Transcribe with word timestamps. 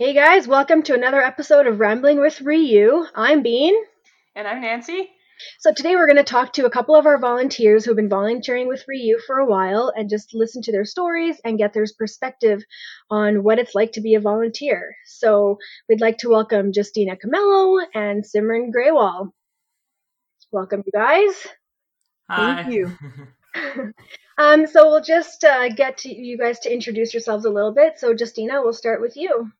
Hey 0.00 0.14
guys, 0.14 0.46
welcome 0.46 0.84
to 0.84 0.94
another 0.94 1.20
episode 1.20 1.66
of 1.66 1.80
Rambling 1.80 2.20
with 2.20 2.40
Ryu. 2.40 3.04
I'm 3.16 3.42
Bean. 3.42 3.74
And 4.36 4.46
I'm 4.46 4.60
Nancy. 4.60 5.10
So 5.58 5.72
today 5.74 5.96
we're 5.96 6.06
going 6.06 6.18
to 6.18 6.22
talk 6.22 6.52
to 6.52 6.66
a 6.66 6.70
couple 6.70 6.94
of 6.94 7.04
our 7.04 7.18
volunteers 7.18 7.84
who've 7.84 7.96
been 7.96 8.08
volunteering 8.08 8.68
with 8.68 8.84
Ryu 8.86 9.18
for 9.26 9.40
a 9.40 9.44
while 9.44 9.92
and 9.96 10.08
just 10.08 10.34
listen 10.34 10.62
to 10.62 10.70
their 10.70 10.84
stories 10.84 11.40
and 11.44 11.58
get 11.58 11.72
their 11.72 11.84
perspective 11.98 12.62
on 13.10 13.42
what 13.42 13.58
it's 13.58 13.74
like 13.74 13.90
to 13.94 14.00
be 14.00 14.14
a 14.14 14.20
volunteer. 14.20 14.94
So 15.04 15.58
we'd 15.88 16.00
like 16.00 16.18
to 16.18 16.28
welcome 16.28 16.70
Justina 16.72 17.16
Camello 17.16 17.84
and 17.92 18.22
Simran 18.22 18.70
Grewal. 18.70 19.32
Welcome, 20.52 20.84
you 20.86 20.92
guys. 20.92 21.44
Hi. 22.30 22.62
Thank 22.62 22.72
you. 22.72 22.96
um, 24.38 24.68
so 24.68 24.90
we'll 24.90 25.02
just 25.02 25.42
uh, 25.42 25.70
get 25.70 25.98
to 25.98 26.14
you 26.14 26.38
guys 26.38 26.60
to 26.60 26.72
introduce 26.72 27.12
yourselves 27.12 27.44
a 27.44 27.50
little 27.50 27.74
bit. 27.74 27.98
So 27.98 28.14
Justina, 28.16 28.62
we'll 28.62 28.72
start 28.72 29.00
with 29.00 29.16
you. 29.16 29.50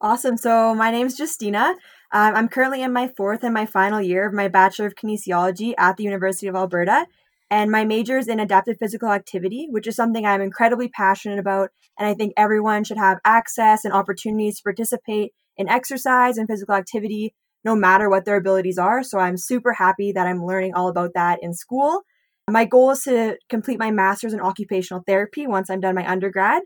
Awesome. 0.00 0.36
So 0.36 0.74
my 0.76 0.92
name's 0.92 1.18
Justina. 1.18 1.74
Um, 2.12 2.34
I'm 2.36 2.48
currently 2.48 2.82
in 2.82 2.92
my 2.92 3.08
fourth 3.08 3.42
and 3.42 3.52
my 3.52 3.66
final 3.66 4.00
year 4.00 4.26
of 4.26 4.32
my 4.32 4.46
Bachelor 4.46 4.86
of 4.86 4.94
Kinesiology 4.94 5.74
at 5.76 5.96
the 5.96 6.04
University 6.04 6.46
of 6.46 6.54
Alberta. 6.54 7.06
And 7.50 7.70
my 7.70 7.84
major 7.84 8.18
is 8.18 8.28
in 8.28 8.38
adaptive 8.38 8.76
physical 8.78 9.10
activity, 9.10 9.66
which 9.70 9.86
is 9.88 9.96
something 9.96 10.24
I'm 10.24 10.40
incredibly 10.40 10.88
passionate 10.88 11.40
about. 11.40 11.70
And 11.98 12.06
I 12.06 12.14
think 12.14 12.34
everyone 12.36 12.84
should 12.84 12.98
have 12.98 13.18
access 13.24 13.84
and 13.84 13.92
opportunities 13.92 14.58
to 14.58 14.62
participate 14.62 15.32
in 15.56 15.68
exercise 15.68 16.38
and 16.38 16.46
physical 16.46 16.74
activity, 16.76 17.34
no 17.64 17.74
matter 17.74 18.08
what 18.08 18.24
their 18.24 18.36
abilities 18.36 18.78
are. 18.78 19.02
So 19.02 19.18
I'm 19.18 19.36
super 19.36 19.72
happy 19.72 20.12
that 20.12 20.28
I'm 20.28 20.44
learning 20.44 20.74
all 20.74 20.88
about 20.88 21.10
that 21.14 21.40
in 21.42 21.54
school. 21.54 22.02
My 22.48 22.66
goal 22.66 22.92
is 22.92 23.02
to 23.02 23.36
complete 23.48 23.80
my 23.80 23.90
master's 23.90 24.32
in 24.32 24.40
occupational 24.40 25.02
therapy 25.06 25.46
once 25.48 25.70
I'm 25.70 25.80
done 25.80 25.96
my 25.96 26.08
undergrad. 26.08 26.62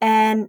And 0.00 0.48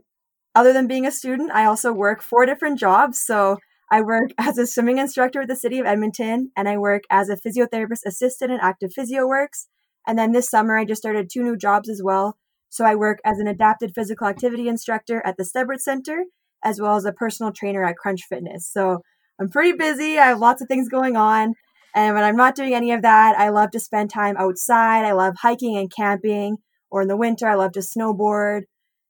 other 0.57 0.73
than 0.73 0.87
being 0.87 1.05
a 1.05 1.11
student, 1.11 1.51
I 1.51 1.65
also 1.65 1.93
work 1.93 2.23
four 2.23 2.47
different 2.47 2.79
jobs. 2.79 3.21
So 3.21 3.59
I 3.91 4.01
work 4.01 4.31
as 4.39 4.57
a 4.57 4.65
swimming 4.65 4.97
instructor 4.97 5.41
with 5.41 5.49
the 5.49 5.55
city 5.55 5.77
of 5.77 5.85
Edmonton, 5.85 6.51
and 6.57 6.67
I 6.67 6.77
work 6.77 7.03
as 7.11 7.29
a 7.29 7.37
physiotherapist 7.37 8.01
assistant 8.07 8.51
at 8.51 8.63
Active 8.63 8.91
Physio 8.91 9.27
Works. 9.27 9.67
And 10.07 10.17
then 10.17 10.31
this 10.31 10.49
summer, 10.49 10.75
I 10.75 10.83
just 10.83 11.01
started 11.01 11.29
two 11.29 11.43
new 11.43 11.57
jobs 11.57 11.89
as 11.89 12.01
well. 12.03 12.37
So 12.69 12.85
I 12.85 12.95
work 12.95 13.19
as 13.23 13.37
an 13.37 13.47
adapted 13.47 13.93
physical 13.93 14.27
activity 14.27 14.67
instructor 14.67 15.21
at 15.23 15.37
the 15.37 15.45
Steadward 15.45 15.79
Center, 15.79 16.23
as 16.63 16.81
well 16.81 16.95
as 16.95 17.05
a 17.05 17.13
personal 17.13 17.51
trainer 17.51 17.83
at 17.83 17.97
Crunch 17.97 18.21
Fitness. 18.27 18.67
So 18.67 19.03
I'm 19.39 19.49
pretty 19.49 19.73
busy. 19.73 20.17
I 20.17 20.29
have 20.29 20.39
lots 20.39 20.63
of 20.63 20.67
things 20.67 20.89
going 20.89 21.15
on. 21.15 21.53
And 21.93 22.15
when 22.15 22.23
I'm 22.23 22.35
not 22.35 22.55
doing 22.55 22.73
any 22.73 22.91
of 22.93 23.03
that, 23.03 23.37
I 23.37 23.49
love 23.49 23.69
to 23.71 23.79
spend 23.79 24.09
time 24.09 24.35
outside. 24.37 25.05
I 25.05 25.11
love 25.11 25.35
hiking 25.39 25.77
and 25.77 25.91
camping. 25.95 26.57
Or 26.89 27.03
in 27.03 27.07
the 27.07 27.17
winter, 27.17 27.47
I 27.47 27.55
love 27.55 27.73
to 27.73 27.81
snowboard. 27.81 28.63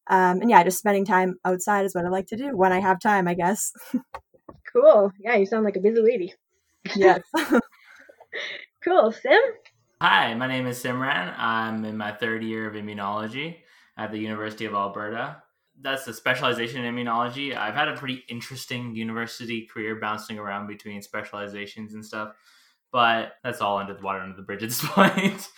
Um, 0.09 0.41
and 0.41 0.49
yeah, 0.49 0.63
just 0.63 0.79
spending 0.79 1.05
time 1.05 1.35
outside 1.45 1.85
is 1.85 1.93
what 1.93 2.05
I 2.05 2.09
like 2.09 2.27
to 2.27 2.37
do 2.37 2.55
when 2.55 2.71
I 2.71 2.79
have 2.79 2.99
time, 2.99 3.27
I 3.27 3.33
guess. 3.33 3.71
cool. 4.73 5.11
Yeah, 5.19 5.35
you 5.35 5.45
sound 5.45 5.65
like 5.65 5.75
a 5.75 5.81
busy 5.81 6.01
lady. 6.01 6.33
Yes. 6.95 7.21
cool. 8.83 9.11
Sim? 9.11 9.39
Hi, 10.01 10.33
my 10.35 10.47
name 10.47 10.67
is 10.67 10.81
Simran. 10.81 11.37
I'm 11.37 11.83
in 11.83 11.97
my 11.97 12.11
third 12.11 12.43
year 12.43 12.67
of 12.67 12.75
immunology 12.75 13.57
at 13.97 14.11
the 14.11 14.19
University 14.19 14.65
of 14.65 14.73
Alberta. 14.73 15.43
That's 15.79 16.07
a 16.07 16.13
specialization 16.13 16.83
in 16.85 16.95
immunology. 16.95 17.55
I've 17.55 17.75
had 17.75 17.87
a 17.87 17.95
pretty 17.95 18.23
interesting 18.29 18.95
university 18.95 19.67
career 19.67 19.95
bouncing 19.99 20.39
around 20.39 20.67
between 20.67 21.01
specializations 21.01 21.93
and 21.93 22.05
stuff 22.05 22.33
but 22.91 23.33
that's 23.43 23.61
all 23.61 23.77
under 23.77 23.93
the 23.93 24.01
water 24.01 24.19
under 24.19 24.35
the 24.35 24.41
bridge 24.41 24.63
at 24.63 24.69
this 24.69 24.81
point. 24.85 25.49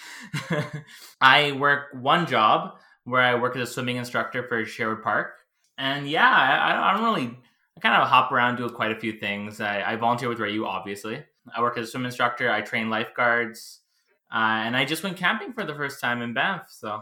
I 1.22 1.52
work 1.54 1.90
one 1.94 2.26
job 2.26 2.80
where 3.04 3.22
I 3.22 3.36
work 3.36 3.56
as 3.56 3.70
a 3.70 3.72
swimming 3.72 3.98
instructor 3.98 4.44
for 4.48 4.66
Sherwood 4.66 5.04
Park. 5.04 5.34
And 5.78 6.10
yeah, 6.10 6.30
I, 6.30 6.90
I 6.90 6.94
don't 6.94 7.04
really, 7.04 7.38
I 7.78 7.80
kind 7.80 8.02
of 8.02 8.08
hop 8.08 8.32
around, 8.32 8.58
do 8.58 8.70
quite 8.70 8.92
a 8.92 9.00
few 9.00 9.14
things. 9.14 9.62
I, 9.62 9.82
I 9.82 9.96
volunteer 9.96 10.30
with 10.30 10.40
Rayu, 10.40 10.66
obviously. 10.66 11.24
I 11.56 11.62
work 11.62 11.78
as 11.78 11.88
a 11.88 11.92
swim 11.92 12.06
instructor. 12.06 12.52
I 12.52 12.62
train 12.62 12.90
lifeguards, 12.90 13.80
uh, 14.32 14.38
and 14.38 14.76
I 14.76 14.86
just 14.86 15.04
went 15.04 15.18
camping 15.18 15.54
for 15.54 15.64
the 15.64 15.74
first 15.74 16.00
time 16.00 16.22
in 16.22 16.34
Banff. 16.34 16.68
So, 16.70 17.02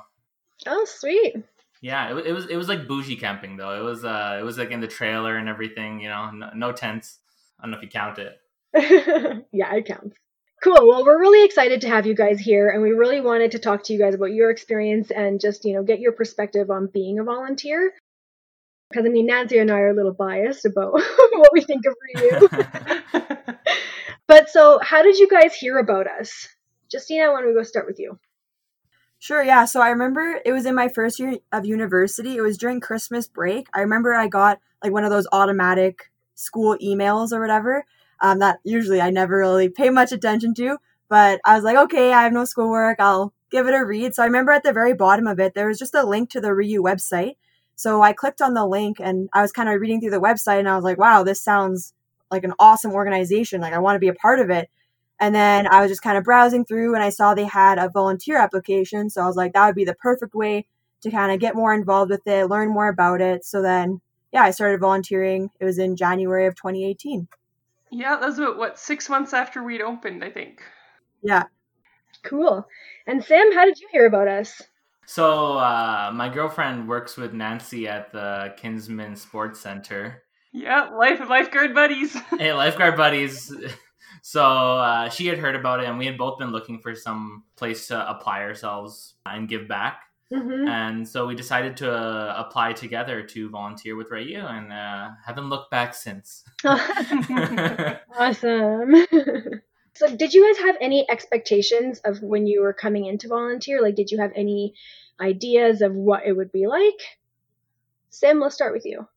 oh, 0.68 0.86
sweet. 0.88 1.36
Yeah, 1.82 2.18
it, 2.18 2.28
it 2.28 2.34
was 2.34 2.48
it 2.48 2.56
was 2.56 2.68
like 2.68 2.88
bougie 2.88 3.18
camping 3.18 3.58
though. 3.58 3.80
It 3.80 3.84
was 3.84 4.04
uh 4.04 4.38
it 4.40 4.44
was 4.44 4.58
like 4.58 4.72
in 4.72 4.80
the 4.80 4.88
trailer 4.88 5.38
and 5.38 5.48
everything. 5.48 6.00
You 6.00 6.10
know, 6.10 6.32
no, 6.32 6.50
no 6.56 6.72
tents. 6.72 7.20
I 7.60 7.64
don't 7.64 7.72
know 7.72 7.78
if 7.78 7.84
you 7.84 7.90
count 7.90 8.20
it. 8.20 8.40
yeah, 9.52 9.76
it 9.76 9.86
counts. 9.86 10.18
Cool. 10.64 10.88
Well, 10.88 11.06
we're 11.06 11.20
really 11.20 11.46
excited 11.46 11.82
to 11.82 11.90
have 11.90 12.08
you 12.08 12.16
guys 12.16 12.40
here, 12.40 12.70
and 12.70 12.82
we 12.82 12.92
really 12.92 13.22
wanted 13.22 13.52
to 13.52 13.60
talk 13.60 13.84
to 13.84 13.94
you 13.94 14.00
guys 14.00 14.16
about 14.16 14.34
your 14.34 14.50
experience 14.50 15.12
and 15.12 15.40
just, 15.40 15.66
you 15.66 15.74
know, 15.74 15.84
get 15.84 16.00
your 16.00 16.14
perspective 16.14 16.72
on 16.72 16.88
being 16.88 17.20
a 17.20 17.24
volunteer. 17.24 17.94
Because, 18.90 19.06
I 19.06 19.10
mean, 19.10 19.28
Nancy 19.28 19.60
and 19.60 19.70
I 19.70 19.80
are 19.82 19.90
a 19.90 19.94
little 19.94 20.14
biased 20.14 20.66
about 20.66 20.94
what 21.32 21.54
we 21.54 21.62
think 21.62 21.84
of 21.86 21.94
you. 22.16 22.50
but 24.28 24.50
so, 24.50 24.80
how 24.82 25.04
did 25.04 25.20
you 25.20 25.28
guys 25.28 25.54
hear 25.54 25.78
about 25.78 26.08
us? 26.08 26.48
Justina, 26.92 27.32
why 27.32 27.42
don't 27.42 27.50
we 27.50 27.54
go 27.54 27.64
start 27.64 27.86
with 27.86 28.00
you? 28.00 28.18
Sure, 29.20 29.44
yeah. 29.44 29.66
So 29.66 29.82
I 29.82 29.90
remember 29.90 30.40
it 30.44 30.52
was 30.52 30.66
in 30.66 30.74
my 30.74 30.88
first 30.88 31.20
year 31.20 31.38
of 31.52 31.66
university. 31.66 32.38
It 32.38 32.42
was 32.42 32.58
during 32.58 32.80
Christmas 32.80 33.28
break. 33.28 33.68
I 33.74 33.82
remember 33.82 34.16
I 34.16 34.28
got 34.28 34.60
like 34.84 34.94
one 34.94 35.04
of 35.04 35.10
those 35.10 35.28
automatic 35.32 36.12
school 36.36 36.78
emails 36.82 37.32
or 37.32 37.42
whatever 37.42 37.84
um, 38.22 38.40
that 38.40 38.60
usually 38.64 39.02
I 39.02 39.10
never 39.10 39.38
really 39.38 39.70
pay 39.70 39.90
much 39.90 40.12
attention 40.12 40.54
to. 40.56 40.78
But 41.10 41.40
I 41.46 41.56
was 41.56 41.64
like, 41.64 41.78
okay, 41.78 42.12
I 42.12 42.24
have 42.24 42.34
no 42.34 42.46
schoolwork. 42.46 43.00
I'll 43.00 43.34
give 43.50 43.68
it 43.68 43.74
a 43.74 43.86
read. 43.86 44.14
So 44.14 44.24
I 44.24 44.26
remember 44.26 44.52
at 44.52 44.64
the 44.64 44.74
very 44.74 44.94
bottom 44.94 45.28
of 45.28 45.40
it, 45.40 45.54
there 45.54 45.68
was 45.68 45.80
just 45.80 45.96
a 45.96 46.06
link 46.06 46.30
to 46.32 46.42
the 46.42 46.54
Ryu 46.54 46.82
website. 46.82 47.36
So 47.76 48.02
I 48.02 48.12
clicked 48.12 48.42
on 48.42 48.54
the 48.54 48.66
link 48.66 48.98
and 49.00 49.30
I 49.34 49.42
was 49.42 49.52
kind 49.52 49.70
of 49.70 49.80
reading 49.80 50.02
through 50.02 50.12
the 50.12 50.20
website 50.20 50.60
and 50.60 50.68
I 50.68 50.76
was 50.76 50.84
like, 50.84 50.98
wow, 50.98 51.24
this 51.24 51.42
sounds 51.42 51.94
like 52.32 52.44
an 52.44 52.54
awesome 52.60 52.92
organization. 52.92 53.62
Like 53.62 53.74
I 53.74 53.80
want 53.80 53.96
to 53.96 54.00
be 54.00 54.08
a 54.08 54.14
part 54.14 54.40
of 54.40 54.50
it. 54.50 54.70
And 55.20 55.34
then 55.34 55.68
I 55.68 55.82
was 55.82 55.90
just 55.90 56.02
kind 56.02 56.18
of 56.18 56.24
browsing 56.24 56.66
through 56.66 56.94
and 56.96 57.04
I 57.04 57.10
saw 57.10 57.34
they 57.34 57.46
had 57.46 57.80
a 57.80 57.90
volunteer 57.90 58.38
application. 58.38 59.10
So 59.10 59.22
I 59.22 59.28
was 59.28 59.36
like, 59.36 59.54
that 59.54 59.66
would 59.66 59.76
be 59.76 59.86
the 59.86 59.96
perfect 59.96 60.36
way 60.36 60.68
to 61.02 61.12
kind 61.12 61.32
of 61.32 61.40
get 61.40 61.56
more 61.56 61.74
involved 61.74 62.12
with 62.12 62.26
it, 62.26 62.50
learn 62.50 62.70
more 62.70 62.88
about 62.88 63.22
it. 63.22 63.46
So 63.46 63.62
then, 63.62 64.02
yeah, 64.32 64.44
I 64.44 64.52
started 64.52 64.80
volunteering. 64.80 65.50
It 65.60 65.66
was 65.66 65.80
in 65.80 65.96
January 65.96 66.48
of 66.48 66.56
2018. 66.56 67.28
Yeah, 67.92 68.18
that's 68.20 68.38
about 68.38 68.58
what 68.58 68.80
six 68.80 69.10
months 69.10 69.34
after 69.34 69.64
we'd 69.64 69.82
opened, 69.82 70.24
I 70.24 70.30
think. 70.30 70.62
Yeah. 71.22 71.44
Cool. 72.24 72.68
And 73.06 73.24
Sam, 73.24 73.54
how 73.54 73.66
did 73.66 73.80
you 73.80 73.88
hear 73.92 74.06
about 74.06 74.28
us? 74.28 74.62
So 75.06 75.58
uh, 75.58 76.12
my 76.14 76.28
girlfriend 76.28 76.88
works 76.88 77.16
with 77.16 77.34
Nancy 77.34 77.88
at 77.88 78.12
the 78.12 78.54
Kinsmen 78.58 79.16
Sports 79.16 79.60
Center. 79.60 80.24
Yeah, 80.52 80.90
life 80.90 81.22
lifeguard 81.30 81.74
buddies. 81.74 82.14
hey, 82.38 82.54
lifeguard 82.54 82.98
buddies. 82.98 83.54
So 84.24 84.44
uh, 84.44 85.10
she 85.10 85.28
had 85.28 85.38
heard 85.38 85.56
about 85.56 85.80
it, 85.80 85.86
and 85.86 85.98
we 85.98 86.06
had 86.06 86.18
both 86.18 86.38
been 86.38 86.52
looking 86.52 86.80
for 86.80 86.96
some 86.96 87.44
place 87.56 87.88
to 87.88 88.10
apply 88.10 88.42
ourselves 88.42 89.14
and 89.26 89.48
give 89.48 89.70
back. 89.70 90.02
Mm-hmm. 90.32 90.68
And 90.68 91.08
so 91.08 91.26
we 91.26 91.34
decided 91.36 91.78
to 91.78 91.92
uh, 91.92 92.36
apply 92.38 92.74
together 92.74 93.24
to 93.24 93.50
volunteer 93.50 93.96
with 93.96 94.10
Rayu 94.10 94.44
and 94.44 94.74
uh, 94.74 95.12
haven't 95.26 95.50
looked 95.50 95.72
back 95.72 95.96
since. 95.96 96.44
awesome. 96.66 97.46
so, 99.94 100.16
did 100.16 100.34
you 100.34 100.46
guys 100.46 100.58
have 100.66 100.76
any 100.82 101.10
expectations 101.10 102.02
of 102.04 102.22
when 102.22 102.46
you 102.46 102.62
were 102.62 102.74
coming 102.74 103.06
in 103.06 103.18
to 103.20 103.30
volunteer? 103.30 103.82
Like, 103.82 103.96
did 103.96 104.12
you 104.12 104.20
have 104.20 104.34
any 104.36 104.74
ideas 105.22 105.82
of 105.82 105.94
what 105.94 106.26
it 106.26 106.34
would 106.34 106.52
be 106.52 106.68
like? 106.68 107.00
Sam, 108.10 108.42
let's 108.42 108.56
start 108.56 108.74
with 108.74 108.86
you. 108.86 109.08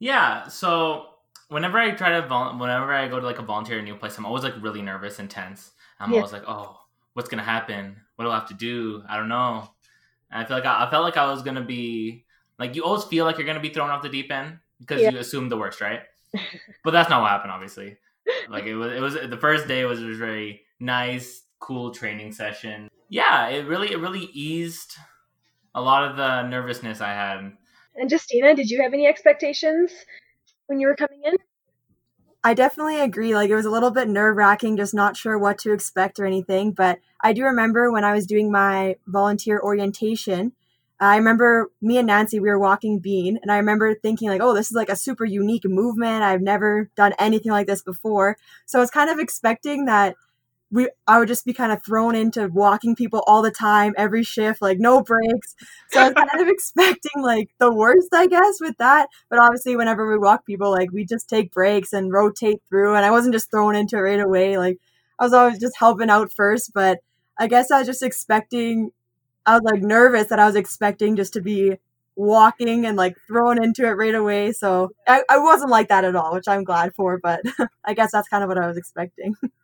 Yeah. 0.00 0.48
So, 0.48 1.10
whenever 1.48 1.78
I 1.78 1.92
try 1.92 2.20
to, 2.20 2.26
vol- 2.26 2.58
whenever 2.58 2.92
I 2.92 3.06
go 3.06 3.20
to 3.20 3.26
like 3.26 3.38
a 3.38 3.42
volunteer 3.42 3.78
a 3.78 3.82
new 3.82 3.94
place, 3.94 4.18
I'm 4.18 4.26
always 4.26 4.42
like 4.42 4.60
really 4.60 4.82
nervous 4.82 5.20
and 5.20 5.30
tense. 5.30 5.70
I'm 6.00 6.10
yeah. 6.10 6.18
always 6.18 6.32
like, 6.32 6.48
oh, 6.48 6.76
what's 7.12 7.28
gonna 7.28 7.44
happen? 7.44 7.98
What 8.16 8.24
do 8.24 8.32
I 8.32 8.34
have 8.34 8.48
to 8.48 8.54
do? 8.54 9.04
I 9.08 9.16
don't 9.16 9.28
know. 9.28 9.68
And 10.34 10.44
I 10.44 10.46
feel 10.46 10.56
like 10.56 10.66
I, 10.66 10.84
I, 10.84 10.90
felt 10.90 11.04
like 11.04 11.16
I 11.16 11.30
was 11.30 11.42
gonna 11.42 11.64
be 11.64 12.26
like 12.58 12.74
you 12.74 12.84
always 12.84 13.04
feel 13.04 13.24
like 13.24 13.38
you're 13.38 13.46
gonna 13.46 13.60
be 13.60 13.70
thrown 13.70 13.88
off 13.88 14.02
the 14.02 14.08
deep 14.08 14.30
end 14.30 14.58
because 14.80 15.00
yeah. 15.00 15.10
you 15.10 15.18
assume 15.18 15.48
the 15.48 15.56
worst, 15.56 15.80
right? 15.80 16.00
but 16.84 16.90
that's 16.90 17.08
not 17.08 17.22
what 17.22 17.30
happened, 17.30 17.52
obviously. 17.52 17.96
Like 18.48 18.64
it 18.64 18.74
was, 18.74 18.92
it 18.92 19.00
was 19.00 19.14
the 19.14 19.38
first 19.38 19.68
day 19.68 19.84
was, 19.84 20.00
was 20.00 20.18
very 20.18 20.62
nice, 20.80 21.42
cool 21.60 21.90
training 21.92 22.32
session. 22.32 22.88
Yeah, 23.08 23.48
it 23.48 23.66
really, 23.66 23.92
it 23.92 23.98
really 23.98 24.28
eased 24.32 24.96
a 25.74 25.80
lot 25.80 26.08
of 26.08 26.16
the 26.16 26.42
nervousness 26.48 27.00
I 27.00 27.10
had. 27.10 27.52
And 27.96 28.10
Justina, 28.10 28.54
did 28.54 28.70
you 28.70 28.82
have 28.82 28.92
any 28.92 29.06
expectations 29.06 29.92
when 30.66 30.80
you 30.80 30.88
were 30.88 30.96
coming 30.96 31.22
in? 31.24 31.34
I 32.44 32.54
definitely 32.54 33.00
agree. 33.00 33.34
Like 33.34 33.50
it 33.50 33.56
was 33.56 33.64
a 33.64 33.70
little 33.70 33.90
bit 33.90 34.08
nerve 34.08 34.36
wracking, 34.36 34.76
just 34.76 34.94
not 34.94 35.16
sure 35.16 35.38
what 35.38 35.58
to 35.60 35.72
expect 35.72 36.20
or 36.20 36.26
anything. 36.26 36.72
But 36.72 36.98
I 37.22 37.32
do 37.32 37.44
remember 37.44 37.90
when 37.90 38.04
I 38.04 38.12
was 38.12 38.26
doing 38.26 38.52
my 38.52 38.96
volunteer 39.06 39.60
orientation, 39.60 40.52
I 41.00 41.16
remember 41.16 41.70
me 41.82 41.98
and 41.98 42.06
Nancy, 42.06 42.38
we 42.38 42.48
were 42.48 42.58
walking 42.58 43.00
Bean, 43.00 43.38
and 43.42 43.50
I 43.50 43.56
remember 43.56 43.94
thinking, 43.94 44.28
like, 44.28 44.40
oh, 44.40 44.54
this 44.54 44.70
is 44.70 44.76
like 44.76 44.88
a 44.88 44.96
super 44.96 45.24
unique 45.24 45.64
movement. 45.64 46.22
I've 46.22 46.40
never 46.40 46.88
done 46.96 47.14
anything 47.18 47.50
like 47.50 47.66
this 47.66 47.82
before. 47.82 48.36
So 48.66 48.78
I 48.78 48.82
was 48.82 48.90
kind 48.92 49.10
of 49.10 49.18
expecting 49.18 49.86
that 49.86 50.14
we 50.74 50.90
I 51.06 51.20
would 51.20 51.28
just 51.28 51.44
be 51.44 51.52
kind 51.52 51.70
of 51.72 51.84
thrown 51.84 52.16
into 52.16 52.48
walking 52.48 52.96
people 52.96 53.22
all 53.28 53.42
the 53.42 53.50
time, 53.52 53.94
every 53.96 54.24
shift, 54.24 54.60
like 54.60 54.80
no 54.80 55.02
breaks. 55.02 55.54
So 55.90 56.00
I 56.00 56.04
was 56.08 56.14
kind 56.14 56.42
of 56.42 56.48
expecting 56.52 57.22
like 57.22 57.50
the 57.60 57.72
worst, 57.72 58.08
I 58.12 58.26
guess, 58.26 58.56
with 58.60 58.76
that. 58.78 59.08
But 59.30 59.38
obviously, 59.38 59.76
whenever 59.76 60.10
we 60.10 60.18
walk 60.18 60.44
people, 60.44 60.72
like 60.72 60.90
we 60.90 61.04
just 61.04 61.28
take 61.28 61.52
breaks 61.52 61.92
and 61.92 62.12
rotate 62.12 62.60
through, 62.68 62.96
and 62.96 63.06
I 63.06 63.12
wasn't 63.12 63.34
just 63.34 63.52
thrown 63.52 63.76
into 63.76 63.96
it 63.96 64.00
right 64.00 64.20
away. 64.20 64.58
Like 64.58 64.78
I 65.20 65.24
was 65.24 65.32
always 65.32 65.60
just 65.60 65.78
helping 65.78 66.10
out 66.10 66.32
first, 66.32 66.72
but 66.74 66.98
I 67.38 67.46
guess 67.46 67.70
I 67.70 67.78
was 67.78 67.86
just 67.86 68.02
expecting. 68.02 68.90
I 69.46 69.54
was 69.54 69.62
like 69.62 69.82
nervous 69.82 70.28
that 70.28 70.40
I 70.40 70.46
was 70.46 70.56
expecting 70.56 71.14
just 71.16 71.34
to 71.34 71.40
be 71.40 71.76
walking 72.16 72.86
and 72.86 72.96
like 72.96 73.16
thrown 73.28 73.62
into 73.62 73.86
it 73.86 73.90
right 73.92 74.14
away. 74.14 74.52
So 74.52 74.90
I, 75.06 75.22
I 75.30 75.38
wasn't 75.38 75.70
like 75.70 75.88
that 75.88 76.04
at 76.04 76.16
all, 76.16 76.34
which 76.34 76.48
I'm 76.48 76.64
glad 76.64 76.94
for, 76.96 77.18
but 77.18 77.42
I 77.84 77.94
guess 77.94 78.12
that's 78.12 78.28
kind 78.28 78.42
of 78.42 78.48
what 78.48 78.58
I 78.58 78.66
was 78.66 78.76
expecting. 78.76 79.34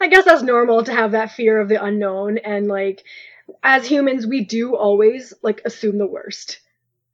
I 0.00 0.08
guess 0.08 0.24
that's 0.24 0.42
normal 0.42 0.84
to 0.84 0.92
have 0.92 1.12
that 1.12 1.32
fear 1.32 1.60
of 1.60 1.68
the 1.68 1.82
unknown 1.82 2.38
and 2.38 2.66
like 2.68 3.04
as 3.62 3.86
humans 3.86 4.26
we 4.26 4.44
do 4.44 4.76
always 4.76 5.32
like 5.42 5.62
assume 5.64 5.98
the 5.98 6.06
worst. 6.06 6.60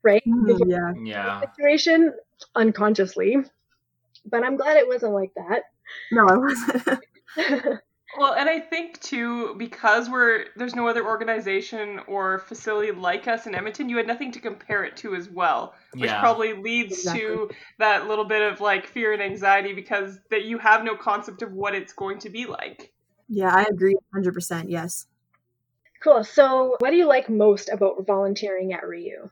Right? 0.02 0.22
Mm, 0.26 0.58
yeah. 0.66 0.92
Yeah. 1.04 1.40
Situation 1.40 2.12
unconsciously. 2.54 3.36
But 4.24 4.44
I'm 4.44 4.56
glad 4.56 4.76
it 4.76 4.88
wasn't 4.88 5.14
like 5.14 5.32
that. 5.34 5.62
No, 6.10 6.26
I 6.28 6.36
wasn't. 6.36 7.80
Well, 8.18 8.34
and 8.34 8.48
I 8.48 8.60
think 8.60 9.00
too, 9.00 9.54
because 9.56 10.10
we're 10.10 10.46
there's 10.56 10.74
no 10.74 10.86
other 10.86 11.04
organization 11.06 12.00
or 12.06 12.40
facility 12.40 12.92
like 12.92 13.26
us 13.26 13.46
in 13.46 13.54
Edmonton, 13.54 13.88
you 13.88 13.96
had 13.96 14.06
nothing 14.06 14.30
to 14.32 14.40
compare 14.40 14.84
it 14.84 14.96
to 14.98 15.14
as 15.14 15.30
well, 15.30 15.74
which 15.94 16.10
Yeah. 16.10 16.20
probably 16.20 16.52
leads 16.52 17.04
to 17.12 17.48
that 17.78 18.08
little 18.08 18.26
bit 18.26 18.42
of 18.42 18.60
like 18.60 18.86
fear 18.86 19.12
and 19.14 19.22
anxiety 19.22 19.72
because 19.72 20.20
that 20.30 20.44
you 20.44 20.58
have 20.58 20.84
no 20.84 20.94
concept 20.94 21.40
of 21.42 21.52
what 21.52 21.74
it's 21.74 21.92
going 21.94 22.18
to 22.20 22.28
be 22.30 22.44
like. 22.46 22.92
yeah, 23.28 23.54
I 23.54 23.62
agree 23.62 23.96
100%. 24.14 24.64
Yes. 24.68 25.06
Cool. 26.02 26.22
So 26.24 26.76
what 26.80 26.90
do 26.90 26.96
you 26.96 27.06
like 27.06 27.30
most 27.30 27.70
about 27.70 28.04
volunteering 28.06 28.74
at 28.74 28.86
Ryu? 28.86 29.30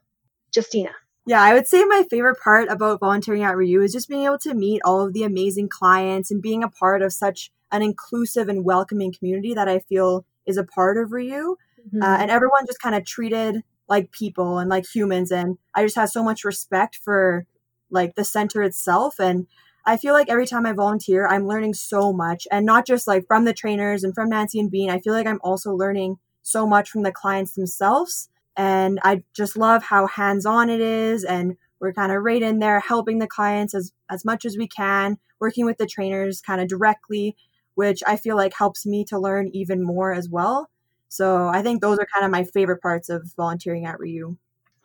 Justina. 0.56 0.92
Yeah, 1.26 1.42
I 1.42 1.52
would 1.52 1.66
say 1.66 1.84
my 1.84 2.04
favorite 2.08 2.38
part 2.42 2.68
about 2.70 2.98
volunteering 3.00 3.42
at 3.42 3.56
Ryu 3.56 3.82
is 3.82 3.92
just 3.92 4.08
being 4.08 4.24
able 4.24 4.38
to 4.38 4.54
meet 4.54 4.80
all 4.84 5.04
of 5.06 5.12
the 5.12 5.22
amazing 5.24 5.68
clients 5.68 6.30
and 6.30 6.40
being 6.40 6.62
a 6.64 6.68
part 6.70 7.02
of 7.02 7.12
such 7.12 7.50
an 7.72 7.82
inclusive 7.82 8.49
and 8.49 8.64
welcoming 8.64 9.12
community 9.12 9.55
that 9.55 9.69
I 9.69 9.81
feel 9.81 10.25
is 10.46 10.56
a 10.56 10.64
part 10.64 10.99
of 10.99 11.12
Ryu. 11.12 11.56
Mm-hmm. 11.87 12.02
uh, 12.02 12.17
and 12.19 12.31
everyone 12.31 12.67
just 12.67 12.81
kind 12.81 12.94
of 12.94 13.05
treated 13.06 13.62
like 13.90 14.12
people 14.12 14.58
and 14.58 14.70
like 14.70 14.87
humans 14.87 15.31
and 15.31 15.58
i 15.75 15.82
just 15.82 15.96
have 15.96 16.08
so 16.08 16.22
much 16.22 16.44
respect 16.44 17.00
for 17.02 17.46
like 17.90 18.14
the 18.14 18.25
center 18.25 18.62
itself 18.62 19.19
and 19.19 19.46
i 19.87 19.96
feel 19.96 20.14
like 20.14 20.28
every 20.28 20.46
time 20.46 20.64
i 20.64 20.72
volunteer 20.72 21.26
i'm 21.26 21.46
learning 21.46 21.75
so 21.75 22.12
much 22.12 22.46
and 22.50 22.64
not 22.64 22.87
just 22.87 23.06
like 23.06 23.26
from 23.26 23.44
the 23.44 23.52
trainers 23.52 24.05
and 24.05 24.14
from 24.14 24.28
nancy 24.28 24.61
and 24.61 24.70
bean 24.70 24.90
i 24.90 25.00
feel 25.00 25.12
like 25.12 25.26
i'm 25.26 25.40
also 25.43 25.73
learning 25.73 26.19
so 26.43 26.66
much 26.66 26.90
from 26.90 27.02
the 27.02 27.12
clients 27.12 27.55
themselves 27.55 28.28
and 28.56 29.00
i 29.02 29.23
just 29.34 29.56
love 29.56 29.82
how 29.82 30.06
hands-on 30.06 30.70
it 30.70 30.81
is 30.81 31.25
and 31.25 31.56
we're 31.81 31.93
kind 31.93 32.12
of 32.12 32.23
right 32.23 32.43
in 32.43 32.58
there 32.58 32.81
helping 32.81 33.19
the 33.19 33.26
clients 33.26 33.75
as 33.75 33.93
as 34.08 34.25
much 34.25 34.44
as 34.44 34.56
we 34.56 34.69
can 34.69 35.19
working 35.40 35.64
with 35.64 35.78
the 35.78 35.87
trainers 35.87 36.40
kind 36.40 36.61
of 36.61 36.69
directly 36.69 37.34
which 37.80 38.02
i 38.06 38.16
feel 38.16 38.36
like 38.36 38.54
helps 38.54 38.84
me 38.84 39.04
to 39.04 39.18
learn 39.18 39.48
even 39.48 39.82
more 39.82 40.12
as 40.12 40.28
well 40.28 40.68
so 41.10 41.48
I 41.48 41.60
think 41.60 41.82
those 41.82 41.98
are 41.98 42.06
kind 42.14 42.24
of 42.24 42.30
my 42.30 42.44
favorite 42.44 42.80
parts 42.80 43.08
of 43.08 43.34
volunteering 43.36 43.84
at 43.84 43.98
Ryu. 43.98 44.36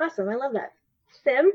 Awesome. 0.02 0.28
I 0.28 0.36
love 0.36 0.54
that. 0.54 0.74
Sim? 1.24 1.52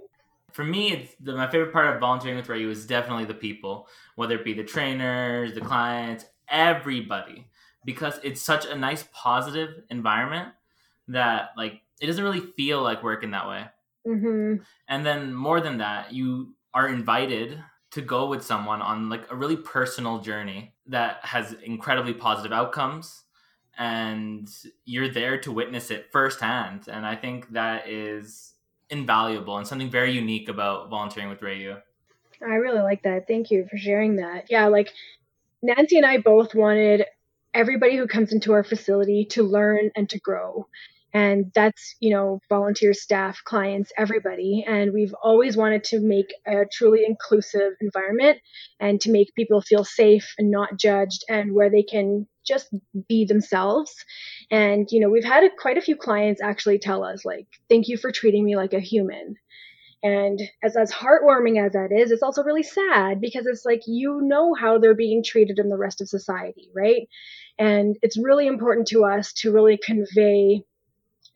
For 0.52 0.64
me, 0.64 0.92
it's 0.92 1.14
the, 1.20 1.34
my 1.34 1.50
favorite 1.50 1.72
part 1.72 1.92
of 1.92 2.00
volunteering 2.00 2.36
with 2.36 2.46
Rayu 2.46 2.70
is 2.70 2.86
definitely 2.86 3.24
the 3.24 3.34
people, 3.34 3.88
whether 4.14 4.36
it 4.36 4.44
be 4.44 4.54
the 4.54 4.64
trainers, 4.64 5.54
the 5.54 5.60
clients, 5.60 6.24
everybody, 6.48 7.48
because 7.84 8.20
it's 8.22 8.40
such 8.40 8.64
a 8.64 8.76
nice, 8.76 9.04
positive 9.12 9.82
environment 9.90 10.50
that 11.08 11.50
like 11.56 11.82
it 12.00 12.06
doesn't 12.06 12.24
really 12.24 12.40
feel 12.40 12.80
like 12.80 13.02
work 13.02 13.24
in 13.24 13.32
that 13.32 13.48
way. 13.48 13.64
Mm-hmm. 14.06 14.62
And 14.88 15.06
then 15.06 15.34
more 15.34 15.60
than 15.60 15.78
that, 15.78 16.12
you 16.12 16.54
are 16.72 16.88
invited 16.88 17.58
to 17.90 18.00
go 18.00 18.26
with 18.28 18.44
someone 18.44 18.80
on 18.80 19.08
like 19.08 19.30
a 19.30 19.36
really 19.36 19.56
personal 19.56 20.18
journey 20.18 20.74
that 20.86 21.24
has 21.24 21.54
incredibly 21.64 22.14
positive 22.14 22.52
outcomes 22.52 23.24
and 23.78 24.48
you're 24.84 25.08
there 25.08 25.38
to 25.40 25.50
witness 25.50 25.90
it 25.90 26.10
firsthand 26.12 26.88
and 26.88 27.06
i 27.06 27.16
think 27.16 27.50
that 27.52 27.88
is 27.88 28.54
invaluable 28.90 29.56
and 29.56 29.66
something 29.66 29.90
very 29.90 30.12
unique 30.12 30.48
about 30.48 30.90
volunteering 30.90 31.28
with 31.28 31.40
rayu 31.40 31.80
I 32.42 32.54
really 32.54 32.80
like 32.80 33.02
that. 33.02 33.26
Thank 33.26 33.50
you 33.50 33.66
for 33.70 33.76
sharing 33.76 34.16
that. 34.16 34.46
Yeah, 34.50 34.66
like 34.66 34.92
Nancy 35.62 35.96
and 35.98 36.06
I 36.06 36.18
both 36.18 36.54
wanted 36.54 37.04
everybody 37.52 37.96
who 37.96 38.06
comes 38.06 38.32
into 38.32 38.52
our 38.52 38.64
facility 38.64 39.26
to 39.30 39.42
learn 39.42 39.90
and 39.94 40.08
to 40.10 40.18
grow. 40.18 40.66
And 41.12 41.50
that's, 41.54 41.96
you 42.00 42.10
know, 42.10 42.40
volunteer 42.48 42.94
staff, 42.94 43.40
clients, 43.44 43.92
everybody. 43.98 44.64
And 44.66 44.92
we've 44.92 45.14
always 45.22 45.56
wanted 45.56 45.84
to 45.84 46.00
make 46.00 46.32
a 46.46 46.64
truly 46.72 47.04
inclusive 47.06 47.72
environment 47.80 48.38
and 48.78 49.00
to 49.00 49.10
make 49.10 49.34
people 49.34 49.60
feel 49.60 49.84
safe 49.84 50.32
and 50.38 50.50
not 50.50 50.78
judged 50.78 51.24
and 51.28 51.52
where 51.54 51.70
they 51.70 51.82
can 51.82 52.26
just 52.46 52.68
be 53.08 53.24
themselves. 53.24 53.92
And, 54.50 54.88
you 54.90 55.00
know, 55.00 55.10
we've 55.10 55.24
had 55.24 55.44
a, 55.44 55.50
quite 55.50 55.78
a 55.78 55.82
few 55.82 55.96
clients 55.96 56.40
actually 56.40 56.78
tell 56.78 57.02
us, 57.04 57.24
like, 57.24 57.46
thank 57.68 57.88
you 57.88 57.96
for 57.96 58.12
treating 58.12 58.44
me 58.44 58.56
like 58.56 58.72
a 58.72 58.80
human. 58.80 59.34
And 60.02 60.40
as 60.62 60.76
as 60.76 60.90
heartwarming 60.90 61.64
as 61.64 61.72
that 61.72 61.92
is, 61.92 62.10
it's 62.10 62.22
also 62.22 62.42
really 62.42 62.62
sad 62.62 63.20
because 63.20 63.46
it's 63.46 63.66
like 63.66 63.82
you 63.86 64.20
know 64.22 64.54
how 64.54 64.78
they're 64.78 64.94
being 64.94 65.22
treated 65.22 65.58
in 65.58 65.68
the 65.68 65.76
rest 65.76 66.00
of 66.00 66.08
society, 66.08 66.70
right? 66.74 67.06
And 67.58 67.96
it's 68.00 68.18
really 68.18 68.46
important 68.46 68.88
to 68.88 69.04
us 69.04 69.32
to 69.34 69.52
really 69.52 69.76
convey 69.76 70.62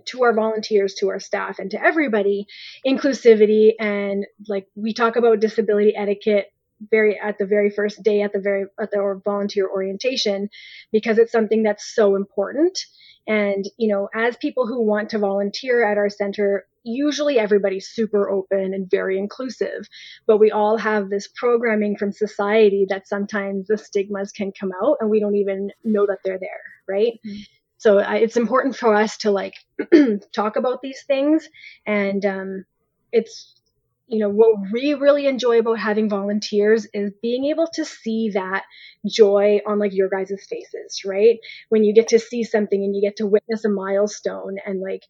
to 0.07 0.23
our 0.25 0.35
volunteers, 0.35 0.95
to 0.95 1.09
our 1.09 1.21
staff, 1.21 1.59
and 1.59 1.71
to 1.71 1.83
everybody 1.83 2.47
inclusivity 2.87 3.73
and 3.79 4.27
like 4.49 4.67
we 4.75 4.93
talk 4.93 5.17
about 5.17 5.41
disability 5.41 5.95
etiquette 5.97 6.53
very 6.91 7.19
at 7.19 7.39
the 7.39 7.47
very 7.47 7.71
first 7.71 8.03
day 8.03 8.21
at 8.23 8.33
the 8.33 8.41
very 8.41 8.67
at 8.81 8.91
the 8.91 9.21
volunteer 9.25 9.69
orientation 9.69 10.49
because 10.93 11.19
it's 11.19 11.33
something 11.33 11.63
that's 11.63 11.95
so 11.95 12.17
important. 12.17 12.79
And 13.27 13.65
you 13.79 13.89
know 13.89 14.09
as 14.15 14.37
people 14.37 14.67
who 14.67 14.83
want 14.83 15.11
to 15.11 15.19
volunteer 15.19 15.85
at 15.85 15.99
our 15.99 16.11
center 16.11 16.67
usually 16.87 17.39
everybody's 17.39 17.89
super 17.89 18.29
open 18.29 18.75
and 18.75 18.91
very 18.91 19.19
inclusive. 19.19 19.89
But 20.27 20.37
we 20.39 20.51
all 20.51 20.77
have 20.77 21.09
this 21.09 21.27
programming 21.29 21.97
from 21.97 22.13
society 22.13 22.85
that 22.91 23.09
sometimes 23.09 23.69
the 23.69 23.79
stigmas 23.79 24.33
can 24.33 24.53
come 24.59 24.71
out 24.83 24.99
and 25.01 25.09
we 25.09 25.19
don't 25.21 25.37
even 25.37 25.71
know 25.85 26.07
that 26.07 26.19
they're 26.25 26.39
there 26.39 26.61
right? 26.87 27.19
Mhm. 27.27 27.47
So 27.85 27.99
I, 27.99 28.17
it's 28.17 28.39
important 28.39 28.77
for 28.77 28.95
us 28.95 29.19
to 29.19 29.31
like 29.31 29.57
talk 30.35 30.57
about 30.57 30.81
these 30.81 31.03
things. 31.07 31.47
And 31.87 32.25
um, 32.25 32.65
it's 33.13 33.61
you 34.07 34.21
know 34.21 34.31
what 34.31 34.57
we 34.73 34.95
really 34.95 35.27
enjoy 35.27 35.59
about 35.59 35.79
having 35.79 36.09
volunteers 36.09 36.87
is 36.95 37.13
being 37.21 37.45
able 37.45 37.67
to 37.75 37.85
see 37.85 38.31
that 38.31 38.65
joy 39.07 39.61
on 39.67 39.79
like 39.79 39.93
your 39.93 40.09
guys' 40.09 40.47
faces 40.49 41.03
right? 41.05 41.37
When 41.69 41.85
you 41.85 41.93
get 41.93 42.09
to 42.09 42.19
see 42.19 42.43
something 42.43 42.83
and 42.83 42.97
you 42.97 43.03
get 43.03 43.17
to 43.17 43.27
witness 43.27 43.67
a 43.67 43.69
milestone 43.69 44.57
and 44.65 44.81
like 44.81 45.03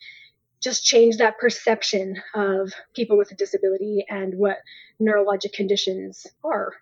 just 0.60 0.84
change 0.84 1.18
that 1.18 1.38
perception 1.38 2.20
of 2.34 2.72
people 2.92 3.16
with 3.16 3.30
a 3.30 3.36
disability 3.36 4.04
and 4.08 4.34
what 4.36 4.56
neurologic 5.00 5.52
conditions 5.52 6.26
are 6.42 6.72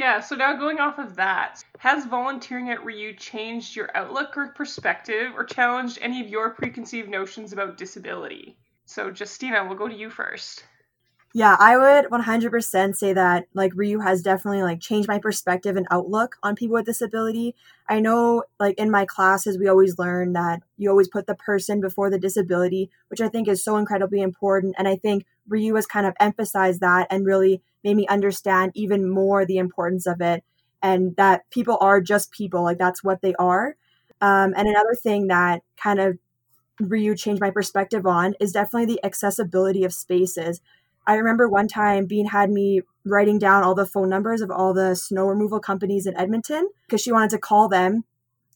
Yeah, 0.00 0.20
so 0.20 0.34
now 0.34 0.56
going 0.56 0.78
off 0.78 0.98
of 0.98 1.14
that, 1.16 1.62
has 1.76 2.06
volunteering 2.06 2.70
at 2.70 2.82
Ryu 2.82 3.12
changed 3.12 3.76
your 3.76 3.94
outlook 3.94 4.34
or 4.34 4.46
perspective 4.46 5.32
or 5.36 5.44
challenged 5.44 5.98
any 6.00 6.22
of 6.22 6.28
your 6.30 6.48
preconceived 6.54 7.10
notions 7.10 7.52
about 7.52 7.76
disability? 7.76 8.56
So, 8.86 9.12
Justina, 9.14 9.62
we'll 9.62 9.76
go 9.76 9.88
to 9.88 9.94
you 9.94 10.08
first. 10.08 10.64
Yeah, 11.34 11.54
I 11.60 11.76
would 11.76 12.10
100% 12.10 12.96
say 12.96 13.12
that 13.12 13.44
like 13.52 13.72
Ryu 13.74 13.98
has 13.98 14.22
definitely 14.22 14.62
like 14.62 14.80
changed 14.80 15.06
my 15.06 15.18
perspective 15.18 15.76
and 15.76 15.86
outlook 15.90 16.36
on 16.42 16.56
people 16.56 16.76
with 16.76 16.86
disability. 16.86 17.54
I 17.86 18.00
know 18.00 18.44
like 18.58 18.78
in 18.78 18.90
my 18.90 19.04
classes 19.04 19.58
we 19.58 19.68
always 19.68 19.98
learn 19.98 20.32
that 20.32 20.62
you 20.78 20.88
always 20.88 21.08
put 21.08 21.26
the 21.26 21.34
person 21.34 21.82
before 21.82 22.08
the 22.08 22.18
disability, 22.18 22.90
which 23.08 23.20
I 23.20 23.28
think 23.28 23.48
is 23.48 23.62
so 23.62 23.76
incredibly 23.76 24.22
important 24.22 24.76
and 24.78 24.88
I 24.88 24.96
think 24.96 25.26
Ryu 25.46 25.74
has 25.74 25.86
kind 25.86 26.06
of 26.06 26.14
emphasized 26.18 26.80
that 26.80 27.06
and 27.10 27.26
really 27.26 27.62
made 27.84 27.96
me 27.96 28.06
understand 28.08 28.72
even 28.74 29.08
more 29.08 29.44
the 29.44 29.58
importance 29.58 30.06
of 30.06 30.20
it 30.20 30.44
and 30.82 31.14
that 31.16 31.48
people 31.50 31.78
are 31.80 32.00
just 32.00 32.32
people, 32.32 32.62
like 32.62 32.78
that's 32.78 33.04
what 33.04 33.20
they 33.22 33.34
are. 33.34 33.76
Um, 34.20 34.54
and 34.56 34.68
another 34.68 34.94
thing 34.94 35.28
that 35.28 35.62
kind 35.76 36.00
of 36.00 36.18
Ryu 36.80 37.14
changed 37.14 37.40
my 37.40 37.50
perspective 37.50 38.06
on 38.06 38.34
is 38.40 38.52
definitely 38.52 38.94
the 38.94 39.04
accessibility 39.04 39.84
of 39.84 39.92
spaces. 39.92 40.60
I 41.06 41.14
remember 41.14 41.48
one 41.48 41.68
time 41.68 42.06
Bean 42.06 42.26
had 42.26 42.50
me 42.50 42.82
writing 43.04 43.38
down 43.38 43.62
all 43.62 43.74
the 43.74 43.86
phone 43.86 44.08
numbers 44.08 44.40
of 44.40 44.50
all 44.50 44.72
the 44.74 44.94
snow 44.94 45.26
removal 45.26 45.60
companies 45.60 46.06
in 46.06 46.16
Edmonton 46.16 46.68
because 46.86 47.00
she 47.00 47.12
wanted 47.12 47.30
to 47.30 47.38
call 47.38 47.68
them 47.68 48.04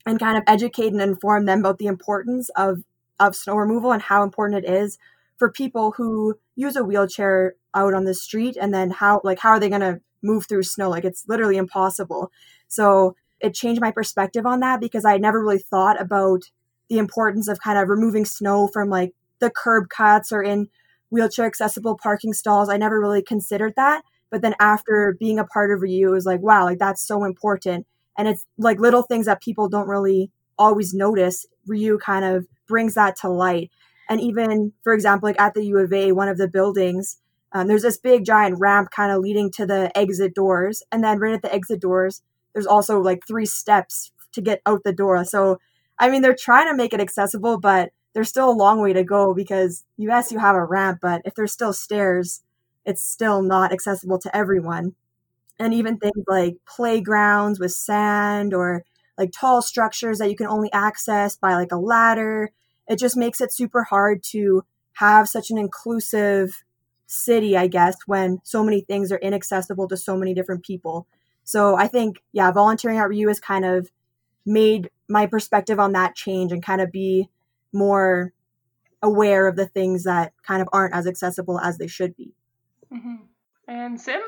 and 0.07 0.19
kind 0.19 0.37
of 0.37 0.45
educate 0.47 0.93
and 0.93 1.01
inform 1.01 1.47
them 1.47 1.61
about 1.61 1.79
the 1.79 1.87
importance 1.87 2.51
of 2.57 2.83
of 3.21 3.37
snow 3.37 3.57
removal 3.57 3.93
and 3.93 4.03
how 4.03 4.23
important 4.23 4.65
it 4.65 4.69
is 4.69 4.99
for 5.37 5.51
people 5.51 5.93
who 5.93 6.39
use 6.57 6.77
a 6.77 6.85
wheelchair 6.85 7.55
out 7.75 7.95
on 7.95 8.05
the 8.05 8.15
street 8.15 8.57
and 8.61 8.73
then 8.73 8.91
how 8.91 9.21
like 9.25 9.39
how 9.39 9.51
are 9.51 9.61
they 9.61 9.69
going 9.69 9.81
to 9.81 10.01
move 10.23 10.47
through 10.47 10.63
snow 10.63 10.89
like 10.89 11.05
it's 11.05 11.25
literally 11.29 11.57
impossible. 11.57 12.31
So 12.69 13.15
it 13.41 13.55
changed 13.55 13.81
my 13.81 13.91
perspective 13.91 14.47
on 14.47 14.61
that 14.61 14.81
because 14.81 15.05
I 15.05 15.19
never 15.19 15.41
really 15.41 15.59
thought 15.59 16.01
about 16.01 16.45
the 16.89 16.99
importance 16.99 17.49
of 17.49 17.61
kind 17.61 17.79
of 17.79 17.89
removing 17.89 18.25
snow 18.25 18.69
from 18.69 18.89
like 18.89 19.13
the 19.41 19.51
curb 19.51 19.89
cuts 19.89 20.33
or 20.33 20.43
in 20.43 20.69
wheelchair 21.11 21.47
accessible 21.47 21.97
parking 21.97 22.33
stalls. 22.33 22.69
I 22.69 22.77
never 22.77 23.01
really 23.01 23.23
considered 23.23 23.75
that. 23.77 24.03
But 24.31 24.43
then 24.43 24.55
after 24.59 25.17
being 25.19 25.39
a 25.39 25.45
part 25.45 25.71
of 25.71 25.81
RIU, 25.81 26.09
it 26.09 26.11
was 26.11 26.27
like, 26.27 26.41
wow, 26.41 26.65
like 26.65 26.79
that's 26.79 27.07
so 27.07 27.25
important. 27.25 27.87
And 28.17 28.29
it's 28.29 28.47
like 28.59 28.81
little 28.81 29.03
things 29.03 29.27
that 29.27 29.43
people 29.43 29.69
don't 29.69 29.89
really 29.89 30.31
always 30.59 30.95
notice. 30.95 31.47
RIU 31.69 32.01
kind 32.01 32.25
of 32.25 32.47
brings 32.67 32.95
that 32.95 33.17
to 33.17 33.29
light. 33.29 33.71
And 34.09 34.21
even, 34.21 34.73
for 34.83 34.93
example, 34.93 35.29
like 35.29 35.41
at 35.41 35.55
the 35.55 35.65
U 35.67 35.79
of 35.79 35.93
A, 35.93 36.13
one 36.13 36.29
of 36.29 36.39
the 36.39 36.49
buildings, 36.49 37.19
um, 37.53 37.69
there's 37.69 37.83
this 37.83 37.99
big 37.99 38.25
giant 38.25 38.59
ramp 38.59 38.91
kind 38.91 39.13
of 39.13 39.21
leading 39.21 39.51
to 39.53 39.67
the 39.67 39.97
exit 39.97 40.35
doors. 40.35 40.83
And 40.91 41.03
then 41.05 41.19
right 41.19 41.35
at 41.35 41.43
the 41.43 41.55
exit 41.55 41.81
doors, 41.81 42.23
there's 42.53 42.67
also 42.67 43.01
like 43.01 43.27
three 43.27 43.47
steps 43.47 44.13
to 44.33 44.41
get 44.43 44.61
out 44.67 44.83
the 44.85 44.93
door. 44.93 45.25
So, 45.25 45.59
I 45.99 46.11
mean, 46.11 46.23
they're 46.23 46.35
trying 46.35 46.69
to 46.69 46.77
make 46.77 46.93
it 46.93 47.01
accessible, 47.01 47.59
but 47.59 47.91
there's 48.13 48.29
still 48.29 48.51
a 48.51 48.53
long 48.53 48.81
way 48.81 48.93
to 48.93 49.05
go 49.05 49.35
because 49.35 49.85
yes, 49.97 50.33
you 50.33 50.39
have 50.39 50.57
a 50.57 50.65
ramp, 50.65 50.99
but 51.01 51.23
if 51.25 51.35
there's 51.35 51.53
still 51.53 51.73
stairs, 51.73 52.43
it's 52.85 53.03
still 53.03 53.43
not 53.43 53.73
accessible 53.73 54.19
to 54.19 54.37
everyone. 54.37 54.95
And 55.59 55.73
even 55.73 55.99
things 55.99 56.25
like 56.29 56.57
playgrounds 56.67 57.61
with 57.61 57.73
sand 57.73 58.55
or 58.55 58.85
like 59.17 59.33
tall 59.33 59.63
structures 59.63 60.19
that 60.19 60.31
you 60.31 60.37
can 60.37 60.49
only 60.49 60.73
access 60.73 61.37
by 61.37 61.55
like 61.55 61.73
a 61.73 61.77
ladder, 61.77 62.51
it 62.89 62.99
just 62.99 63.17
makes 63.17 63.41
it 63.41 63.53
super 63.53 63.85
hard 63.85 64.23
to 64.31 64.65
have 64.95 65.29
such 65.29 65.51
an 65.51 65.59
inclusive 65.59 66.65
city, 67.07 67.57
I 67.57 67.67
guess, 67.67 67.97
when 68.07 68.41
so 68.45 68.65
many 68.65 68.81
things 68.81 69.13
are 69.13 69.19
inaccessible 69.19 69.89
to 69.89 69.97
so 69.97 70.17
many 70.17 70.35
different 70.35 70.65
people. 70.65 71.07
So 71.45 71.77
I 71.77 71.89
think, 71.89 72.23
yeah, 72.33 72.51
volunteering 72.51 72.99
at 72.99 73.09
RIU 73.09 73.29
has 73.29 73.41
kind 73.41 73.65
of 73.65 73.91
made 74.47 74.91
my 75.09 75.27
perspective 75.27 75.79
on 75.79 75.93
that 75.93 76.15
change 76.15 76.53
and 76.53 76.63
kind 76.63 76.81
of 76.81 76.91
be 76.91 77.29
more 77.73 78.33
aware 79.03 79.47
of 79.47 79.57
the 79.57 79.67
things 79.67 80.05
that 80.05 80.33
kind 80.47 80.63
of 80.63 80.69
aren't 80.73 80.95
as 80.95 81.07
accessible 81.07 81.61
as 81.61 81.79
they 81.79 81.87
should 81.87 82.17
be. 82.17 82.35
Mm-hmm. 82.93 83.17
And 83.69 84.01
Sim? 84.01 84.21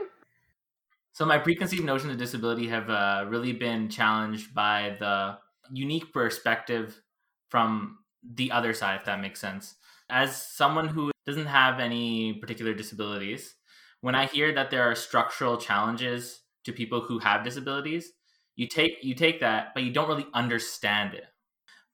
So 1.12 1.24
my 1.24 1.38
preconceived 1.38 1.84
notions 1.84 2.12
of 2.12 2.18
disability 2.18 2.68
have 2.68 2.90
uh, 2.90 3.24
really 3.28 3.52
been 3.52 3.88
challenged 3.88 4.54
by 4.54 4.96
the 5.00 5.38
unique 5.72 6.12
perspective 6.12 7.00
from 7.48 7.98
the 8.34 8.50
other 8.50 8.72
side, 8.72 8.96
if 8.96 9.04
that 9.06 9.20
makes 9.20 9.40
sense. 9.40 9.74
As 10.08 10.40
someone 10.40 10.88
who 10.88 11.10
doesn't 11.26 11.46
have 11.46 11.80
any 11.80 12.34
particular 12.34 12.74
disabilities, 12.74 13.54
when 14.00 14.14
I 14.14 14.26
hear 14.26 14.52
that 14.54 14.70
there 14.70 14.82
are 14.82 14.94
structural 14.94 15.56
challenges 15.56 16.42
to 16.64 16.72
people 16.72 17.00
who 17.00 17.18
have 17.18 17.44
disabilities, 17.44 18.12
you 18.54 18.68
take 18.68 19.02
you 19.02 19.14
take 19.14 19.40
that, 19.40 19.74
but 19.74 19.82
you 19.82 19.92
don't 19.92 20.08
really 20.08 20.26
understand 20.32 21.14
it. 21.14 21.24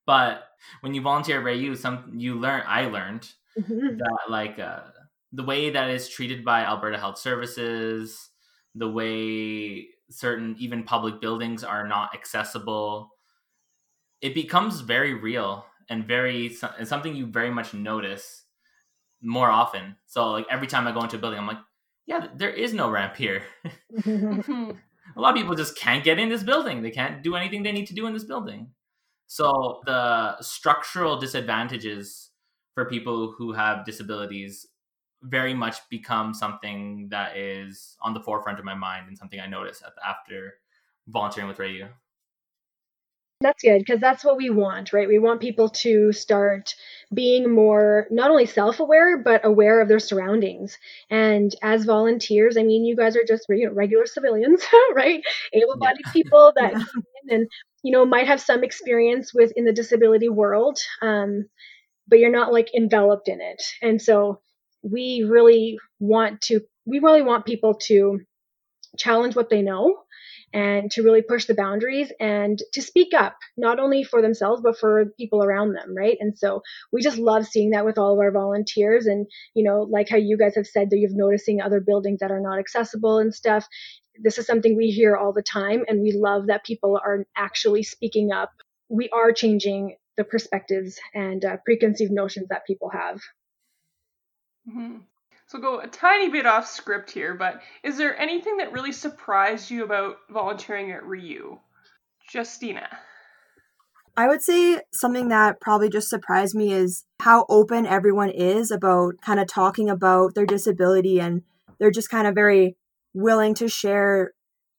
But 0.06 0.44
when 0.80 0.94
you 0.94 1.00
volunteer 1.00 1.38
at 1.38 1.44
RIU, 1.44 1.76
some 1.76 2.12
you 2.14 2.34
learn. 2.34 2.62
I 2.66 2.86
learned 2.86 3.28
mm-hmm. 3.58 3.96
that 3.96 4.18
like 4.28 4.58
uh, 4.58 4.80
the 5.32 5.44
way 5.44 5.70
that 5.70 5.90
is 5.90 6.08
treated 6.08 6.44
by 6.44 6.62
Alberta 6.62 6.98
Health 6.98 7.18
Services, 7.18 8.30
the 8.74 8.88
way 8.88 9.88
certain 10.10 10.56
even 10.58 10.84
public 10.84 11.20
buildings 11.20 11.64
are 11.64 11.86
not 11.86 12.14
accessible, 12.14 13.10
it 14.20 14.34
becomes 14.34 14.80
very 14.80 15.14
real 15.14 15.64
and 15.88 16.06
very 16.06 16.56
and 16.78 16.86
something 16.86 17.14
you 17.14 17.26
very 17.26 17.50
much 17.50 17.74
notice 17.74 18.44
more 19.22 19.50
often. 19.50 19.96
So 20.06 20.30
like 20.30 20.46
every 20.50 20.66
time 20.66 20.86
I 20.86 20.92
go 20.92 21.02
into 21.02 21.16
a 21.16 21.18
building, 21.18 21.38
I'm 21.38 21.46
like, 21.46 21.58
yeah, 22.06 22.26
there 22.34 22.50
is 22.50 22.74
no 22.74 22.90
ramp 22.90 23.16
here. 23.16 23.42
Mm-hmm. 23.92 24.70
a 25.16 25.20
lot 25.20 25.34
of 25.34 25.36
people 25.36 25.54
just 25.54 25.76
can't 25.76 26.02
get 26.02 26.18
in 26.18 26.28
this 26.30 26.42
building. 26.42 26.82
They 26.82 26.90
can't 26.90 27.22
do 27.22 27.36
anything 27.36 27.62
they 27.62 27.72
need 27.72 27.88
to 27.88 27.94
do 27.94 28.06
in 28.06 28.14
this 28.14 28.24
building. 28.24 28.68
So 29.26 29.80
the 29.84 30.40
structural 30.40 31.18
disadvantages 31.18 32.30
for 32.74 32.86
people 32.86 33.34
who 33.36 33.52
have 33.52 33.84
disabilities 33.84 34.66
very 35.22 35.54
much 35.54 35.76
become 35.90 36.34
something 36.34 37.08
that 37.10 37.36
is 37.36 37.96
on 38.00 38.14
the 38.14 38.20
forefront 38.20 38.58
of 38.58 38.64
my 38.64 38.74
mind 38.74 39.08
and 39.08 39.16
something 39.16 39.40
I 39.40 39.46
notice 39.46 39.82
after 40.06 40.54
volunteering 41.06 41.48
with 41.48 41.58
RIU. 41.58 41.88
That's 43.42 43.62
good 43.62 43.80
because 43.80 44.00
that's 44.00 44.25
what 44.25 44.37
we 44.37 44.50
want, 44.50 44.92
right? 44.92 45.08
We 45.08 45.18
want 45.18 45.40
people 45.40 45.68
to 45.68 46.12
start 46.12 46.75
being 47.12 47.50
more 47.52 48.06
not 48.11 48.30
only 48.30 48.46
self 48.46 48.80
aware, 48.80 49.18
but 49.18 49.44
aware 49.44 49.80
of 49.80 49.88
their 49.88 49.99
surroundings. 49.99 50.78
And 51.11 51.54
as 51.62 51.84
volunteers, 51.84 52.56
I 52.56 52.62
mean, 52.62 52.84
you 52.84 52.96
guys 52.96 53.16
are 53.16 53.25
just 53.26 53.46
you 53.49 53.66
know, 53.66 53.72
regular 53.75 54.06
civilians, 54.06 54.64
right? 54.94 55.22
Able 55.52 55.76
bodied 55.78 56.06
yeah. 56.06 56.12
people 56.12 56.52
that 56.56 56.75
and, 57.28 57.49
you 57.82 57.92
know, 57.92 58.04
might 58.06 58.26
have 58.28 58.40
some 58.40 58.64
experience 58.64 59.34
with 59.34 59.52
in 59.56 59.64
the 59.64 59.72
disability 59.72 60.28
world, 60.28 60.78
um, 61.02 61.46
but 62.08 62.18
you're 62.18 62.30
not 62.30 62.52
like 62.52 62.70
enveloped 62.75 63.28
in 63.28 63.40
it. 63.40 63.62
And 63.82 64.00
so 64.00 64.40
we 64.82 65.26
really 65.28 65.78
want 66.00 66.40
to, 66.42 66.61
we 66.87 67.00
really 67.00 67.22
want 67.22 67.46
people 67.46 67.75
to 67.87 68.20
challenge 68.99 69.37
what 69.37 69.50
they 69.50 69.62
know 69.62 70.01
and 70.52 70.90
to 70.90 71.02
really 71.02 71.23
push 71.23 71.47
the 71.47 71.54
boundaries 71.54 72.12
and 72.21 72.59
to 72.73 72.82
speak 72.82 73.14
up, 73.14 73.37
not 73.56 73.78
only 73.78 74.04
for 74.04 74.21
themselves, 74.21 74.61
but 74.62 74.78
for 74.78 75.06
people 75.18 75.42
around 75.42 75.75
them, 75.75 75.94
right? 75.97 76.16
And 76.21 76.37
so 76.37 76.62
we 76.92 77.02
just 77.02 77.18
love 77.18 77.47
seeing 77.47 77.71
that 77.71 77.85
with 77.85 77.99
all 77.99 78.12
of 78.12 78.18
our 78.18 78.30
volunteers. 78.30 79.06
And, 79.06 79.26
you 79.54 79.64
know, 79.64 79.82
like 79.82 80.09
how 80.09 80.16
you 80.16 80.37
guys 80.37 80.56
have 80.56 80.66
said 80.66 80.90
that 80.90 80.99
you've 80.99 81.12
noticing 81.14 81.61
other 81.61 81.80
buildings 81.80 82.21
that 82.21 82.30
are 82.30 82.40
not 82.40 82.59
accessible 82.59 83.18
and 83.18 83.35
stuff. 83.35 83.66
This 84.23 84.38
is 84.38 84.47
something 84.47 84.76
we 84.76 84.90
hear 84.90 85.16
all 85.16 85.32
the 85.32 85.42
time, 85.42 85.85
and 85.88 86.02
we 86.02 86.12
love 86.12 86.49
that 86.49 86.64
people 86.64 87.00
are 87.02 87.25
actually 87.35 87.82
speaking 87.82 88.30
up. 88.30 88.50
We 88.90 89.09
are 89.09 89.32
changing 89.32 89.97
the 90.18 90.25
perspectives 90.25 91.00
and 91.14 91.42
uh, 91.42 91.56
preconceived 91.64 92.12
notions 92.12 92.49
that 92.50 92.66
people 92.66 92.90
have. 92.90 93.21
Mm-hmm. 94.68 94.99
So 95.52 95.59
go 95.59 95.80
a 95.80 95.87
tiny 95.87 96.30
bit 96.30 96.47
off 96.47 96.66
script 96.66 97.11
here, 97.11 97.35
but 97.35 97.61
is 97.82 97.99
there 97.99 98.18
anything 98.18 98.56
that 98.56 98.73
really 98.73 98.90
surprised 98.90 99.71
you 99.71 99.85
about 99.85 100.16
volunteering 100.30 100.92
at 100.92 101.02
RIU? 101.02 101.59
Justina. 102.32 102.88
I 104.16 104.28
would 104.28 104.40
say 104.40 104.80
something 104.94 105.28
that 105.28 105.61
probably 105.61 105.90
just 105.90 106.09
surprised 106.09 106.54
me 106.54 106.73
is 106.73 107.04
how 107.21 107.44
open 107.50 107.85
everyone 107.85 108.30
is 108.30 108.71
about 108.71 109.16
kind 109.21 109.38
of 109.38 109.47
talking 109.47 109.90
about 109.90 110.35
their 110.35 110.47
disability 110.47 111.21
and 111.21 111.42
they're 111.78 111.90
just 111.90 112.09
kind 112.09 112.26
of 112.26 112.35
very 112.35 112.78
willing 113.12 113.52
to 113.56 113.68
share 113.68 114.32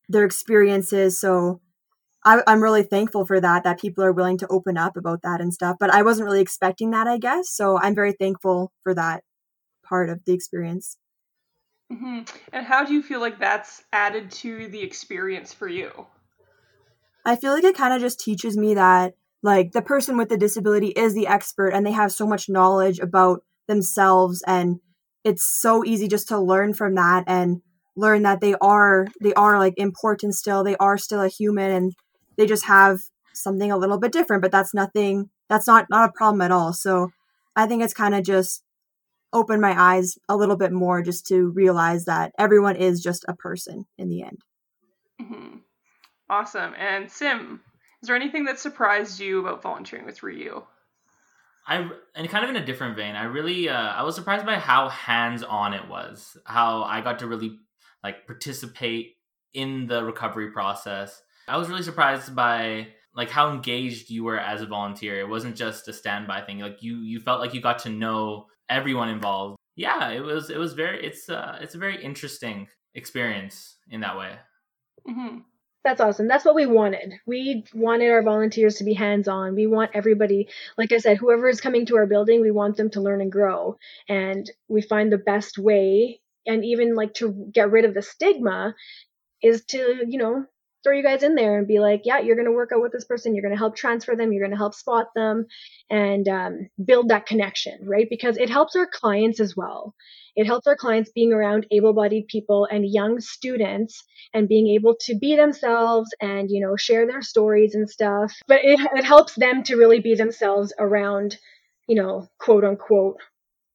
their 0.10 0.26
experiences. 0.26 1.20
So 1.20 1.62
I, 2.26 2.42
am 2.48 2.64
really 2.64 2.82
thankful 2.82 3.28
for 3.28 3.40
that, 3.40 3.64
that 3.64 3.80
people 3.80 4.04
are 4.04 4.12
willing 4.12 4.40
to 4.40 4.48
open 4.48 4.80
up 4.80 4.98
about 4.98 5.22
that 5.22 5.40
and 5.40 5.54
stuff. 5.54 5.76
But 5.80 5.92
I 5.92 6.02
wasn't 6.02 6.26
really 6.26 6.42
expecting 6.42 6.90
that, 6.92 7.06
I 7.06 7.20
guess. 7.20 7.52
So 7.52 7.78
I'm 7.78 7.94
very 7.94 8.14
thankful 8.14 8.72
for 8.82 8.96
that 8.96 9.24
part 9.88 10.10
of 10.10 10.24
the 10.26 10.34
experience. 10.34 10.98
Mm-hmm. 11.92 12.22
And 12.52 12.66
how 12.66 12.84
do 12.86 12.94
you 12.94 13.04
feel 13.04 13.20
like 13.20 13.40
that's 13.40 13.84
added 13.92 14.32
to 14.32 14.68
the 14.68 14.82
experience 14.82 15.54
for 15.54 15.68
you? 15.68 16.08
I 17.26 17.36
feel 17.36 17.54
like 17.54 17.64
it 17.64 17.76
kind 17.76 17.94
of 17.94 18.02
just 18.02 18.20
teaches 18.20 18.58
me 18.58 18.74
that 18.76 19.14
like 19.42 19.74
the 19.74 19.82
person 19.82 20.18
with 20.18 20.30
the 20.30 20.38
disability 20.38 20.88
is 20.88 21.14
the 21.14 21.28
expert 21.28 21.70
and 21.70 21.86
they 21.86 21.92
have 21.92 22.12
so 22.12 22.26
much 22.26 22.50
knowledge 22.50 23.00
about 23.00 23.44
themselves 23.68 24.42
and 24.48 24.80
it's 25.24 25.46
so 25.46 25.86
easy 25.86 26.08
just 26.08 26.28
to 26.30 26.40
learn 26.40 26.74
from 26.74 26.96
that 26.96 27.24
and 27.28 27.62
learn 27.96 28.24
that 28.24 28.42
they 28.42 28.56
are 28.56 29.08
they 29.22 29.34
are 29.36 29.60
like 29.60 29.74
important 29.78 30.34
still 30.34 30.64
they 30.64 30.76
are 30.78 30.98
still 30.98 31.22
a 31.22 31.28
human 31.28 31.72
and 31.72 31.94
they 32.38 32.46
just 32.46 32.66
have 32.66 33.00
something 33.34 33.72
a 33.72 33.78
little 33.78 34.00
bit 34.00 34.12
different 34.12 34.42
but 34.42 34.52
that's 34.52 34.74
nothing 34.74 35.30
that's 35.50 35.68
not 35.68 35.86
not 35.90 36.10
a 36.10 36.14
problem 36.14 36.42
at 36.42 36.52
all 36.52 36.74
so 36.74 37.10
i 37.56 37.68
think 37.68 37.84
it's 37.84 37.94
kind 37.94 38.16
of 38.16 38.24
just 38.24 38.63
opened 39.34 39.62
my 39.62 39.80
eyes 39.80 40.18
a 40.30 40.38
little 40.38 40.56
bit 40.56 40.72
more 40.72 41.02
just 41.02 41.28
to 41.28 41.50
realize 41.50 42.06
that 42.06 42.32
everyone 42.38 42.76
is 42.76 43.02
just 43.02 43.26
a 43.28 43.36
person 43.36 43.86
in 43.98 44.10
the 44.10 44.24
end. 44.24 44.40
Mm-hmm. 45.22 45.58
Awesome. 46.30 46.74
And 46.78 47.12
Sim, 47.12 47.62
is 48.02 48.08
there 48.08 48.16
anything 48.16 48.46
that 48.46 48.60
surprised 48.60 49.20
you 49.20 49.40
about 49.40 49.62
volunteering 49.62 50.06
with 50.06 50.20
RIU? 50.20 50.64
I 51.66 51.90
and 52.16 52.30
kind 52.30 52.44
of 52.44 52.50
in 52.50 52.58
a 52.58 52.66
different 52.66 52.98
vein, 52.98 53.16
I 53.16 53.24
really 53.24 53.70
uh, 53.70 53.74
I 53.74 54.04
was 54.04 54.16
surprised 54.16 54.46
by 54.46 54.56
how 54.56 54.90
hands 54.90 55.44
on 55.44 55.74
it 55.74 55.88
was. 55.88 56.36
How 56.46 56.84
I 56.84 57.02
got 57.02 57.20
to 57.20 57.28
really 57.28 57.60
like 58.04 58.26
participate 58.26 59.16
in 59.54 59.88
the 59.88 60.04
recovery 60.04 60.52
process. 60.52 61.22
I 61.48 61.58
was 61.58 61.70
really 61.70 61.84
surprised 61.84 62.36
by 62.36 62.88
like 63.16 63.30
how 63.30 63.52
engaged 63.52 64.10
you 64.10 64.24
were 64.24 64.40
as 64.40 64.62
a 64.62 64.66
volunteer. 64.66 65.20
It 65.20 65.30
wasn't 65.30 65.56
just 65.56 65.88
a 65.88 65.94
standby 65.94 66.42
thing. 66.42 66.60
Like 66.60 66.82
you 66.82 66.98
you 66.98 67.20
felt 67.20 67.40
like 67.40 67.54
you 67.54 67.62
got 67.62 67.80
to 67.80 67.90
know 67.90 68.48
everyone 68.70 69.10
involved. 69.10 69.58
Yeah, 69.76 70.10
it 70.10 70.22
was 70.22 70.50
it 70.50 70.58
was 70.58 70.74
very 70.74 71.06
it's 71.06 71.30
uh 71.30 71.58
it's 71.62 71.76
a 71.76 71.80
very 71.80 72.04
interesting 72.04 72.68
experience 72.96 73.78
in 73.90 74.02
that 74.02 74.18
way. 74.18 74.34
Mm-hmm. 75.08 75.40
That's 75.84 76.00
awesome. 76.00 76.30
That's 76.30 76.46
what 76.46 76.56
we 76.56 76.66
wanted. 76.66 77.16
We 77.26 77.66
wanted 77.74 78.10
our 78.10 78.24
volunteers 78.24 78.76
to 78.76 78.86
be 78.86 78.94
hands 78.94 79.28
on. 79.28 79.54
We 79.54 79.68
want 79.68 79.92
everybody, 79.94 80.48
like 80.78 80.94
I 80.94 80.98
said, 80.98 81.18
whoever 81.18 81.50
is 81.50 81.60
coming 81.60 81.86
to 81.88 81.98
our 81.98 82.06
building, 82.06 82.40
we 82.40 82.52
want 82.52 82.78
them 82.78 82.90
to 82.92 83.02
learn 83.02 83.20
and 83.20 83.32
grow. 83.32 83.78
And 84.08 84.50
we 84.70 84.82
find 84.82 85.12
the 85.12 85.18
best 85.18 85.58
way, 85.58 86.22
and 86.48 86.64
even 86.64 86.96
like 86.96 87.14
to 87.16 87.50
get 87.52 87.70
rid 87.70 87.84
of 87.84 87.94
the 87.94 88.02
stigma, 88.02 88.76
is 89.42 89.66
to, 89.66 90.06
you 90.08 90.18
know, 90.18 90.46
throw 90.84 90.96
you 90.96 91.04
guys 91.04 91.24
in 91.24 91.36
there 91.36 91.58
and 91.58 91.68
be 91.68 91.80
like, 91.80 92.02
yeah, 92.04 92.20
you're 92.20 92.36
going 92.36 92.48
to 92.48 92.52
work 92.52 92.72
out 92.74 92.82
with 92.82 92.92
this 92.92 93.06
person. 93.06 93.34
You're 93.34 93.42
going 93.42 93.54
to 93.54 93.58
help 93.58 93.76
transfer 93.76 94.16
them. 94.16 94.32
You're 94.32 94.44
going 94.44 94.52
to 94.52 94.58
help 94.58 94.76
spot 94.76 95.08
them 95.16 95.46
and 95.90 96.28
um, 96.28 96.70
build 96.84 97.10
that 97.10 97.26
connection, 97.26 97.80
right? 97.84 98.08
Because 98.10 98.38
it 98.38 98.50
helps 98.50 98.76
our 98.76 98.88
clients 98.88 99.40
as 99.40 99.56
well. 99.56 99.96
It 100.36 100.46
helps 100.46 100.66
our 100.68 100.76
clients 100.76 101.12
being 101.14 101.32
around 101.32 101.68
able-bodied 101.72 102.28
people 102.28 102.68
and 102.70 102.86
young 102.86 103.20
students 103.20 104.04
and 104.34 104.48
being 104.48 104.68
able 104.70 104.96
to 105.02 105.16
be 105.16 105.36
themselves 105.36 106.10
and, 106.22 106.50
you 106.50 106.60
know, 106.60 106.76
share 106.76 107.06
their 107.06 107.22
stories 107.22 107.76
and 107.76 107.90
stuff. 107.90 108.34
But 108.48 108.62
it, 108.64 108.80
it 108.96 109.06
helps 109.06 109.36
them 109.36 109.64
to 109.64 109.76
really 109.76 110.00
be 110.00 110.16
themselves 110.16 110.74
around, 110.80 111.38
you 111.88 112.02
know, 112.02 112.28
quote 112.40 112.64
unquote, 112.64 113.18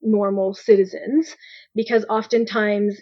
normal 0.02 0.54
citizens 0.54 1.34
because 1.74 2.04
oftentimes 2.08 3.00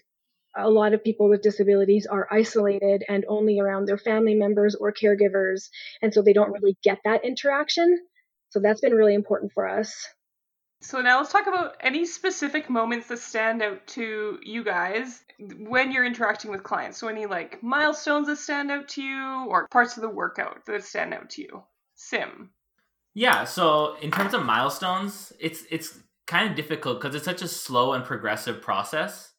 a 0.57 0.71
lot 0.71 0.95
of 0.95 1.05
people 1.05 1.29
with 1.29 1.43
disabilities 1.43 2.07
are 2.07 2.27
isolated 2.31 3.05
and 3.09 3.25
only 3.29 3.61
around 3.61 3.87
their 3.87 3.99
family 3.99 4.35
members 4.35 4.75
or 4.75 4.93
caregivers. 4.93 5.69
And 6.03 6.13
so 6.13 6.23
they 6.23 6.33
don't 6.33 6.53
really 6.53 6.77
get 6.83 6.99
that 7.05 7.25
interaction. 7.25 7.99
So 8.51 8.61
that's 8.61 8.81
been 8.81 8.95
really 8.95 9.15
important 9.15 9.53
for 9.53 9.69
us. 9.69 9.95
So 10.83 11.01
now 11.01 11.19
let's 11.19 11.33
talk 11.33 11.47
about 11.47 11.77
any 11.81 12.05
specific 12.05 12.69
moments 12.69 13.09
that 13.09 13.19
stand 13.19 13.63
out 13.63 13.87
to 13.89 14.39
you 14.43 14.63
guys 14.63 15.25
when 15.59 15.91
you're 15.91 16.05
interacting 16.05 16.51
with 16.51 16.63
clients. 16.63 16.99
So 16.99 17.09
any 17.09 17.27
like 17.27 17.63
milestones 17.63 18.27
that 18.29 18.39
stand 18.39 18.71
out 18.71 18.89
to 18.89 19.03
you 19.03 19.47
or 19.49 19.69
parts 19.69 19.97
of 19.97 20.03
the 20.03 20.09
workout 20.09 20.67
that 20.67 20.85
stand 20.85 21.15
out 21.15 21.31
to 21.31 21.43
you. 21.43 21.63
Sim. 21.95 22.51
Yeah, 23.15 23.45
so 23.45 23.97
in 24.03 24.11
terms 24.11 24.35
of 24.35 24.45
milestones, 24.45 25.33
it's 25.41 25.65
it's 25.71 25.99
kind 26.27 26.51
of 26.51 26.57
difficult 26.57 27.01
because 27.01 27.15
it's 27.15 27.25
such 27.25 27.41
a 27.41 27.49
slow 27.49 27.95
and 27.95 28.05
progressive 28.05 28.61
process 28.61 29.33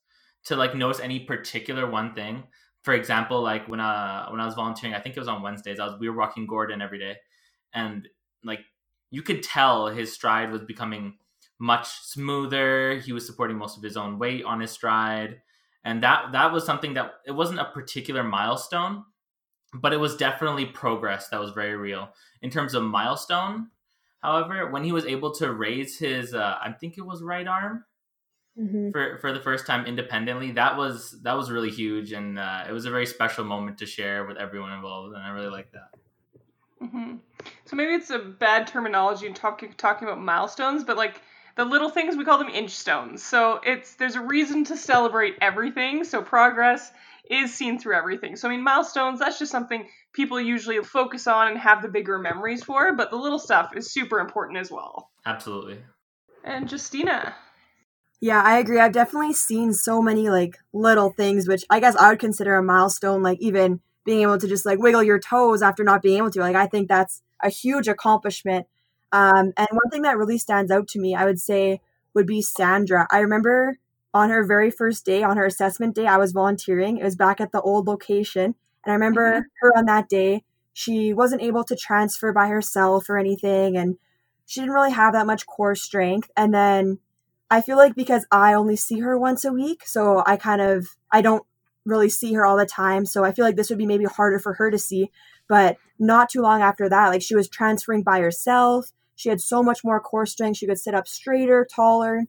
to 0.47 0.55
like 0.55 0.75
notice 0.75 0.99
any 0.99 1.19
particular 1.21 1.89
one 1.89 2.13
thing. 2.13 2.43
For 2.83 2.93
example, 2.93 3.41
like 3.41 3.67
when 3.67 3.79
uh 3.79 4.27
when 4.29 4.39
I 4.39 4.45
was 4.45 4.55
volunteering, 4.55 4.95
I 4.95 4.99
think 4.99 5.15
it 5.15 5.19
was 5.19 5.27
on 5.27 5.41
Wednesdays. 5.41 5.79
I 5.79 5.85
was 5.85 5.99
we 5.99 6.09
were 6.09 6.17
walking 6.17 6.47
Gordon 6.47 6.81
every 6.81 6.99
day, 6.99 7.17
and 7.73 8.07
like 8.43 8.61
you 9.11 9.21
could 9.21 9.43
tell 9.43 9.87
his 9.87 10.13
stride 10.13 10.51
was 10.51 10.61
becoming 10.61 11.17
much 11.59 11.87
smoother. 11.87 12.95
He 12.95 13.13
was 13.13 13.25
supporting 13.25 13.57
most 13.57 13.77
of 13.77 13.83
his 13.83 13.97
own 13.97 14.19
weight 14.19 14.45
on 14.45 14.61
his 14.61 14.71
stride, 14.71 15.41
and 15.83 16.01
that 16.03 16.31
that 16.31 16.53
was 16.53 16.65
something 16.65 16.93
that 16.93 17.15
it 17.25 17.31
wasn't 17.31 17.59
a 17.59 17.65
particular 17.65 18.23
milestone, 18.23 19.03
but 19.73 19.91
it 19.91 19.97
was 19.97 20.15
definitely 20.15 20.65
progress 20.65 21.27
that 21.29 21.39
was 21.39 21.51
very 21.51 21.75
real 21.75 22.09
in 22.41 22.49
terms 22.49 22.73
of 22.73 22.83
milestone. 22.83 23.67
However, 24.19 24.71
when 24.71 24.83
he 24.83 24.91
was 24.91 25.05
able 25.05 25.33
to 25.35 25.53
raise 25.53 25.99
his, 25.99 26.33
uh, 26.33 26.57
I 26.61 26.71
think 26.71 26.97
it 26.97 27.05
was 27.05 27.21
right 27.21 27.47
arm, 27.47 27.83
mm-hmm. 28.59 28.91
for 28.91 29.17
for 29.19 29.33
the 29.33 29.39
first 29.39 29.65
time 29.65 29.85
independently. 29.85 30.51
That 30.51 30.77
was 30.77 31.15
that 31.23 31.33
was 31.33 31.51
really 31.51 31.69
huge, 31.69 32.11
and 32.11 32.39
uh, 32.39 32.65
it 32.67 32.71
was 32.71 32.85
a 32.85 32.89
very 32.89 33.05
special 33.05 33.43
moment 33.45 33.77
to 33.79 33.85
share 33.85 34.25
with 34.25 34.37
everyone 34.37 34.71
involved, 34.71 35.15
and 35.15 35.23
I 35.23 35.29
really 35.29 35.49
like 35.49 35.71
that. 35.71 35.89
Mm-hmm. 36.81 37.15
So 37.65 37.75
maybe 37.75 37.93
it's 37.93 38.09
a 38.09 38.19
bad 38.19 38.67
terminology 38.67 39.25
in 39.25 39.33
talking 39.33 39.73
talking 39.77 40.07
about 40.07 40.21
milestones, 40.21 40.83
but 40.83 40.97
like 40.97 41.21
the 41.55 41.65
little 41.65 41.89
things 41.89 42.15
we 42.15 42.25
call 42.25 42.37
them 42.37 42.49
inch 42.49 42.71
stones. 42.71 43.23
So 43.23 43.59
it's 43.63 43.95
there's 43.95 44.15
a 44.15 44.21
reason 44.21 44.63
to 44.65 44.77
celebrate 44.77 45.35
everything. 45.41 46.03
So 46.03 46.21
progress 46.21 46.91
is 47.29 47.53
seen 47.53 47.79
through 47.79 47.95
everything. 47.95 48.35
So 48.35 48.47
I 48.47 48.51
mean 48.51 48.63
milestones 48.63 49.19
that's 49.19 49.39
just 49.39 49.51
something 49.51 49.87
people 50.13 50.39
usually 50.39 50.81
focus 50.83 51.27
on 51.27 51.49
and 51.49 51.57
have 51.57 51.81
the 51.81 51.89
bigger 51.89 52.19
memories 52.19 52.63
for, 52.63 52.93
but 52.95 53.09
the 53.09 53.17
little 53.17 53.39
stuff 53.39 53.71
is 53.75 53.91
super 53.91 54.19
important 54.19 54.59
as 54.59 54.71
well. 54.71 55.11
Absolutely. 55.25 55.79
And 56.43 56.71
Justina, 56.71 57.35
yeah, 58.19 58.41
I 58.41 58.57
agree. 58.57 58.79
I've 58.79 58.93
definitely 58.93 59.33
seen 59.33 59.73
so 59.73 60.01
many 60.01 60.29
like 60.29 60.57
little 60.73 61.11
things, 61.11 61.47
which 61.47 61.63
I 61.69 61.79
guess 61.79 61.95
I 61.95 62.09
would 62.09 62.19
consider 62.19 62.55
a 62.55 62.63
milestone, 62.63 63.21
like 63.21 63.39
even 63.39 63.79
being 64.05 64.21
able 64.21 64.37
to 64.39 64.47
just 64.47 64.65
like 64.65 64.79
wiggle 64.79 65.03
your 65.03 65.19
toes 65.19 65.61
after 65.61 65.83
not 65.83 66.01
being 66.01 66.17
able 66.17 66.31
to. 66.31 66.39
Like, 66.39 66.55
I 66.55 66.65
think 66.65 66.87
that's 66.87 67.21
a 67.43 67.49
huge 67.49 67.87
accomplishment. 67.87 68.65
Um, 69.11 69.53
and 69.55 69.67
one 69.69 69.89
thing 69.91 70.01
that 70.01 70.17
really 70.17 70.37
stands 70.37 70.71
out 70.71 70.87
to 70.89 70.99
me, 70.99 71.15
I 71.15 71.25
would 71.25 71.39
say, 71.39 71.81
would 72.13 72.25
be 72.25 72.41
Sandra. 72.41 73.07
I 73.11 73.19
remember 73.19 73.77
on 74.13 74.29
her 74.29 74.43
very 74.43 74.71
first 74.71 75.05
day, 75.05 75.21
on 75.21 75.37
her 75.37 75.45
assessment 75.45 75.93
day, 75.95 76.07
I 76.07 76.17
was 76.17 76.31
volunteering. 76.31 76.97
It 76.97 77.03
was 77.03 77.15
back 77.15 77.39
at 77.39 77.51
the 77.51 77.61
old 77.61 77.85
location. 77.85 78.55
And 78.83 78.91
I 78.91 78.93
remember 78.93 79.31
mm-hmm. 79.31 79.47
her 79.61 79.77
on 79.77 79.85
that 79.85 80.09
day, 80.09 80.43
she 80.73 81.13
wasn't 81.13 81.43
able 81.43 81.63
to 81.65 81.75
transfer 81.75 82.33
by 82.33 82.47
herself 82.47 83.09
or 83.09 83.17
anything. 83.17 83.77
And 83.77 83.97
she 84.45 84.61
didn't 84.61 84.73
really 84.73 84.91
have 84.91 85.13
that 85.13 85.27
much 85.27 85.45
core 85.45 85.75
strength. 85.75 86.31
And 86.35 86.53
then 86.53 86.99
I 87.49 87.61
feel 87.61 87.77
like 87.77 87.95
because 87.95 88.25
I 88.31 88.53
only 88.53 88.75
see 88.75 88.99
her 88.99 89.17
once 89.17 89.45
a 89.45 89.53
week, 89.53 89.83
so 89.85 90.23
I 90.25 90.35
kind 90.37 90.61
of 90.61 90.87
I 91.11 91.21
don't 91.21 91.43
really 91.85 92.09
see 92.09 92.33
her 92.33 92.45
all 92.45 92.57
the 92.57 92.65
time, 92.65 93.05
so 93.05 93.23
I 93.23 93.31
feel 93.31 93.45
like 93.45 93.55
this 93.55 93.69
would 93.69 93.77
be 93.79 93.85
maybe 93.85 94.05
harder 94.05 94.39
for 94.39 94.53
her 94.55 94.69
to 94.69 94.77
see. 94.77 95.09
But 95.47 95.77
not 95.97 96.29
too 96.29 96.41
long 96.41 96.61
after 96.61 96.89
that, 96.89 97.07
like 97.07 97.21
she 97.21 97.35
was 97.35 97.47
transferring 97.49 98.03
by 98.03 98.19
herself. 98.19 98.91
She 99.15 99.29
had 99.29 99.41
so 99.41 99.63
much 99.63 99.83
more 99.83 99.99
core 99.99 100.25
strength. 100.25 100.57
She 100.57 100.67
could 100.67 100.77
sit 100.77 100.93
up 100.93 101.07
straighter, 101.07 101.65
taller. 101.73 102.25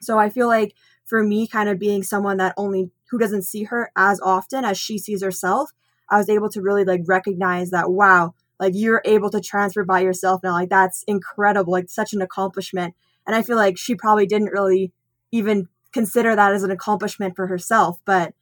So 0.00 0.18
I 0.18 0.28
feel 0.28 0.46
like 0.46 0.74
for 1.06 1.24
me, 1.24 1.46
kind 1.46 1.68
of 1.68 1.78
being 1.78 2.02
someone 2.02 2.36
that 2.36 2.54
only 2.56 2.90
who 3.10 3.18
doesn't 3.18 3.42
see 3.42 3.64
her 3.64 3.90
as 3.96 4.20
often 4.20 4.64
as 4.64 4.78
she 4.78 4.98
sees 4.98 5.22
herself, 5.22 5.70
I 6.08 6.18
was 6.18 6.28
able 6.28 6.48
to 6.50 6.62
really 6.62 6.84
like 6.84 7.02
recognize 7.06 7.70
that 7.70 7.90
wow, 7.90 8.34
like 8.58 8.74
you're 8.76 9.02
able 9.04 9.30
to 9.30 9.40
transfer 9.40 9.84
by 9.84 10.00
yourself 10.00 10.42
now. 10.42 10.52
Like 10.52 10.68
that's 10.68 11.02
incredible. 11.08 11.72
Like 11.72 11.88
such 11.88 12.12
an 12.12 12.22
accomplishment. 12.22 12.94
And 13.30 13.36
I 13.36 13.42
feel 13.42 13.56
like 13.56 13.78
she 13.78 13.94
probably 13.94 14.26
didn't 14.26 14.50
really 14.50 14.90
even 15.30 15.68
consider 15.92 16.34
that 16.34 16.52
as 16.52 16.64
an 16.64 16.72
accomplishment 16.72 17.36
for 17.36 17.46
herself. 17.46 18.00
But 18.04 18.34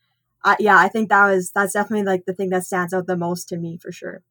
uh, 0.46 0.56
yeah, 0.58 0.78
I 0.78 0.88
think 0.88 1.10
that 1.10 1.26
was 1.26 1.50
that's 1.50 1.74
definitely 1.74 2.06
like 2.06 2.24
the 2.24 2.32
thing 2.32 2.48
that 2.48 2.64
stands 2.64 2.94
out 2.94 3.06
the 3.06 3.14
most 3.14 3.50
to 3.50 3.58
me 3.58 3.76
for 3.76 3.92
sure. 3.92 4.22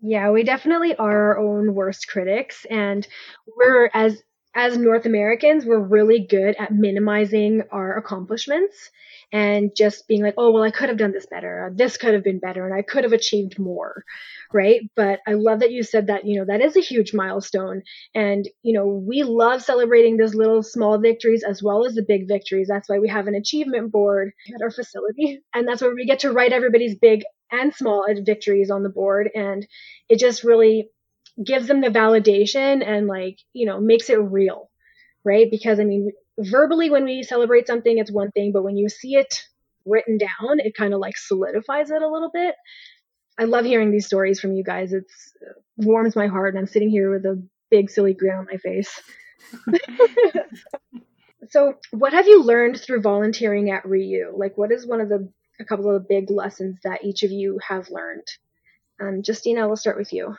Yeah, 0.00 0.30
we 0.30 0.42
definitely 0.42 0.96
are 0.96 1.36
our 1.36 1.38
own 1.38 1.74
worst 1.74 2.08
critics, 2.08 2.64
and 2.70 3.06
we're 3.58 3.90
as 3.92 4.22
as 4.54 4.76
North 4.78 5.06
Americans, 5.06 5.64
we're 5.64 5.78
really 5.78 6.26
good 6.28 6.56
at 6.58 6.72
minimizing 6.72 7.62
our 7.70 7.96
accomplishments 7.96 8.90
and 9.32 9.70
just 9.76 10.06
being 10.06 10.22
like, 10.22 10.34
oh, 10.38 10.52
well, 10.52 10.62
I 10.62 10.70
could 10.70 10.88
have 10.88 10.98
done 10.98 11.12
this 11.12 11.26
better. 11.26 11.72
This 11.74 11.96
could 11.96 12.14
have 12.14 12.24
been 12.24 12.38
better, 12.38 12.64
and 12.64 12.74
I 12.74 12.82
could 12.82 13.04
have 13.04 13.12
achieved 13.12 13.58
more 13.58 14.04
right? 14.54 14.82
But 14.94 15.20
I 15.26 15.32
love 15.32 15.60
that 15.60 15.72
you 15.72 15.82
said 15.82 16.06
that, 16.06 16.24
you 16.24 16.38
know, 16.38 16.46
that 16.46 16.60
is 16.60 16.76
a 16.76 16.80
huge 16.80 17.12
milestone. 17.12 17.82
And, 18.14 18.48
you 18.62 18.72
know, 18.72 18.86
we 18.86 19.24
love 19.24 19.62
celebrating 19.62 20.16
those 20.16 20.34
little 20.34 20.62
small 20.62 20.98
victories 20.98 21.42
as 21.42 21.62
well 21.62 21.84
as 21.84 21.94
the 21.94 22.04
big 22.06 22.28
victories. 22.28 22.68
That's 22.68 22.88
why 22.88 23.00
we 23.00 23.08
have 23.08 23.26
an 23.26 23.34
achievement 23.34 23.90
board 23.90 24.32
at 24.54 24.62
our 24.62 24.70
facility. 24.70 25.42
And 25.54 25.66
that's 25.66 25.82
where 25.82 25.94
we 25.94 26.06
get 26.06 26.20
to 26.20 26.32
write 26.32 26.52
everybody's 26.52 26.96
big 26.96 27.24
and 27.50 27.74
small 27.74 28.06
victories 28.24 28.70
on 28.70 28.84
the 28.84 28.88
board. 28.88 29.28
And 29.34 29.66
it 30.08 30.18
just 30.18 30.44
really 30.44 30.88
gives 31.42 31.66
them 31.66 31.80
the 31.80 31.88
validation 31.88 32.86
and, 32.86 33.06
like, 33.06 33.38
you 33.52 33.66
know, 33.66 33.80
makes 33.80 34.10
it 34.10 34.14
real, 34.20 34.70
right? 35.24 35.50
Because, 35.50 35.80
I 35.80 35.84
mean, 35.84 36.12
verbally, 36.38 36.90
when 36.90 37.04
we 37.04 37.22
celebrate 37.22 37.66
something, 37.66 37.98
it's 37.98 38.12
one 38.12 38.30
thing, 38.32 38.52
but 38.52 38.64
when 38.64 38.76
you 38.76 38.88
see 38.88 39.16
it 39.16 39.42
written 39.86 40.18
down, 40.18 40.60
it 40.60 40.76
kind 40.76 40.94
of 40.94 41.00
like 41.00 41.16
solidifies 41.16 41.90
it 41.90 42.02
a 42.02 42.08
little 42.08 42.30
bit. 42.32 42.54
I 43.38 43.44
love 43.44 43.64
hearing 43.64 43.90
these 43.90 44.06
stories 44.06 44.40
from 44.40 44.54
you 44.54 44.62
guys. 44.64 44.92
It's 44.92 45.32
it 45.40 45.86
warms 45.86 46.16
my 46.16 46.26
heart, 46.28 46.54
and 46.54 46.58
I'm 46.60 46.66
sitting 46.66 46.90
here 46.90 47.10
with 47.10 47.24
a 47.26 47.42
big 47.70 47.90
silly 47.90 48.14
grin 48.14 48.36
on 48.36 48.46
my 48.50 48.58
face. 48.58 49.00
so, 51.50 51.74
what 51.90 52.12
have 52.12 52.26
you 52.26 52.42
learned 52.42 52.80
through 52.80 53.02
volunteering 53.02 53.70
at 53.70 53.84
RIU? 53.84 54.36
Like, 54.36 54.56
what 54.56 54.72
is 54.72 54.86
one 54.86 55.00
of 55.00 55.08
the 55.08 55.30
a 55.60 55.64
couple 55.64 55.88
of 55.88 56.02
the 56.02 56.06
big 56.08 56.30
lessons 56.30 56.78
that 56.84 57.04
each 57.04 57.22
of 57.22 57.30
you 57.30 57.58
have 57.66 57.88
learned? 57.90 58.26
Um, 59.00 59.22
Justina, 59.26 59.66
we'll 59.66 59.76
start 59.76 59.98
with 59.98 60.12
you. 60.12 60.36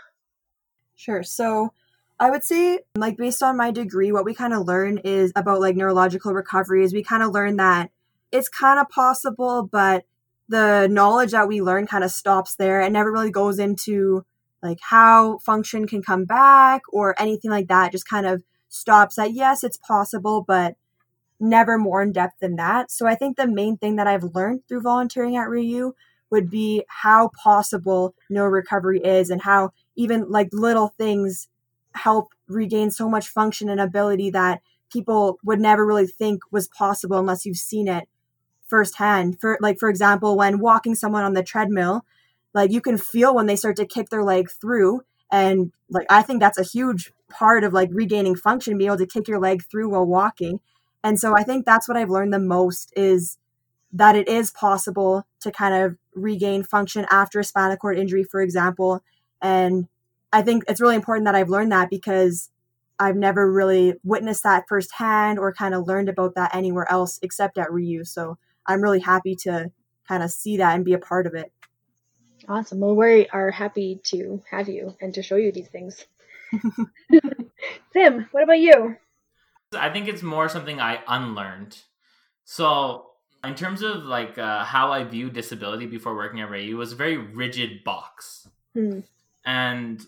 Sure. 0.96 1.24
So, 1.24 1.74
I 2.20 2.30
would 2.30 2.44
say, 2.44 2.80
like, 2.96 3.18
based 3.18 3.44
on 3.44 3.58
my 3.58 3.72
degree, 3.72 4.12
what 4.12 4.26
we 4.26 4.34
kind 4.34 4.54
of 4.54 4.66
learn 4.66 5.00
is 5.00 5.34
about 5.36 5.60
like 5.60 5.76
neurological 5.76 6.34
recovery. 6.34 6.84
Is 6.84 6.94
we 6.94 7.04
kind 7.04 7.24
of 7.24 7.32
learn 7.32 7.58
that 7.58 7.92
it's 8.32 8.50
kind 8.50 8.80
of 8.80 8.90
possible, 8.90 9.68
but 9.70 10.06
the 10.48 10.88
knowledge 10.90 11.32
that 11.32 11.48
we 11.48 11.62
learn 11.62 11.88
kind 11.88 12.04
of 12.04 12.12
stops 12.12 12.56
there 12.56 12.82
and 12.82 12.94
never 12.94 13.12
really 13.12 13.32
goes 13.32 13.60
into 13.60 14.26
like 14.62 14.80
how 14.82 15.40
function 15.40 15.88
can 15.88 16.02
come 16.02 16.26
back 16.26 16.82
or 16.92 17.20
anything 17.20 17.52
like 17.52 17.68
that. 17.68 17.92
Just 17.92 18.08
kind 18.08 18.26
of 18.26 18.44
stops 18.70 19.18
at 19.18 19.34
yes, 19.34 19.64
it's 19.64 19.78
possible, 19.78 20.44
but 20.48 20.76
never 21.40 21.78
more 21.78 22.02
in 22.02 22.12
depth 22.12 22.40
than 22.40 22.56
that. 22.56 22.92
So 22.92 23.08
I 23.08 23.16
think 23.16 23.38
the 23.38 23.48
main 23.48 23.78
thing 23.78 23.98
that 23.98 24.08
I've 24.08 24.24
learned 24.24 24.62
through 24.68 24.82
volunteering 24.82 25.36
at 25.36 25.48
RIU 25.48 25.94
would 26.32 26.50
be 26.50 26.84
how 26.88 27.30
possible 27.42 28.16
neuro 28.30 28.50
recovery 28.50 29.00
is 29.00 29.30
and 29.30 29.42
how 29.42 29.72
even 29.96 30.30
like 30.30 30.50
little 30.52 30.90
things 30.98 31.48
help 31.94 32.34
regain 32.48 32.92
so 32.92 33.10
much 33.10 33.30
function 33.30 33.70
and 33.70 33.80
ability 33.80 34.30
that 34.32 34.62
people 34.92 35.40
would 35.44 35.60
never 35.60 35.86
really 35.86 36.08
think 36.08 36.42
was 36.52 36.68
possible 36.68 37.18
unless 37.18 37.46
you've 37.46 37.58
seen 37.58 37.88
it 37.88 38.08
firsthand. 38.68 39.40
For 39.40 39.58
like 39.62 39.80
for 39.80 39.90
example, 39.90 40.38
when 40.38 40.60
walking 40.60 40.96
someone 40.96 41.24
on 41.24 41.34
the 41.34 41.44
treadmill, 41.44 42.06
like 42.54 42.72
you 42.72 42.82
can 42.82 42.98
feel 42.98 43.36
when 43.36 43.46
they 43.46 43.56
start 43.56 43.76
to 43.78 43.86
kick 43.86 44.10
their 44.10 44.24
leg 44.24 44.50
through 44.50 45.02
and 45.32 45.72
like 45.90 46.08
I 46.10 46.22
think 46.22 46.40
that's 46.40 46.60
a 46.60 46.64
huge 46.64 47.12
part 47.30 47.64
of 47.64 47.74
like 47.74 47.90
regaining 47.92 48.36
function, 48.36 48.78
being 48.78 48.90
able 48.90 48.98
to 48.98 49.08
kick 49.08 49.28
your 49.28 49.40
leg 49.40 49.64
through 49.70 49.90
while 49.90 50.06
walking. 50.06 50.60
And 51.04 51.20
so 51.20 51.36
I 51.38 51.44
think 51.44 51.66
that's 51.66 51.88
what 51.88 51.98
I've 51.98 52.10
learned 52.10 52.34
the 52.34 52.40
most 52.40 52.92
is 52.96 53.38
that 53.94 54.16
it 54.16 54.28
is 54.28 54.52
possible 54.52 55.26
to 55.42 55.52
kind 55.52 55.74
of 55.76 55.98
regain 56.16 56.64
function 56.64 57.06
after 57.12 57.40
a 57.40 57.44
spinal 57.44 57.78
cord 57.78 57.98
injury, 57.98 58.24
for 58.24 58.42
example. 58.42 59.04
And 59.42 59.88
I 60.32 60.42
think 60.42 60.64
it's 60.68 60.82
really 60.82 60.96
important 60.96 61.26
that 61.26 61.36
I've 61.36 61.50
learned 61.50 61.72
that 61.72 61.90
because 61.90 62.50
I've 63.00 63.16
never 63.16 63.52
really 63.52 63.96
witnessed 64.04 64.44
that 64.44 64.68
firsthand 64.68 65.40
or 65.40 65.54
kind 65.54 65.74
of 65.74 65.88
learned 65.88 66.10
about 66.10 66.36
that 66.36 66.56
anywhere 66.56 66.90
else 66.90 67.20
except 67.22 67.58
at 67.58 67.72
Ryu. 67.72 68.04
So 68.04 68.38
I'm 68.66 68.82
really 68.82 69.00
happy 69.00 69.36
to 69.44 69.72
kind 70.08 70.24
of 70.24 70.32
see 70.32 70.58
that 70.58 70.76
and 70.76 70.86
be 70.86 70.94
a 70.94 71.00
part 71.00 71.28
of 71.28 71.34
it. 71.34 71.52
Awesome. 72.48 72.80
Well, 72.80 72.96
we 72.96 73.28
are 73.30 73.52
happy 73.52 74.00
to 74.06 74.42
have 74.52 74.70
you 74.70 74.96
and 75.02 75.14
to 75.14 75.24
show 75.24 75.36
you 75.36 75.52
these 75.52 75.68
things. 75.68 76.06
Sim, 77.94 78.28
what 78.32 78.44
about 78.44 78.60
you? 78.60 78.98
I 79.76 79.90
think 79.90 80.08
it's 80.08 80.22
more 80.22 80.48
something 80.48 80.80
I 80.80 81.00
unlearned. 81.08 81.78
So, 82.44 83.08
in 83.44 83.56
terms 83.56 83.82
of 83.82 84.04
like 84.04 84.38
uh, 84.38 84.64
how 84.64 84.92
I 84.92 85.04
view 85.04 85.30
disability 85.30 85.88
before 85.88 86.16
working 86.16 86.42
at 86.42 86.50
Rayu, 86.50 86.76
was 86.76 86.92
a 86.92 86.96
very 86.96 87.18
rigid 87.18 87.84
box. 87.84 88.48
Hmm. 88.74 89.00
And 89.46 90.02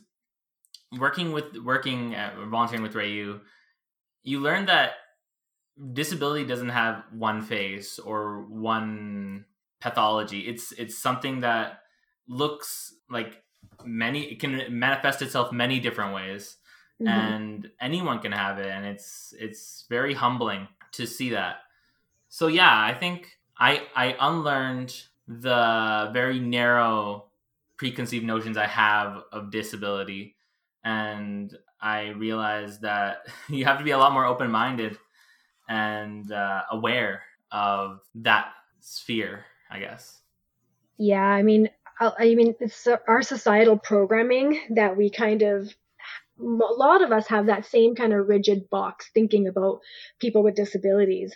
working 0.97 1.32
with 1.32 1.58
working 1.63 2.15
at, 2.15 2.36
volunteering 2.38 2.84
with 2.84 2.93
Rayu, 2.93 3.41
you 4.23 4.39
learn 4.39 4.65
that 4.65 4.93
disability 5.93 6.45
doesn't 6.45 6.69
have 6.69 7.04
one 7.12 7.41
face 7.41 8.00
or 8.00 8.43
one 8.50 9.45
pathology. 9.80 10.41
It's 10.41 10.71
it's 10.73 10.97
something 10.97 11.41
that 11.41 11.82
looks 12.28 12.93
like 13.10 13.43
many 13.86 14.23
it 14.32 14.39
can 14.39 14.63
manifest 14.69 15.21
itself 15.21 15.52
many 15.52 15.80
different 15.80 16.13
ways 16.13 16.58
mm-hmm. 17.02 17.08
and 17.08 17.69
anyone 17.80 18.19
can 18.19 18.32
have 18.32 18.60
it 18.60 18.67
and 18.67 18.86
it's 18.86 19.34
it's 19.39 19.86
very 19.89 20.13
humbling 20.13 20.67
to 20.91 21.06
see 21.06 21.30
that 21.30 21.58
so 22.30 22.47
yeah 22.47 22.84
i 22.84 22.93
think 22.93 23.32
i 23.60 23.84
i 23.95 24.15
unlearned 24.19 25.04
the 25.28 26.10
very 26.13 26.39
narrow 26.39 27.26
preconceived 27.77 28.25
notions 28.25 28.57
i 28.57 28.65
have 28.65 29.23
of 29.31 29.51
disability 29.51 30.35
and 30.83 31.57
i 31.81 32.09
realized 32.09 32.81
that 32.81 33.27
you 33.49 33.65
have 33.65 33.77
to 33.77 33.83
be 33.83 33.91
a 33.91 33.97
lot 33.97 34.13
more 34.13 34.25
open-minded 34.25 34.97
and 35.69 36.31
uh, 36.31 36.63
aware 36.71 37.23
of 37.51 37.99
that 38.15 38.47
sphere 38.79 39.45
i 39.69 39.79
guess 39.79 40.21
yeah 40.97 41.21
i 41.21 41.41
mean 41.43 41.69
I 41.99 42.35
mean, 42.35 42.55
it's 42.59 42.87
our 43.07 43.21
societal 43.21 43.77
programming 43.77 44.61
that 44.71 44.97
we 44.97 45.09
kind 45.09 45.41
of, 45.41 45.73
a 46.39 46.43
lot 46.43 47.01
of 47.01 47.11
us 47.11 47.27
have 47.27 47.47
that 47.47 47.65
same 47.65 47.95
kind 47.95 48.13
of 48.13 48.27
rigid 48.27 48.69
box 48.69 49.09
thinking 49.13 49.47
about 49.47 49.79
people 50.19 50.43
with 50.43 50.55
disabilities. 50.55 51.35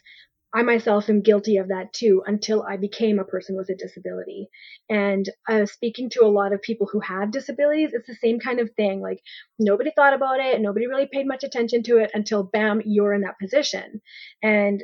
I 0.54 0.64
myself 0.64 1.10
am 1.10 1.22
guilty 1.22 1.58
of 1.58 1.70
that 1.70 1.94
too 1.94 2.24
until 2.26 2.64
I 2.64 2.76
became 2.76 3.20
a 3.20 3.24
person 3.24 3.56
with 3.56 3.70
a 3.70 3.76
disability. 3.76 4.50
And 4.90 5.30
uh, 5.50 5.66
speaking 5.66 6.10
to 6.12 6.26
a 6.26 6.28
lot 6.28 6.52
of 6.52 6.62
people 6.62 6.88
who 6.92 7.00
have 7.00 7.32
disabilities, 7.32 7.92
it's 7.94 8.08
the 8.08 8.16
same 8.16 8.40
kind 8.40 8.60
of 8.60 8.70
thing. 8.76 9.02
Like 9.02 9.22
nobody 9.60 9.92
thought 9.96 10.14
about 10.14 10.40
it, 10.40 10.60
nobody 10.60 10.88
really 10.88 11.08
paid 11.12 11.26
much 11.28 11.44
attention 11.44 11.84
to 11.84 11.98
it 11.98 12.12
until 12.14 12.44
bam, 12.44 12.82
you're 12.86 13.14
in 13.14 13.22
that 13.22 13.40
position. 13.40 14.02
And 14.44 14.84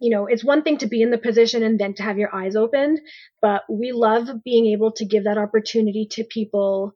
you 0.00 0.10
know, 0.10 0.26
it's 0.26 0.42
one 0.42 0.62
thing 0.62 0.78
to 0.78 0.86
be 0.86 1.02
in 1.02 1.10
the 1.10 1.18
position 1.18 1.62
and 1.62 1.78
then 1.78 1.94
to 1.94 2.02
have 2.02 2.18
your 2.18 2.34
eyes 2.34 2.56
opened, 2.56 2.98
but 3.42 3.62
we 3.68 3.92
love 3.92 4.30
being 4.44 4.66
able 4.66 4.92
to 4.92 5.04
give 5.04 5.24
that 5.24 5.36
opportunity 5.36 6.08
to 6.12 6.24
people, 6.24 6.94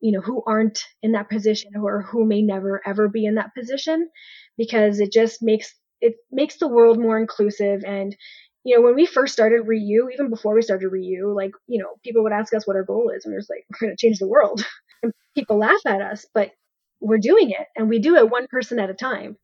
you 0.00 0.12
know, 0.12 0.20
who 0.20 0.42
aren't 0.46 0.84
in 1.02 1.12
that 1.12 1.28
position 1.28 1.72
or 1.76 2.02
who 2.02 2.24
may 2.24 2.40
never 2.40 2.80
ever 2.86 3.08
be 3.08 3.26
in 3.26 3.34
that 3.34 3.54
position 3.56 4.08
because 4.56 5.00
it 5.00 5.12
just 5.12 5.42
makes 5.42 5.74
it 6.02 6.16
makes 6.32 6.58
the 6.58 6.68
world 6.68 6.98
more 7.00 7.18
inclusive 7.18 7.84
and 7.86 8.16
you 8.64 8.76
know, 8.76 8.82
when 8.82 8.94
we 8.94 9.06
first 9.06 9.32
started 9.32 9.66
Ryu, 9.66 10.08
even 10.12 10.30
before 10.30 10.54
we 10.54 10.62
started 10.62 10.88
Ryu, 10.88 11.34
like, 11.34 11.52
you 11.66 11.82
know, 11.82 11.94
people 12.04 12.22
would 12.22 12.32
ask 12.32 12.54
us 12.54 12.66
what 12.66 12.76
our 12.76 12.84
goal 12.84 13.10
is, 13.10 13.24
and 13.24 13.34
we're 13.34 13.40
just 13.40 13.50
like, 13.50 13.66
we're 13.70 13.88
going 13.88 13.96
to 13.96 14.00
change 14.06 14.18
the 14.18 14.28
world. 14.28 14.64
And 15.04 15.12
people 15.34 15.58
laugh 15.58 15.80
at 15.86 16.00
us, 16.00 16.26
but 16.32 16.52
we're 17.00 17.18
doing 17.18 17.50
it, 17.50 17.66
and 17.76 17.88
we 17.88 17.98
do 17.98 18.14
it 18.16 18.30
one 18.30 18.46
person 18.48 18.78
at 18.78 18.90
a 18.90 18.94
time. 18.94 19.36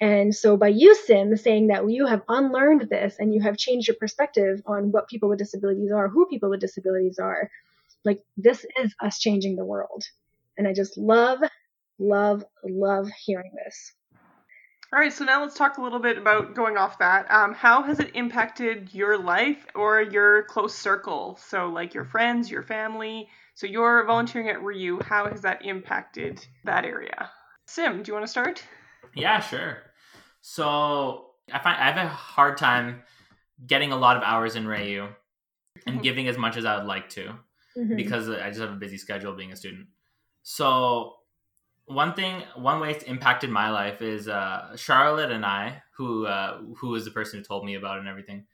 And 0.00 0.34
so 0.34 0.56
by 0.56 0.68
you, 0.68 0.94
Sim, 0.94 1.36
saying 1.36 1.68
that 1.68 1.90
you 1.90 2.06
have 2.06 2.22
unlearned 2.28 2.88
this 2.90 3.16
and 3.18 3.34
you 3.34 3.40
have 3.42 3.56
changed 3.58 3.88
your 3.88 3.96
perspective 3.98 4.62
on 4.66 4.92
what 4.92 5.08
people 5.08 5.28
with 5.28 5.38
disabilities 5.38 5.92
are, 5.92 6.08
who 6.08 6.26
people 6.28 6.50
with 6.50 6.60
disabilities 6.60 7.18
are, 7.18 7.50
like 8.04 8.20
this 8.36 8.66
is 8.82 8.94
us 9.02 9.18
changing 9.20 9.56
the 9.56 9.64
world. 9.64 10.04
And 10.58 10.68
I 10.68 10.74
just 10.74 10.98
love, 10.98 11.40
love, 11.98 12.44
love 12.64 13.08
hearing 13.26 13.52
this. 13.64 13.94
All 14.92 14.98
right, 14.98 15.12
so 15.12 15.24
now 15.24 15.40
let's 15.40 15.54
talk 15.54 15.78
a 15.78 15.82
little 15.82 16.00
bit 16.00 16.18
about 16.18 16.54
going 16.54 16.76
off 16.76 16.98
that. 16.98 17.30
Um, 17.30 17.54
how 17.54 17.82
has 17.82 18.00
it 18.00 18.10
impacted 18.14 18.92
your 18.92 19.16
life 19.16 19.64
or 19.76 20.02
your 20.02 20.42
close 20.44 20.74
circle? 20.74 21.38
So, 21.40 21.68
like 21.68 21.94
your 21.94 22.04
friends, 22.04 22.50
your 22.50 22.64
family. 22.64 23.28
So, 23.54 23.68
you're 23.68 24.04
volunteering 24.04 24.48
at 24.48 24.62
Ryu. 24.62 25.00
How 25.00 25.28
has 25.28 25.42
that 25.42 25.64
impacted 25.64 26.44
that 26.64 26.84
area? 26.84 27.30
Sim, 27.66 28.02
do 28.02 28.08
you 28.08 28.14
want 28.14 28.24
to 28.26 28.30
start? 28.30 28.64
Yeah, 29.14 29.38
sure. 29.38 29.78
So 30.40 31.30
I 31.52 31.58
find 31.58 31.80
I 31.80 31.90
have 31.90 31.96
a 31.96 32.08
hard 32.08 32.56
time 32.56 33.02
getting 33.64 33.92
a 33.92 33.96
lot 33.96 34.16
of 34.16 34.22
hours 34.22 34.56
in 34.56 34.64
Rayu 34.64 35.08
and 35.86 35.96
mm-hmm. 35.96 36.02
giving 36.02 36.28
as 36.28 36.38
much 36.38 36.56
as 36.56 36.64
I 36.64 36.76
would 36.76 36.86
like 36.86 37.08
to 37.10 37.34
mm-hmm. 37.76 37.96
because 37.96 38.28
I 38.28 38.48
just 38.48 38.60
have 38.60 38.72
a 38.72 38.76
busy 38.76 38.98
schedule 38.98 39.34
being 39.34 39.52
a 39.52 39.56
student. 39.56 39.86
So 40.42 41.14
one 41.90 42.14
thing, 42.14 42.42
one 42.54 42.80
way 42.80 42.92
it's 42.92 43.04
impacted 43.04 43.50
my 43.50 43.70
life 43.70 44.02
is 44.02 44.28
uh, 44.28 44.76
Charlotte 44.76 45.30
and 45.30 45.44
I, 45.44 45.82
who 45.96 46.26
uh, 46.26 46.58
who 46.78 46.94
is 46.94 47.04
the 47.04 47.10
person 47.10 47.38
who 47.38 47.44
told 47.44 47.64
me 47.64 47.74
about 47.74 47.96
it 47.96 48.00
and 48.00 48.08
everything. 48.08 48.46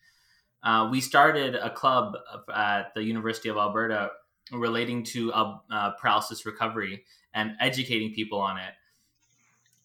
Uh, 0.63 0.89
we 0.91 1.01
started 1.01 1.55
a 1.55 1.71
club 1.71 2.17
at 2.53 2.93
the 2.95 3.03
University 3.03 3.49
of 3.49 3.57
Alberta 3.57 4.11
relating 4.53 5.05
to 5.05 5.33
uh, 5.33 5.91
paralysis 6.01 6.45
recovery 6.45 7.05
and 7.35 7.53
educating 7.61 8.13
people 8.13 8.41
on 8.41 8.57
it 8.59 8.73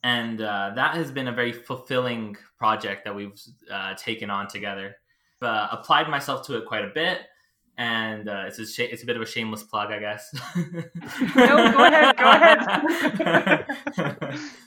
and 0.03 0.41
uh, 0.41 0.71
that 0.75 0.95
has 0.95 1.11
been 1.11 1.27
a 1.27 1.31
very 1.31 1.51
fulfilling 1.51 2.35
project 2.57 3.05
that 3.05 3.15
we've 3.15 3.39
uh, 3.71 3.93
taken 3.95 4.29
on 4.29 4.47
together. 4.47 4.95
Uh, 5.41 5.67
applied 5.71 6.09
myself 6.09 6.45
to 6.45 6.57
it 6.57 6.65
quite 6.65 6.85
a 6.85 6.91
bit, 6.93 7.19
and 7.81 8.29
uh, 8.29 8.43
it's 8.45 8.59
a 8.59 8.67
sh- 8.67 8.91
it's 8.91 9.01
a 9.01 9.07
bit 9.07 9.15
of 9.15 9.23
a 9.23 9.25
shameless 9.25 9.63
plug, 9.63 9.91
I 9.91 9.97
guess. 9.97 10.31
no, 11.35 11.71
go 11.71 11.83
ahead, 11.83 12.15
go 12.15 12.29
ahead. 12.29 13.65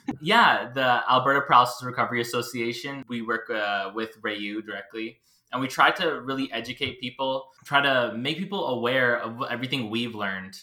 yeah, 0.21 0.69
the 0.73 1.01
Alberta 1.09 1.39
Paralysis 1.39 1.81
Recovery 1.81 2.19
Association. 2.19 3.05
We 3.07 3.21
work 3.21 3.49
uh, 3.49 3.91
with 3.95 4.21
Rayu 4.21 4.65
directly. 4.65 5.19
And 5.53 5.61
we 5.61 5.69
try 5.69 5.91
to 5.91 6.19
really 6.19 6.51
educate 6.51 6.99
people, 6.99 7.51
try 7.63 7.81
to 7.81 8.13
make 8.17 8.37
people 8.37 8.67
aware 8.67 9.17
of 9.21 9.41
everything 9.49 9.89
we've 9.89 10.13
learned 10.13 10.57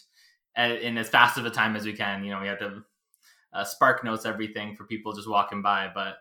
uh, 0.55 0.75
in 0.79 0.99
as 0.99 1.09
fast 1.09 1.39
of 1.39 1.47
a 1.47 1.49
time 1.49 1.75
as 1.75 1.85
we 1.85 1.93
can. 1.93 2.23
You 2.23 2.33
know, 2.33 2.41
we 2.41 2.47
have 2.47 2.59
to 2.59 2.83
uh, 3.51 3.63
spark 3.63 4.03
notes 4.03 4.27
everything 4.27 4.75
for 4.75 4.83
people 4.83 5.13
just 5.13 5.27
walking 5.27 5.63
by. 5.63 5.89
But 5.91 6.17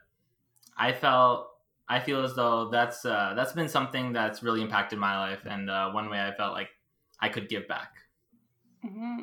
I 0.79 0.93
felt 0.93 1.49
I 1.93 2.01
feel 2.01 2.25
as 2.25 2.35
though 2.35 2.71
that's 2.71 3.05
uh, 3.05 3.35
that's 3.37 3.53
been 3.53 3.69
something 3.69 4.15
that's 4.15 4.43
really 4.43 4.63
impacted 4.63 4.99
my 4.99 5.19
life, 5.19 5.41
and 5.45 5.69
uh, 5.69 5.91
one 5.91 6.09
way 6.09 6.19
I 6.19 6.35
felt 6.35 6.55
like 6.55 6.71
I 7.21 7.29
could 7.29 7.51
give 7.51 7.69
back. 7.69 7.93
Mm-hmm. 8.83 9.21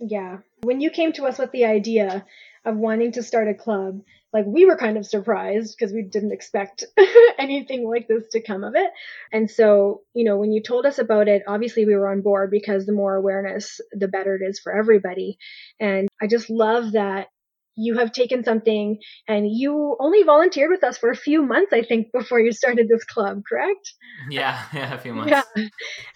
Yeah, 0.00 0.38
when 0.62 0.80
you 0.80 0.90
came 0.90 1.12
to 1.12 1.24
us 1.24 1.38
with 1.38 1.52
the 1.52 1.64
idea 1.64 2.26
of 2.64 2.76
wanting 2.76 3.12
to 3.12 3.22
start 3.22 3.48
a 3.48 3.54
club, 3.54 4.00
like 4.32 4.44
we 4.44 4.66
were 4.66 4.76
kind 4.76 4.98
of 4.98 5.06
surprised 5.06 5.76
because 5.78 5.94
we 5.94 6.02
didn't 6.02 6.32
expect 6.32 6.84
anything 7.38 7.88
like 7.88 8.08
this 8.08 8.24
to 8.32 8.42
come 8.42 8.64
of 8.64 8.74
it. 8.74 8.90
And 9.32 9.48
so, 9.48 10.02
you 10.14 10.24
know, 10.24 10.36
when 10.38 10.50
you 10.50 10.60
told 10.60 10.84
us 10.84 10.98
about 10.98 11.28
it, 11.28 11.44
obviously 11.46 11.86
we 11.86 11.94
were 11.94 12.10
on 12.10 12.22
board 12.22 12.50
because 12.50 12.84
the 12.84 12.92
more 12.92 13.14
awareness, 13.14 13.80
the 13.92 14.08
better 14.08 14.34
it 14.34 14.44
is 14.44 14.58
for 14.58 14.76
everybody. 14.76 15.38
And 15.78 16.08
I 16.20 16.26
just 16.26 16.50
love 16.50 16.92
that 16.92 17.28
you 17.76 17.98
have 17.98 18.12
taken 18.12 18.42
something 18.42 18.98
and 19.28 19.46
you 19.50 19.96
only 20.00 20.22
volunteered 20.22 20.70
with 20.70 20.82
us 20.82 20.98
for 20.98 21.10
a 21.10 21.16
few 21.16 21.42
months, 21.42 21.72
I 21.72 21.82
think, 21.82 22.10
before 22.12 22.40
you 22.40 22.52
started 22.52 22.88
this 22.88 23.04
club, 23.04 23.42
correct? 23.48 23.92
Yeah, 24.30 24.60
yeah, 24.72 24.94
a 24.94 24.98
few 24.98 25.14
months. 25.14 25.30
Yeah. 25.30 25.66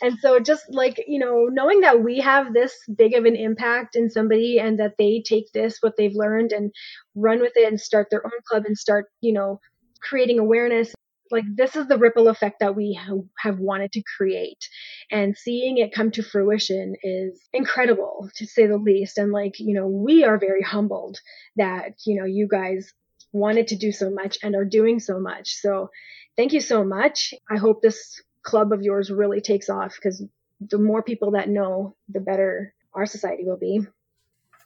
And 0.02 0.18
so 0.20 0.40
just 0.40 0.64
like, 0.70 1.02
you 1.06 1.18
know, 1.18 1.48
knowing 1.50 1.80
that 1.80 2.02
we 2.02 2.18
have 2.18 2.52
this 2.52 2.74
big 2.96 3.14
of 3.14 3.24
an 3.24 3.36
impact 3.36 3.94
in 3.94 4.10
somebody 4.10 4.58
and 4.58 4.78
that 4.80 4.94
they 4.98 5.22
take 5.24 5.52
this, 5.52 5.78
what 5.80 5.96
they've 5.96 6.14
learned 6.14 6.52
and 6.52 6.72
run 7.14 7.40
with 7.40 7.52
it 7.56 7.68
and 7.68 7.80
start 7.80 8.08
their 8.10 8.24
own 8.24 8.40
club 8.48 8.64
and 8.66 8.76
start, 8.76 9.06
you 9.20 9.32
know, 9.32 9.60
creating 10.02 10.38
awareness 10.38 10.94
like 11.30 11.44
this 11.54 11.76
is 11.76 11.86
the 11.86 11.98
ripple 11.98 12.28
effect 12.28 12.60
that 12.60 12.74
we 12.74 12.98
have 13.38 13.58
wanted 13.58 13.92
to 13.92 14.02
create. 14.16 14.68
And 15.10 15.36
seeing 15.36 15.78
it 15.78 15.94
come 15.94 16.10
to 16.12 16.22
fruition 16.22 16.96
is 17.02 17.40
incredible 17.52 18.30
to 18.36 18.46
say 18.46 18.66
the 18.66 18.76
least. 18.76 19.18
And 19.18 19.32
like 19.32 19.58
you 19.58 19.74
know 19.74 19.86
we 19.86 20.24
are 20.24 20.38
very 20.38 20.62
humbled 20.62 21.18
that 21.56 21.94
you 22.04 22.18
know 22.18 22.26
you 22.26 22.48
guys 22.48 22.92
wanted 23.32 23.68
to 23.68 23.76
do 23.76 23.92
so 23.92 24.10
much 24.10 24.38
and 24.42 24.54
are 24.54 24.64
doing 24.64 24.98
so 24.98 25.20
much. 25.20 25.54
So 25.54 25.90
thank 26.36 26.52
you 26.52 26.60
so 26.60 26.84
much. 26.84 27.32
I 27.50 27.56
hope 27.56 27.82
this 27.82 28.20
club 28.42 28.72
of 28.72 28.82
yours 28.82 29.10
really 29.10 29.40
takes 29.40 29.68
off 29.68 29.94
because 29.94 30.22
the 30.60 30.78
more 30.78 31.02
people 31.02 31.32
that 31.32 31.48
know 31.48 31.94
the 32.08 32.20
better 32.20 32.74
our 32.92 33.06
society 33.06 33.44
will 33.44 33.56
be. 33.56 33.80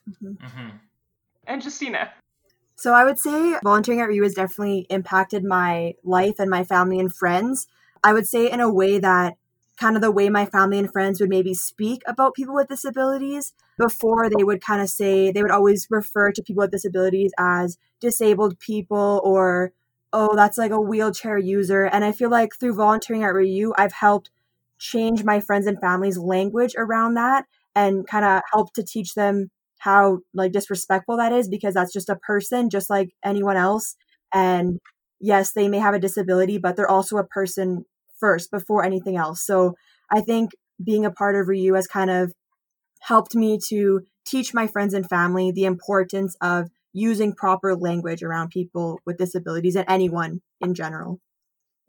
Mm-hmm. 0.09 0.44
Mm-hmm. 0.44 0.68
and 1.46 1.64
justina 1.64 2.12
so 2.85 2.92
I 2.92 3.07
would 3.07 3.18
say 3.18 3.57
volunteering 3.64 4.03
at 4.03 4.09
Ryu 4.09 4.23
has 4.25 4.35
definitely 4.35 4.87
impacted 4.90 5.42
my 5.42 5.94
life 6.05 6.35
and 6.38 6.51
my 6.51 6.64
family 6.64 6.99
and 6.99 7.11
friends. 7.11 7.66
I 8.03 8.12
would 8.12 8.27
say 8.27 8.51
in 8.51 8.61
a 8.61 8.70
way 8.70 8.99
that 8.99 9.38
kind 9.79 9.97
of 9.97 10.03
the 10.03 10.11
way 10.11 10.29
my 10.29 10.44
family 10.44 10.79
and 10.79 10.92
friends 10.92 11.18
would 11.18 11.31
maybe 11.31 11.55
speak 11.55 12.03
about 12.07 12.35
people 12.35 12.55
with 12.55 12.68
disabilities 12.68 13.55
before 13.79 14.29
they 14.29 14.44
would 14.44 14.61
kind 14.61 14.83
of 14.83 14.90
say 14.90 15.33
they 15.33 15.40
would 15.40 15.51
always 15.51 15.87
refer 15.88 16.31
to 16.33 16.42
people 16.42 16.61
with 16.61 16.73
disabilities 16.73 17.33
as 17.38 17.79
disabled 18.01 18.59
people 18.59 19.23
or 19.25 19.73
oh 20.12 20.37
that's 20.37 20.59
like 20.59 20.70
a 20.70 20.79
wheelchair 20.79 21.38
user 21.38 21.87
and 21.87 22.05
i 22.05 22.12
feel 22.12 22.29
like 22.29 22.55
through 22.55 22.75
volunteering 22.75 23.25
at 23.25 23.33
RIU 23.33 23.73
i've 23.79 23.94
helped 23.94 24.31
change 24.79 25.25
my 25.25 25.40
friends 25.40 25.66
and 25.66 25.81
family's 25.81 26.18
language 26.18 26.75
around 26.77 27.14
that 27.14 27.47
and 27.75 28.07
kind 28.07 28.27
of 28.27 28.42
help 28.53 28.75
to 28.75 28.83
teach 28.83 29.14
them 29.14 29.51
how 29.85 30.18
like 30.33 30.53
disrespectful 30.53 31.16
that 31.16 31.33
is 31.33 31.49
because 31.49 31.75
that's 31.75 31.92
just 31.92 32.09
a 32.09 32.16
person 32.16 32.70
just 32.70 32.88
like 32.90 33.11
anyone 33.25 33.57
else 33.57 33.97
and 34.33 34.79
yes 35.20 35.53
they 35.53 35.68
may 35.68 35.79
have 35.79 35.94
a 35.94 35.99
disability 35.99 36.59
but 36.59 36.75
they're 36.75 36.90
also 36.90 37.16
a 37.18 37.27
person 37.27 37.85
first 38.25 38.51
before 38.51 38.85
anything 38.85 39.16
else. 39.16 39.44
So 39.44 39.75
I 40.11 40.20
think 40.20 40.53
being 40.83 41.05
a 41.05 41.11
part 41.11 41.37
of 41.37 41.47
RIU 41.47 41.75
has 41.77 41.87
kind 41.87 42.11
of 42.11 42.33
helped 43.01 43.35
me 43.35 43.59
to 43.68 44.01
teach 44.27 44.55
my 44.55 44.66
friends 44.66 44.94
and 44.94 45.09
family 45.09 45.53
the 45.53 45.64
importance 45.64 46.35
of 46.40 46.68
using 46.92 47.35
proper 47.35 47.77
language 47.77 48.23
around 48.23 48.49
people 48.49 48.99
with 49.05 49.18
disabilities 49.18 49.77
and 49.77 49.85
anyone 49.88 50.40
in 50.61 50.75
general. 50.75 51.20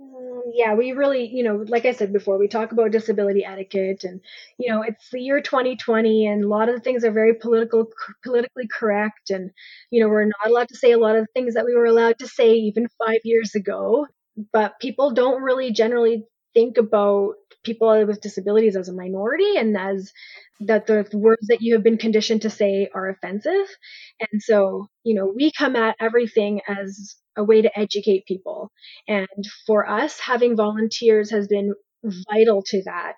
Mm, 0.01 0.41
yeah, 0.53 0.73
we 0.73 0.91
really, 0.91 1.25
you 1.25 1.43
know, 1.43 1.63
like 1.67 1.85
I 1.85 1.93
said 1.93 2.11
before, 2.11 2.37
we 2.37 2.47
talk 2.49 2.71
about 2.73 2.91
disability 2.91 3.45
etiquette 3.45 4.03
and, 4.03 4.19
you 4.57 4.69
know, 4.69 4.81
it's 4.81 5.09
the 5.09 5.21
year 5.21 5.41
2020 5.41 6.27
and 6.27 6.43
a 6.43 6.47
lot 6.47 6.67
of 6.67 6.75
the 6.75 6.81
things 6.81 7.05
are 7.05 7.11
very 7.11 7.33
political, 7.35 7.87
politically 8.23 8.67
correct. 8.67 9.29
And, 9.29 9.51
you 9.91 10.01
know, 10.01 10.09
we're 10.09 10.25
not 10.25 10.47
allowed 10.47 10.67
to 10.69 10.77
say 10.77 10.91
a 10.91 10.97
lot 10.97 11.15
of 11.15 11.27
things 11.33 11.53
that 11.53 11.65
we 11.65 11.75
were 11.75 11.85
allowed 11.85 12.19
to 12.19 12.27
say 12.27 12.53
even 12.55 12.87
five 13.05 13.19
years 13.23 13.55
ago 13.55 14.07
but 14.51 14.77
people 14.81 15.11
don't 15.11 15.41
really 15.43 15.71
generally 15.71 16.25
think 16.53 16.77
about 16.77 17.35
people 17.63 18.05
with 18.05 18.19
disabilities 18.19 18.75
as 18.75 18.89
a 18.89 18.93
minority 18.93 19.55
and 19.55 19.77
as 19.77 20.11
that 20.59 20.87
the 20.87 21.07
words 21.13 21.47
that 21.47 21.61
you 21.61 21.73
have 21.73 21.83
been 21.83 21.97
conditioned 21.97 22.41
to 22.41 22.49
say 22.49 22.89
are 22.93 23.07
offensive. 23.09 23.67
And 24.19 24.41
so, 24.41 24.87
you 25.03 25.15
know, 25.15 25.31
we 25.33 25.51
come 25.57 25.75
at 25.75 25.95
everything 25.99 26.61
as 26.67 27.15
a 27.37 27.43
way 27.43 27.61
to 27.61 27.79
educate 27.79 28.25
people. 28.25 28.71
And 29.07 29.27
for 29.65 29.89
us, 29.89 30.19
having 30.19 30.55
volunteers 30.55 31.31
has 31.31 31.47
been 31.47 31.73
vital 32.31 32.61
to 32.61 32.83
that 32.83 33.13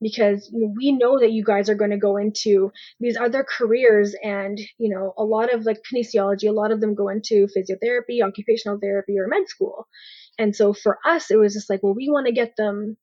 because 0.00 0.52
we 0.52 0.90
know 0.90 1.18
that 1.20 1.30
you 1.30 1.44
guys 1.44 1.70
are 1.70 1.76
going 1.76 1.92
to 1.92 1.96
go 1.96 2.16
into 2.16 2.72
these 2.98 3.16
other 3.16 3.46
careers 3.48 4.16
and 4.24 4.58
you 4.78 4.92
know 4.92 5.14
a 5.16 5.22
lot 5.22 5.54
of 5.54 5.64
like 5.64 5.78
kinesiology 5.92 6.48
a 6.48 6.52
lot 6.52 6.72
of 6.72 6.80
them 6.80 6.92
go 6.96 7.08
into 7.08 7.46
physiotherapy 7.56 8.20
occupational 8.20 8.80
therapy 8.82 9.16
or 9.16 9.28
med 9.28 9.48
school 9.48 9.86
and 10.38 10.56
so 10.56 10.72
for 10.72 10.98
us, 11.04 11.30
it 11.30 11.36
was 11.36 11.54
just 11.54 11.68
like, 11.68 11.82
well, 11.82 11.94
we 11.94 12.08
want 12.08 12.26
to 12.26 12.32
get 12.32 12.56
them 12.56 12.96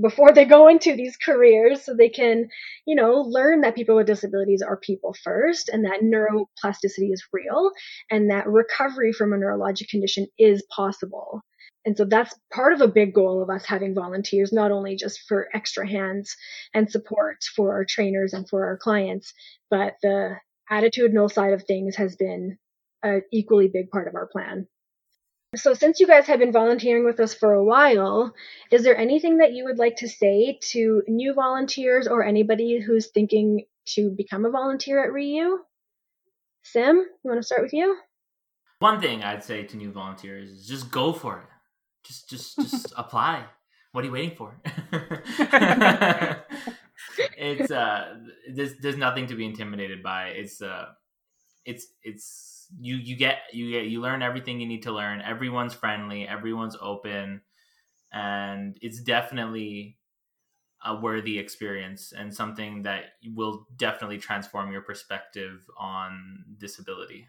before 0.00 0.32
they 0.32 0.44
go 0.44 0.68
into 0.68 0.94
these 0.94 1.16
careers 1.16 1.84
so 1.84 1.94
they 1.94 2.08
can, 2.08 2.48
you 2.86 2.96
know, 2.96 3.20
learn 3.20 3.60
that 3.60 3.74
people 3.74 3.96
with 3.96 4.06
disabilities 4.06 4.62
are 4.62 4.76
people 4.76 5.14
first 5.22 5.68
and 5.68 5.84
that 5.84 6.00
neuroplasticity 6.02 7.12
is 7.12 7.24
real 7.32 7.70
and 8.10 8.30
that 8.30 8.48
recovery 8.48 9.12
from 9.12 9.32
a 9.32 9.36
neurologic 9.36 9.88
condition 9.88 10.26
is 10.38 10.64
possible. 10.74 11.42
And 11.86 11.96
so 11.96 12.04
that's 12.04 12.34
part 12.52 12.72
of 12.72 12.80
a 12.80 12.88
big 12.88 13.14
goal 13.14 13.42
of 13.42 13.50
us 13.50 13.66
having 13.66 13.94
volunteers, 13.94 14.52
not 14.52 14.70
only 14.72 14.96
just 14.96 15.20
for 15.28 15.48
extra 15.54 15.86
hands 15.86 16.34
and 16.72 16.90
support 16.90 17.44
for 17.54 17.72
our 17.72 17.84
trainers 17.84 18.32
and 18.32 18.48
for 18.48 18.64
our 18.64 18.78
clients, 18.78 19.32
but 19.70 19.94
the 20.02 20.36
attitudinal 20.70 21.30
side 21.30 21.52
of 21.52 21.64
things 21.64 21.96
has 21.96 22.16
been 22.16 22.56
an 23.02 23.22
equally 23.32 23.68
big 23.68 23.90
part 23.90 24.08
of 24.08 24.14
our 24.14 24.26
plan. 24.26 24.66
So, 25.56 25.74
since 25.74 26.00
you 26.00 26.06
guys 26.06 26.26
have 26.26 26.38
been 26.38 26.52
volunteering 26.52 27.04
with 27.04 27.20
us 27.20 27.34
for 27.34 27.52
a 27.52 27.64
while, 27.64 28.34
is 28.70 28.82
there 28.82 28.96
anything 28.96 29.38
that 29.38 29.52
you 29.52 29.64
would 29.64 29.78
like 29.78 29.96
to 29.96 30.08
say 30.08 30.58
to 30.70 31.02
new 31.06 31.34
volunteers 31.34 32.08
or 32.08 32.24
anybody 32.24 32.80
who's 32.80 33.08
thinking 33.08 33.66
to 33.86 34.10
become 34.10 34.44
a 34.44 34.50
volunteer 34.50 35.04
at 35.04 35.10
RIU? 35.10 35.58
Sim, 36.62 36.96
you 36.96 37.30
want 37.30 37.38
to 37.38 37.46
start 37.46 37.62
with 37.62 37.72
you? 37.72 37.96
One 38.78 39.00
thing 39.00 39.22
I'd 39.22 39.44
say 39.44 39.64
to 39.64 39.76
new 39.76 39.92
volunteers 39.92 40.50
is 40.50 40.66
just 40.66 40.90
go 40.90 41.12
for 41.12 41.38
it. 41.38 41.46
Just, 42.04 42.28
just, 42.28 42.56
just 42.56 42.92
apply. 42.96 43.44
What 43.92 44.02
are 44.02 44.06
you 44.06 44.12
waiting 44.12 44.36
for? 44.36 44.60
it's 47.38 47.70
uh, 47.70 48.16
there's 48.52 48.76
there's 48.78 48.96
nothing 48.96 49.26
to 49.28 49.36
be 49.36 49.46
intimidated 49.46 50.02
by. 50.02 50.28
It's 50.30 50.60
uh, 50.60 50.86
it's 51.64 51.86
it's 52.02 52.53
you 52.80 52.96
you 52.96 53.16
get 53.16 53.38
you 53.52 53.70
get 53.70 53.86
you 53.86 54.00
learn 54.00 54.22
everything 54.22 54.60
you 54.60 54.66
need 54.66 54.82
to 54.82 54.92
learn. 54.92 55.20
Everyone's 55.20 55.74
friendly, 55.74 56.26
everyone's 56.26 56.76
open, 56.80 57.42
and 58.12 58.76
it's 58.80 59.00
definitely 59.00 59.98
a 60.84 60.94
worthy 60.94 61.38
experience 61.38 62.12
and 62.16 62.34
something 62.34 62.82
that 62.82 63.04
will 63.34 63.66
definitely 63.76 64.18
transform 64.18 64.70
your 64.70 64.82
perspective 64.82 65.64
on 65.78 66.44
disability. 66.58 67.26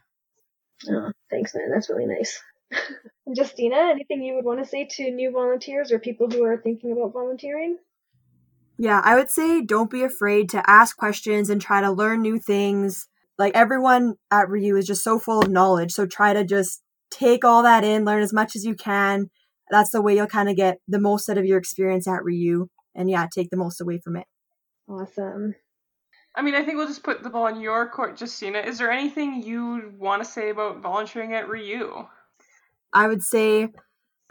Oh, 0.89 1.11
thanks, 1.29 1.55
man. 1.55 1.71
That's 1.71 1.89
really 1.89 2.05
nice. 2.05 2.41
Justina, 3.27 3.77
anything 3.77 4.23
you 4.23 4.35
would 4.35 4.45
want 4.45 4.59
to 4.59 4.65
say 4.65 4.85
to 4.85 5.09
new 5.09 5.31
volunteers 5.31 5.91
or 5.91 5.99
people 5.99 6.29
who 6.29 6.43
are 6.43 6.57
thinking 6.57 6.91
about 6.91 7.13
volunteering? 7.13 7.77
Yeah, 8.77 9.01
I 9.03 9.15
would 9.15 9.29
say 9.29 9.61
don't 9.61 9.89
be 9.89 10.03
afraid 10.03 10.49
to 10.49 10.69
ask 10.69 10.97
questions 10.97 11.49
and 11.49 11.61
try 11.61 11.79
to 11.79 11.91
learn 11.91 12.21
new 12.21 12.37
things 12.37 13.07
like 13.37 13.55
everyone 13.55 14.15
at 14.31 14.47
RIU 14.47 14.77
is 14.77 14.87
just 14.87 15.03
so 15.03 15.19
full 15.19 15.41
of 15.41 15.49
knowledge. 15.49 15.91
So 15.91 16.05
try 16.05 16.33
to 16.33 16.43
just 16.43 16.81
take 17.11 17.43
all 17.43 17.63
that 17.63 17.83
in, 17.83 18.05
learn 18.05 18.21
as 18.23 18.33
much 18.33 18.55
as 18.55 18.65
you 18.65 18.75
can. 18.75 19.29
That's 19.69 19.91
the 19.91 20.01
way 20.01 20.15
you'll 20.15 20.27
kind 20.27 20.49
of 20.49 20.55
get 20.55 20.79
the 20.87 20.99
most 20.99 21.29
out 21.29 21.37
of 21.37 21.45
your 21.45 21.57
experience 21.57 22.07
at 22.07 22.21
RIU. 22.21 22.67
And 22.93 23.09
yeah, 23.09 23.27
take 23.33 23.49
the 23.49 23.57
most 23.57 23.81
away 23.81 23.99
from 23.99 24.15
it. 24.15 24.25
Awesome. 24.87 25.55
I 26.35 26.41
mean, 26.41 26.55
I 26.55 26.63
think 26.63 26.77
we'll 26.77 26.87
just 26.87 27.03
put 27.03 27.23
the 27.23 27.29
ball 27.29 27.47
in 27.47 27.61
your 27.61 27.87
court, 27.89 28.19
Justina. 28.19 28.59
Is 28.59 28.77
there 28.77 28.91
anything 28.91 29.41
you 29.41 29.93
want 29.97 30.21
to 30.23 30.29
say 30.29 30.49
about 30.49 30.81
volunteering 30.81 31.33
at 31.33 31.47
RIU? 31.47 32.07
I 32.93 33.07
would 33.07 33.23
say 33.23 33.69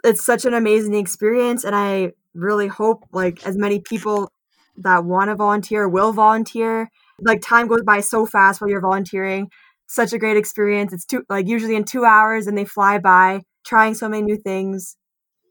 it's 0.03 0.23
such 0.23 0.45
an 0.45 0.53
amazing 0.53 0.93
experience, 0.93 1.63
and 1.63 1.75
I 1.75 2.11
really 2.35 2.67
hope 2.67 3.05
like 3.11 3.45
as 3.45 3.57
many 3.57 3.79
people 3.79 4.29
that 4.77 5.03
want 5.03 5.29
to 5.29 5.35
volunteer 5.35 5.89
will 5.89 6.13
volunteer 6.13 6.89
like 7.21 7.41
time 7.41 7.67
goes 7.67 7.83
by 7.83 7.99
so 7.99 8.25
fast 8.25 8.59
while 8.59 8.69
you're 8.69 8.81
volunteering 8.81 9.49
such 9.87 10.13
a 10.13 10.17
great 10.17 10.37
experience 10.37 10.93
it's 10.93 11.05
two 11.05 11.23
like 11.29 11.47
usually 11.47 11.75
in 11.75 11.83
two 11.83 12.05
hours 12.05 12.47
and 12.47 12.57
they 12.57 12.65
fly 12.65 12.97
by 12.97 13.39
trying 13.65 13.93
so 13.93 14.09
many 14.09 14.23
new 14.23 14.37
things 14.37 14.97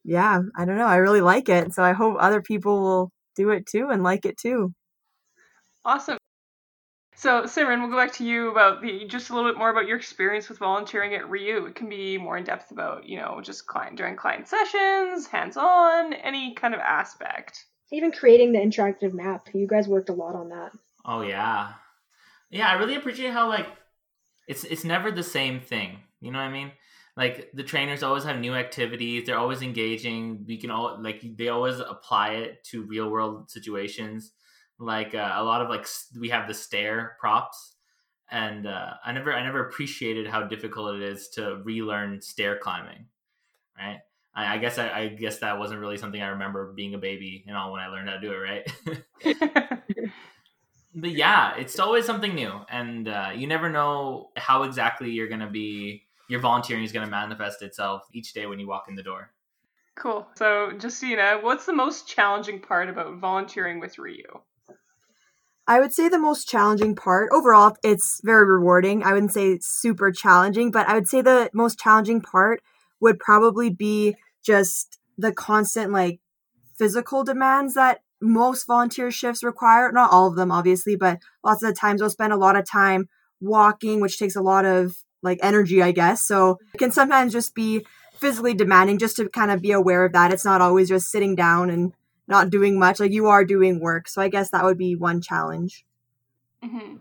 yeah 0.04 0.40
i 0.56 0.64
don't 0.64 0.76
know 0.76 0.86
i 0.86 0.96
really 0.96 1.20
like 1.20 1.48
it 1.48 1.72
so 1.72 1.82
i 1.82 1.92
hope 1.92 2.16
other 2.18 2.42
people 2.42 2.80
will 2.80 3.10
do 3.36 3.50
it 3.50 3.66
too 3.66 3.88
and 3.90 4.02
like 4.02 4.26
it 4.26 4.36
too 4.36 4.72
awesome 5.84 6.18
so 7.16 7.44
Simran, 7.44 7.80
we'll 7.80 7.90
go 7.90 7.96
back 7.96 8.12
to 8.14 8.24
you 8.24 8.50
about 8.50 8.82
the 8.82 9.06
just 9.06 9.30
a 9.30 9.34
little 9.34 9.48
bit 9.48 9.56
more 9.56 9.70
about 9.70 9.86
your 9.86 9.96
experience 9.96 10.48
with 10.48 10.58
volunteering 10.58 11.14
at 11.14 11.22
RIU. 11.22 11.68
It 11.68 11.76
can 11.76 11.88
be 11.88 12.18
more 12.18 12.36
in 12.36 12.44
depth 12.44 12.72
about, 12.72 13.08
you 13.08 13.18
know, 13.18 13.40
just 13.40 13.66
client 13.66 13.96
during 13.96 14.16
client 14.16 14.48
sessions, 14.48 15.28
hands-on, 15.28 16.12
any 16.12 16.54
kind 16.54 16.74
of 16.74 16.80
aspect. 16.80 17.66
Even 17.92 18.10
creating 18.10 18.52
the 18.52 18.58
interactive 18.58 19.14
map. 19.14 19.46
You 19.54 19.68
guys 19.68 19.86
worked 19.86 20.08
a 20.08 20.12
lot 20.12 20.34
on 20.34 20.48
that. 20.48 20.72
Oh 21.04 21.20
yeah, 21.22 21.72
yeah. 22.50 22.68
I 22.68 22.74
really 22.74 22.96
appreciate 22.96 23.32
how 23.32 23.48
like 23.48 23.66
it's 24.48 24.64
it's 24.64 24.84
never 24.84 25.10
the 25.10 25.22
same 25.22 25.60
thing. 25.60 25.98
You 26.20 26.32
know 26.32 26.38
what 26.38 26.44
I 26.44 26.52
mean? 26.52 26.72
Like 27.16 27.50
the 27.54 27.62
trainers 27.62 28.02
always 28.02 28.24
have 28.24 28.38
new 28.38 28.54
activities. 28.54 29.26
They're 29.26 29.38
always 29.38 29.62
engaging. 29.62 30.44
We 30.46 30.56
can 30.56 30.70
all 30.70 30.98
like 31.00 31.22
they 31.36 31.48
always 31.48 31.78
apply 31.78 32.30
it 32.30 32.64
to 32.64 32.84
real 32.84 33.10
world 33.10 33.50
situations. 33.50 34.32
Like 34.78 35.14
uh, 35.14 35.32
a 35.36 35.44
lot 35.44 35.60
of 35.60 35.68
like 35.68 35.86
we 36.18 36.30
have 36.30 36.48
the 36.48 36.54
stair 36.54 37.16
props, 37.20 37.76
and 38.30 38.66
uh, 38.66 38.94
I 39.04 39.12
never 39.12 39.32
I 39.32 39.44
never 39.44 39.68
appreciated 39.68 40.26
how 40.26 40.42
difficult 40.44 40.96
it 40.96 41.02
is 41.02 41.28
to 41.30 41.60
relearn 41.64 42.20
stair 42.22 42.58
climbing. 42.58 43.06
Right. 43.78 44.00
I, 44.34 44.54
I 44.54 44.58
guess 44.58 44.78
I, 44.78 44.88
I, 44.90 45.08
guess 45.08 45.38
that 45.38 45.58
wasn't 45.58 45.80
really 45.80 45.96
something 45.96 46.20
I 46.20 46.28
remember 46.28 46.72
being 46.72 46.94
a 46.94 46.98
baby 46.98 47.44
and 47.46 47.56
all 47.56 47.72
when 47.72 47.80
I 47.80 47.88
learned 47.88 48.08
how 48.08 48.16
to 48.16 48.20
do 48.20 48.32
it, 48.32 48.36
right? 49.24 50.10
but 50.94 51.10
yeah, 51.10 51.56
it's 51.56 51.78
always 51.78 52.04
something 52.04 52.34
new, 52.34 52.52
and 52.68 53.08
uh, 53.08 53.30
you 53.34 53.46
never 53.46 53.68
know 53.68 54.30
how 54.36 54.62
exactly 54.62 55.10
you're 55.10 55.28
gonna 55.28 55.50
be. 55.50 56.04
Your 56.28 56.40
volunteering 56.40 56.84
is 56.84 56.92
gonna 56.92 57.08
manifest 57.10 57.62
itself 57.62 58.06
each 58.12 58.32
day 58.32 58.46
when 58.46 58.58
you 58.58 58.66
walk 58.66 58.86
in 58.88 58.94
the 58.94 59.02
door. 59.02 59.30
Cool. 59.96 60.26
So, 60.36 60.72
Justina, 60.80 61.38
what's 61.40 61.66
the 61.66 61.72
most 61.72 62.08
challenging 62.08 62.60
part 62.60 62.88
about 62.88 63.18
volunteering 63.18 63.80
with 63.80 63.98
Ryu? 63.98 64.40
I 65.66 65.80
would 65.80 65.94
say 65.94 66.08
the 66.08 66.18
most 66.18 66.48
challenging 66.48 66.94
part 66.94 67.30
overall, 67.32 67.76
it's 67.82 68.20
very 68.22 68.44
rewarding. 68.44 69.02
I 69.02 69.12
wouldn't 69.12 69.32
say 69.32 69.58
super 69.60 70.12
challenging, 70.12 70.70
but 70.70 70.88
I 70.88 70.94
would 70.94 71.08
say 71.08 71.22
the 71.22 71.48
most 71.54 71.78
challenging 71.78 72.20
part 72.20 72.60
would 73.00 73.18
probably 73.18 73.70
be 73.70 74.16
just 74.42 74.98
the 75.16 75.32
constant 75.32 75.90
like 75.90 76.20
physical 76.76 77.24
demands 77.24 77.74
that 77.74 78.00
most 78.24 78.66
volunteer 78.66 79.10
shifts 79.10 79.44
require 79.44 79.92
not 79.92 80.10
all 80.10 80.28
of 80.28 80.36
them 80.36 80.50
obviously 80.50 80.96
but 80.96 81.18
lots 81.42 81.62
of 81.62 81.68
the 81.68 81.78
times 81.78 82.00
we'll 82.00 82.10
spend 82.10 82.32
a 82.32 82.36
lot 82.36 82.56
of 82.56 82.68
time 82.68 83.08
walking 83.40 84.00
which 84.00 84.18
takes 84.18 84.34
a 84.34 84.42
lot 84.42 84.64
of 84.64 84.96
like 85.22 85.38
energy 85.42 85.82
i 85.82 85.92
guess 85.92 86.22
so 86.22 86.58
it 86.72 86.78
can 86.78 86.90
sometimes 86.90 87.32
just 87.32 87.54
be 87.54 87.84
physically 88.14 88.54
demanding 88.54 88.98
just 88.98 89.16
to 89.16 89.28
kind 89.28 89.50
of 89.50 89.60
be 89.60 89.72
aware 89.72 90.04
of 90.04 90.12
that. 90.12 90.32
It's 90.32 90.44
not 90.44 90.60
always 90.60 90.88
just 90.88 91.10
sitting 91.10 91.34
down 91.34 91.70
and 91.70 91.92
not 92.26 92.50
doing 92.50 92.78
much. 92.78 93.00
Like 93.00 93.12
you 93.12 93.26
are 93.26 93.44
doing 93.44 93.80
work. 93.80 94.08
So 94.08 94.22
I 94.22 94.28
guess 94.28 94.50
that 94.50 94.64
would 94.64 94.78
be 94.78 94.96
one 94.96 95.20
challenge. 95.20 95.84
Mm-hmm. 96.62 96.96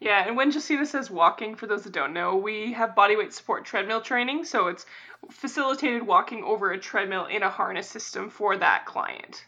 Yeah, 0.00 0.26
and 0.26 0.36
when 0.36 0.50
Justina 0.50 0.84
says 0.84 1.10
walking, 1.10 1.54
for 1.54 1.68
those 1.68 1.82
that 1.84 1.92
don't 1.92 2.12
know, 2.12 2.36
we 2.36 2.72
have 2.72 2.96
bodyweight 2.96 3.32
support 3.32 3.64
treadmill 3.64 4.00
training. 4.00 4.44
So 4.44 4.66
it's 4.66 4.84
facilitated 5.30 6.04
walking 6.04 6.42
over 6.42 6.72
a 6.72 6.78
treadmill 6.78 7.26
in 7.26 7.44
a 7.44 7.50
harness 7.50 7.88
system 7.88 8.28
for 8.28 8.56
that 8.56 8.84
client. 8.84 9.44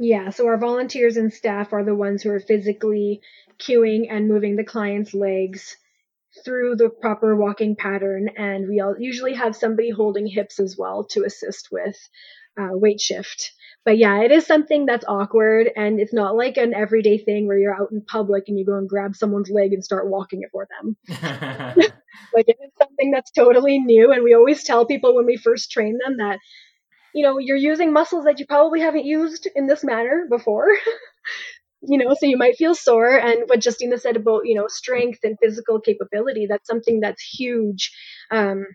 Yeah, 0.00 0.30
so 0.30 0.46
our 0.46 0.58
volunteers 0.58 1.16
and 1.16 1.32
staff 1.32 1.72
are 1.72 1.84
the 1.84 1.94
ones 1.94 2.22
who 2.22 2.30
are 2.30 2.40
physically 2.40 3.20
cueing 3.58 4.06
and 4.10 4.28
moving 4.28 4.54
the 4.56 4.64
client's 4.64 5.12
legs 5.12 5.76
through 6.44 6.76
the 6.76 6.88
proper 6.88 7.34
walking 7.34 7.74
pattern, 7.74 8.30
and 8.36 8.68
we 8.68 8.80
all 8.80 8.94
usually 8.98 9.34
have 9.34 9.56
somebody 9.56 9.90
holding 9.90 10.26
hips 10.26 10.60
as 10.60 10.76
well 10.78 11.04
to 11.10 11.24
assist 11.24 11.68
with 11.72 11.96
uh, 12.58 12.68
weight 12.72 13.00
shift. 13.00 13.52
But 13.84 13.98
yeah, 13.98 14.22
it 14.22 14.30
is 14.30 14.46
something 14.46 14.86
that's 14.86 15.04
awkward, 15.08 15.70
and 15.74 15.98
it's 15.98 16.12
not 16.12 16.36
like 16.36 16.58
an 16.58 16.74
everyday 16.74 17.18
thing 17.18 17.48
where 17.48 17.58
you're 17.58 17.74
out 17.74 17.90
in 17.90 18.02
public 18.02 18.44
and 18.48 18.58
you 18.58 18.64
go 18.64 18.76
and 18.76 18.88
grab 18.88 19.16
someone's 19.16 19.50
leg 19.50 19.72
and 19.72 19.84
start 19.84 20.08
walking 20.08 20.42
it 20.42 20.50
for 20.52 20.68
them. 20.70 20.96
like 22.34 22.48
it 22.48 22.56
is 22.62 22.72
something 22.78 23.10
that's 23.10 23.32
totally 23.32 23.80
new, 23.80 24.12
and 24.12 24.22
we 24.22 24.34
always 24.34 24.62
tell 24.62 24.86
people 24.86 25.16
when 25.16 25.26
we 25.26 25.36
first 25.36 25.72
train 25.72 25.98
them 26.04 26.18
that 26.18 26.38
you 27.14 27.24
know 27.24 27.38
you're 27.38 27.56
using 27.56 27.92
muscles 27.92 28.24
that 28.24 28.38
you 28.38 28.46
probably 28.46 28.80
haven't 28.80 29.06
used 29.06 29.48
in 29.54 29.66
this 29.66 29.84
manner 29.84 30.26
before. 30.30 30.68
you 31.82 31.98
know, 31.98 32.14
so 32.18 32.26
you 32.26 32.36
might 32.36 32.56
feel 32.56 32.74
sore. 32.74 33.16
And 33.18 33.44
what 33.46 33.64
Justina 33.64 33.98
said 33.98 34.16
about, 34.16 34.42
you 34.46 34.54
know, 34.54 34.66
strength 34.68 35.20
and 35.22 35.38
physical 35.42 35.80
capability, 35.80 36.46
that's 36.48 36.66
something 36.66 37.00
that's 37.00 37.22
huge. 37.22 37.92
Um, 38.30 38.66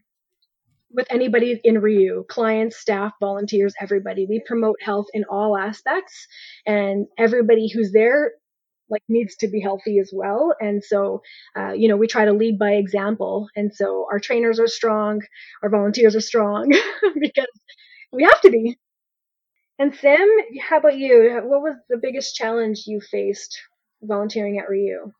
with 0.92 1.08
anybody 1.10 1.60
in 1.64 1.76
RIU, 1.76 2.28
clients, 2.28 2.78
staff, 2.78 3.14
volunteers, 3.20 3.74
everybody. 3.82 4.26
We 4.30 4.42
promote 4.46 4.78
health 4.82 5.08
in 5.14 5.26
all 5.26 5.58
aspects 5.58 6.28
and 6.68 7.08
everybody 7.18 7.68
who's 7.68 7.92
there 7.92 8.34
like 8.90 9.04
needs 9.10 9.36
to 9.38 9.48
be 9.48 9.60
healthy 9.60 9.98
as 10.00 10.12
well. 10.14 10.54
And 10.62 10.84
so, 10.84 11.22
uh, 11.58 11.72
you 11.72 11.88
know, 11.88 11.98
we 11.98 12.08
try 12.08 12.26
to 12.26 12.34
lead 12.34 12.60
by 12.60 12.72
example. 12.72 13.48
And 13.56 13.74
so 13.74 14.06
our 14.12 14.20
trainers 14.20 14.60
are 14.60 14.68
strong, 14.68 15.22
our 15.64 15.70
volunteers 15.70 16.16
are 16.16 16.22
strong 16.22 16.70
because 17.20 17.48
we 18.14 18.24
have 18.24 18.42
to 18.42 18.52
be. 18.52 18.78
And 19.80 19.94
Sam, 19.96 20.28
how 20.62 20.78
about 20.78 20.98
you? 20.98 21.42
What 21.44 21.62
was 21.62 21.76
the 21.90 21.98
biggest 21.98 22.36
challenge 22.36 22.84
you 22.86 23.02
faced 23.02 23.60
volunteering 24.02 24.60
at 24.60 24.70
RIU? 24.70 25.12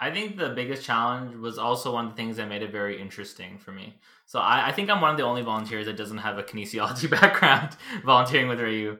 I 0.00 0.10
think 0.10 0.36
the 0.36 0.48
biggest 0.48 0.82
challenge 0.82 1.36
was 1.36 1.58
also 1.58 1.92
one 1.92 2.06
of 2.06 2.10
the 2.12 2.16
things 2.16 2.36
that 2.38 2.48
made 2.48 2.62
it 2.62 2.72
very 2.72 3.00
interesting 3.00 3.58
for 3.58 3.70
me. 3.70 3.94
So 4.26 4.40
I, 4.40 4.68
I 4.68 4.72
think 4.72 4.90
I'm 4.90 5.00
one 5.00 5.12
of 5.12 5.16
the 5.16 5.22
only 5.22 5.42
volunteers 5.42 5.86
that 5.86 5.96
doesn't 5.96 6.18
have 6.18 6.38
a 6.38 6.42
kinesiology 6.42 7.08
background 7.20 7.76
volunteering 8.04 8.48
with 8.48 8.58
RIU. 8.58 8.98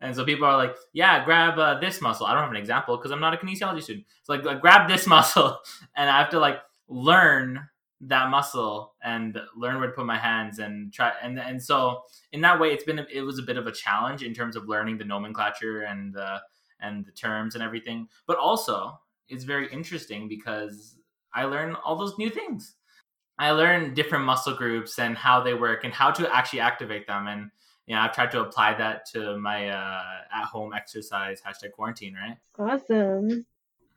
And 0.00 0.14
so 0.14 0.24
people 0.24 0.46
are 0.46 0.56
like, 0.56 0.76
yeah, 0.92 1.24
grab 1.24 1.58
uh, 1.58 1.80
this 1.80 2.00
muscle. 2.00 2.26
I 2.26 2.34
don't 2.34 2.42
have 2.42 2.50
an 2.50 2.56
example 2.56 2.96
because 2.96 3.10
I'm 3.10 3.20
not 3.20 3.34
a 3.34 3.38
kinesiology 3.38 3.82
student. 3.82 4.06
So 4.22 4.34
like, 4.34 4.44
like, 4.44 4.60
grab 4.60 4.88
this 4.88 5.06
muscle. 5.08 5.58
And 5.96 6.08
I 6.08 6.18
have 6.20 6.30
to 6.30 6.38
like 6.38 6.58
learn 6.86 7.66
that 8.06 8.28
muscle 8.28 8.94
and 9.02 9.40
learn 9.56 9.78
where 9.78 9.88
to 9.88 9.92
put 9.92 10.06
my 10.06 10.18
hands 10.18 10.58
and 10.58 10.92
try 10.92 11.12
and 11.22 11.38
and 11.38 11.62
so 11.62 12.02
in 12.32 12.40
that 12.40 12.58
way 12.58 12.72
it's 12.72 12.84
been 12.84 13.04
it 13.12 13.22
was 13.22 13.38
a 13.38 13.42
bit 13.42 13.56
of 13.56 13.66
a 13.66 13.72
challenge 13.72 14.22
in 14.22 14.34
terms 14.34 14.56
of 14.56 14.68
learning 14.68 14.98
the 14.98 15.04
nomenclature 15.04 15.82
and 15.82 16.12
the 16.12 16.40
and 16.80 17.04
the 17.04 17.12
terms 17.12 17.54
and 17.54 17.64
everything. 17.64 18.08
But 18.26 18.38
also 18.38 19.00
it's 19.28 19.44
very 19.44 19.70
interesting 19.72 20.28
because 20.28 20.96
I 21.32 21.44
learn 21.44 21.76
all 21.84 21.96
those 21.96 22.18
new 22.18 22.30
things. 22.30 22.74
I 23.38 23.50
learn 23.50 23.94
different 23.94 24.24
muscle 24.24 24.54
groups 24.54 24.98
and 24.98 25.16
how 25.16 25.42
they 25.42 25.54
work 25.54 25.84
and 25.84 25.92
how 25.92 26.10
to 26.12 26.32
actually 26.32 26.60
activate 26.60 27.06
them. 27.06 27.26
And 27.26 27.50
you 27.86 27.94
know 27.94 28.02
I've 28.02 28.14
tried 28.14 28.30
to 28.32 28.40
apply 28.40 28.74
that 28.74 29.06
to 29.12 29.38
my 29.38 29.68
uh, 29.68 30.02
at 30.34 30.44
home 30.44 30.72
exercise 30.72 31.40
hashtag 31.40 31.72
quarantine 31.72 32.14
right? 32.14 32.36
Awesome 32.58 33.46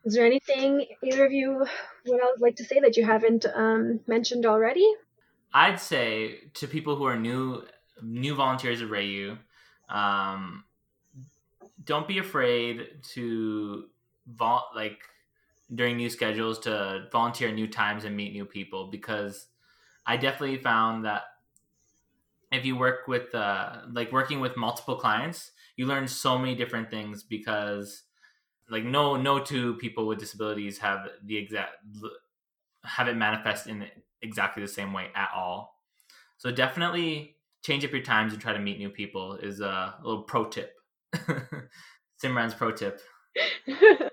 is 0.04 0.14
there 0.14 0.26
anything 0.26 0.86
either 1.02 1.24
of 1.24 1.32
you 1.32 1.66
would 2.06 2.20
like 2.38 2.56
to 2.56 2.64
say 2.64 2.80
that 2.80 2.96
you 2.96 3.04
haven't 3.04 3.46
um, 3.54 4.00
mentioned 4.06 4.46
already? 4.46 4.86
I'd 5.52 5.80
say 5.80 6.50
to 6.54 6.66
people 6.66 6.96
who 6.96 7.04
are 7.04 7.18
new 7.18 7.64
new 8.02 8.34
volunteers 8.34 8.80
at 8.80 8.88
RIU, 8.88 9.38
um, 9.88 10.64
don't 11.84 12.06
be 12.06 12.18
afraid 12.18 13.02
to 13.14 13.86
vol- 14.26 14.70
like 14.74 15.00
during 15.74 15.96
new 15.96 16.08
schedules 16.08 16.58
to 16.60 17.08
volunteer 17.10 17.50
new 17.50 17.66
times 17.66 18.04
and 18.04 18.16
meet 18.16 18.32
new 18.32 18.44
people 18.44 18.88
because 18.90 19.46
I 20.06 20.16
definitely 20.16 20.58
found 20.58 21.04
that 21.04 21.22
if 22.50 22.64
you 22.64 22.76
work 22.76 23.08
with 23.08 23.34
uh, 23.34 23.82
like 23.92 24.12
working 24.12 24.40
with 24.40 24.56
multiple 24.56 24.96
clients, 24.96 25.52
you 25.76 25.86
learn 25.86 26.08
so 26.08 26.38
many 26.38 26.54
different 26.54 26.90
things 26.90 27.22
because 27.22 28.04
like 28.70 28.84
no 28.84 29.16
no 29.16 29.38
two 29.38 29.74
people 29.74 30.06
with 30.06 30.18
disabilities 30.18 30.78
have 30.78 31.08
the 31.24 31.36
exact 31.36 31.76
have 32.84 33.08
it 33.08 33.16
manifest 33.16 33.66
in 33.66 33.86
exactly 34.22 34.62
the 34.62 34.68
same 34.68 34.92
way 34.92 35.08
at 35.14 35.30
all. 35.34 35.80
So 36.38 36.50
definitely 36.50 37.36
change 37.62 37.84
up 37.84 37.92
your 37.92 38.02
times 38.02 38.32
and 38.32 38.40
try 38.40 38.52
to 38.52 38.58
meet 38.58 38.78
new 38.78 38.90
people 38.90 39.34
is 39.34 39.60
a 39.60 39.94
little 40.02 40.22
pro 40.22 40.44
tip. 40.44 40.74
Simran's 42.22 42.54
pro 42.54 42.72
tip. 42.72 43.00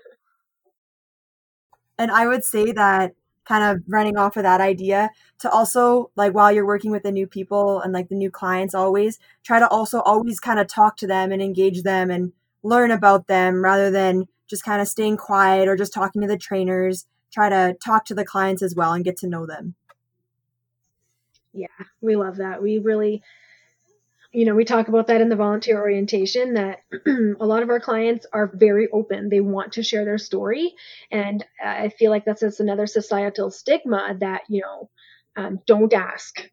and 1.98 2.10
I 2.10 2.26
would 2.26 2.44
say 2.44 2.72
that 2.72 3.14
kind 3.44 3.62
of 3.64 3.82
running 3.86 4.16
off 4.16 4.36
of 4.36 4.42
that 4.42 4.60
idea 4.60 5.10
to 5.38 5.48
also 5.50 6.10
like 6.16 6.34
while 6.34 6.50
you're 6.50 6.66
working 6.66 6.90
with 6.90 7.04
the 7.04 7.12
new 7.12 7.26
people 7.26 7.80
and 7.80 7.92
like 7.92 8.08
the 8.08 8.14
new 8.14 8.30
clients 8.30 8.74
always 8.74 9.18
try 9.44 9.60
to 9.60 9.68
also 9.68 10.00
always 10.00 10.40
kind 10.40 10.58
of 10.58 10.66
talk 10.66 10.96
to 10.96 11.06
them 11.06 11.30
and 11.30 11.40
engage 11.40 11.82
them 11.82 12.10
and 12.10 12.32
learn 12.64 12.90
about 12.90 13.28
them 13.28 13.62
rather 13.62 13.90
than 13.90 14.26
just 14.48 14.64
kind 14.64 14.80
of 14.80 14.88
staying 14.88 15.16
quiet 15.16 15.68
or 15.68 15.76
just 15.76 15.92
talking 15.92 16.22
to 16.22 16.28
the 16.28 16.38
trainers, 16.38 17.06
try 17.32 17.48
to 17.48 17.76
talk 17.84 18.04
to 18.06 18.14
the 18.14 18.24
clients 18.24 18.62
as 18.62 18.74
well 18.74 18.92
and 18.92 19.04
get 19.04 19.16
to 19.18 19.28
know 19.28 19.46
them. 19.46 19.74
Yeah, 21.52 21.66
we 22.00 22.16
love 22.16 22.36
that. 22.36 22.62
We 22.62 22.78
really, 22.78 23.22
you 24.32 24.44
know, 24.44 24.54
we 24.54 24.64
talk 24.64 24.88
about 24.88 25.06
that 25.06 25.22
in 25.22 25.30
the 25.30 25.36
volunteer 25.36 25.80
orientation 25.80 26.54
that 26.54 26.80
a 27.06 27.46
lot 27.46 27.62
of 27.62 27.70
our 27.70 27.80
clients 27.80 28.26
are 28.32 28.50
very 28.52 28.88
open. 28.92 29.30
They 29.30 29.40
want 29.40 29.72
to 29.72 29.82
share 29.82 30.04
their 30.04 30.18
story. 30.18 30.74
And 31.10 31.44
I 31.64 31.88
feel 31.88 32.10
like 32.10 32.26
that's 32.26 32.42
just 32.42 32.60
another 32.60 32.86
societal 32.86 33.50
stigma 33.50 34.16
that, 34.20 34.42
you 34.48 34.60
know, 34.60 34.90
um, 35.36 35.60
don't 35.66 35.92
ask 35.92 36.50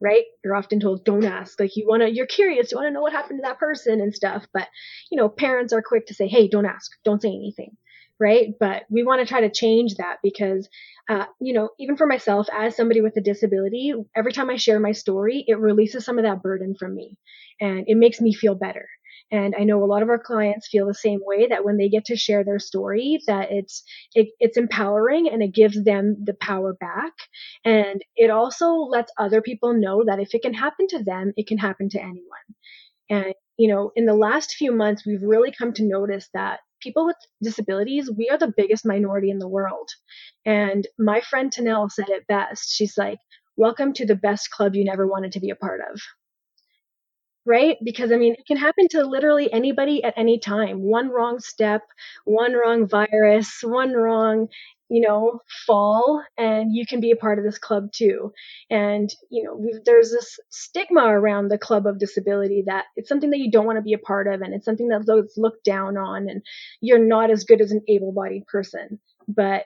right? 0.00 0.24
You're 0.44 0.56
often 0.56 0.80
told 0.80 1.04
don't 1.04 1.24
ask. 1.24 1.58
Like 1.58 1.76
you 1.76 1.86
want 1.86 2.02
to, 2.02 2.12
you're 2.12 2.26
curious, 2.26 2.70
you 2.70 2.78
want 2.78 2.88
to 2.88 2.92
know 2.92 3.00
what 3.02 3.12
happened 3.12 3.40
to 3.40 3.48
that 3.48 3.58
person 3.58 4.00
and 4.00 4.14
stuff. 4.14 4.46
But, 4.52 4.68
you 5.10 5.16
know, 5.16 5.28
parents 5.28 5.72
are 5.72 5.82
quick 5.82 6.06
to 6.06 6.14
say, 6.14 6.28
hey, 6.28 6.48
don't 6.48 6.66
ask, 6.66 6.90
don't 7.04 7.22
say 7.22 7.28
anything, 7.28 7.76
right? 8.20 8.54
But 8.58 8.84
we 8.90 9.02
want 9.02 9.20
to 9.20 9.26
try 9.26 9.40
to 9.40 9.50
change 9.50 9.96
that 9.96 10.18
because, 10.22 10.68
uh, 11.08 11.26
you 11.40 11.52
know, 11.54 11.70
even 11.78 11.96
for 11.96 12.06
myself 12.06 12.46
as 12.52 12.76
somebody 12.76 13.00
with 13.00 13.16
a 13.16 13.20
disability, 13.20 13.92
every 14.14 14.32
time 14.32 14.50
I 14.50 14.56
share 14.56 14.80
my 14.80 14.92
story, 14.92 15.44
it 15.46 15.58
releases 15.58 16.04
some 16.04 16.18
of 16.18 16.24
that 16.24 16.42
burden 16.42 16.74
from 16.78 16.94
me 16.94 17.16
and 17.60 17.84
it 17.86 17.96
makes 17.96 18.20
me 18.20 18.32
feel 18.32 18.54
better. 18.54 18.88
And 19.30 19.54
I 19.58 19.64
know 19.64 19.82
a 19.82 19.86
lot 19.86 20.02
of 20.02 20.08
our 20.08 20.18
clients 20.18 20.68
feel 20.68 20.86
the 20.86 20.94
same 20.94 21.20
way 21.22 21.48
that 21.48 21.64
when 21.64 21.76
they 21.76 21.88
get 21.88 22.06
to 22.06 22.16
share 22.16 22.44
their 22.44 22.58
story, 22.58 23.20
that 23.26 23.48
it's 23.50 23.82
it, 24.14 24.28
it's 24.40 24.56
empowering 24.56 25.28
and 25.28 25.42
it 25.42 25.54
gives 25.54 25.82
them 25.82 26.16
the 26.24 26.34
power 26.34 26.74
back. 26.74 27.12
And 27.64 28.02
it 28.16 28.30
also 28.30 28.70
lets 28.70 29.12
other 29.18 29.42
people 29.42 29.74
know 29.74 30.04
that 30.04 30.20
if 30.20 30.34
it 30.34 30.42
can 30.42 30.54
happen 30.54 30.86
to 30.88 31.04
them, 31.04 31.32
it 31.36 31.46
can 31.46 31.58
happen 31.58 31.90
to 31.90 32.00
anyone. 32.00 32.22
And 33.10 33.34
you 33.58 33.68
know, 33.68 33.90
in 33.96 34.06
the 34.06 34.14
last 34.14 34.54
few 34.54 34.72
months, 34.72 35.04
we've 35.04 35.22
really 35.22 35.52
come 35.52 35.72
to 35.74 35.84
notice 35.84 36.28
that 36.32 36.60
people 36.80 37.04
with 37.04 37.16
disabilities, 37.42 38.10
we 38.10 38.28
are 38.30 38.38
the 38.38 38.54
biggest 38.56 38.86
minority 38.86 39.30
in 39.30 39.40
the 39.40 39.48
world. 39.48 39.90
And 40.46 40.86
my 40.98 41.20
friend 41.20 41.52
Tanel 41.52 41.90
said 41.90 42.08
it 42.08 42.26
best. 42.28 42.72
She's 42.72 42.96
like, 42.96 43.18
Welcome 43.56 43.92
to 43.94 44.06
the 44.06 44.14
best 44.14 44.50
club 44.50 44.76
you 44.76 44.84
never 44.84 45.06
wanted 45.06 45.32
to 45.32 45.40
be 45.40 45.50
a 45.50 45.56
part 45.56 45.80
of 45.92 46.00
right? 47.48 47.78
Because 47.82 48.12
I 48.12 48.16
mean, 48.16 48.34
it 48.34 48.46
can 48.46 48.58
happen 48.58 48.86
to 48.90 49.06
literally 49.06 49.50
anybody 49.50 50.04
at 50.04 50.14
any 50.16 50.38
time. 50.38 50.82
One 50.82 51.08
wrong 51.08 51.40
step, 51.40 51.82
one 52.26 52.52
wrong 52.52 52.86
virus, 52.86 53.60
one 53.62 53.94
wrong, 53.94 54.48
you 54.90 55.00
know, 55.00 55.40
fall, 55.66 56.22
and 56.36 56.74
you 56.74 56.86
can 56.86 57.00
be 57.00 57.10
a 57.10 57.16
part 57.16 57.38
of 57.38 57.44
this 57.44 57.58
club 57.58 57.90
too. 57.90 58.32
And, 58.70 59.10
you 59.30 59.44
know, 59.44 59.66
there's 59.86 60.10
this 60.10 60.38
stigma 60.50 61.06
around 61.06 61.48
the 61.48 61.58
club 61.58 61.86
of 61.86 61.98
disability 61.98 62.64
that 62.66 62.84
it's 62.96 63.08
something 63.08 63.30
that 63.30 63.38
you 63.38 63.50
don't 63.50 63.66
want 63.66 63.78
to 63.78 63.82
be 63.82 63.94
a 63.94 63.98
part 63.98 64.28
of, 64.28 64.42
and 64.42 64.54
it's 64.54 64.66
something 64.66 64.88
that's 64.88 65.08
looked 65.38 65.64
down 65.64 65.96
on, 65.96 66.28
and 66.28 66.42
you're 66.82 67.04
not 67.04 67.30
as 67.30 67.44
good 67.44 67.62
as 67.62 67.72
an 67.72 67.80
able 67.88 68.12
bodied 68.12 68.46
person. 68.46 69.00
But 69.26 69.64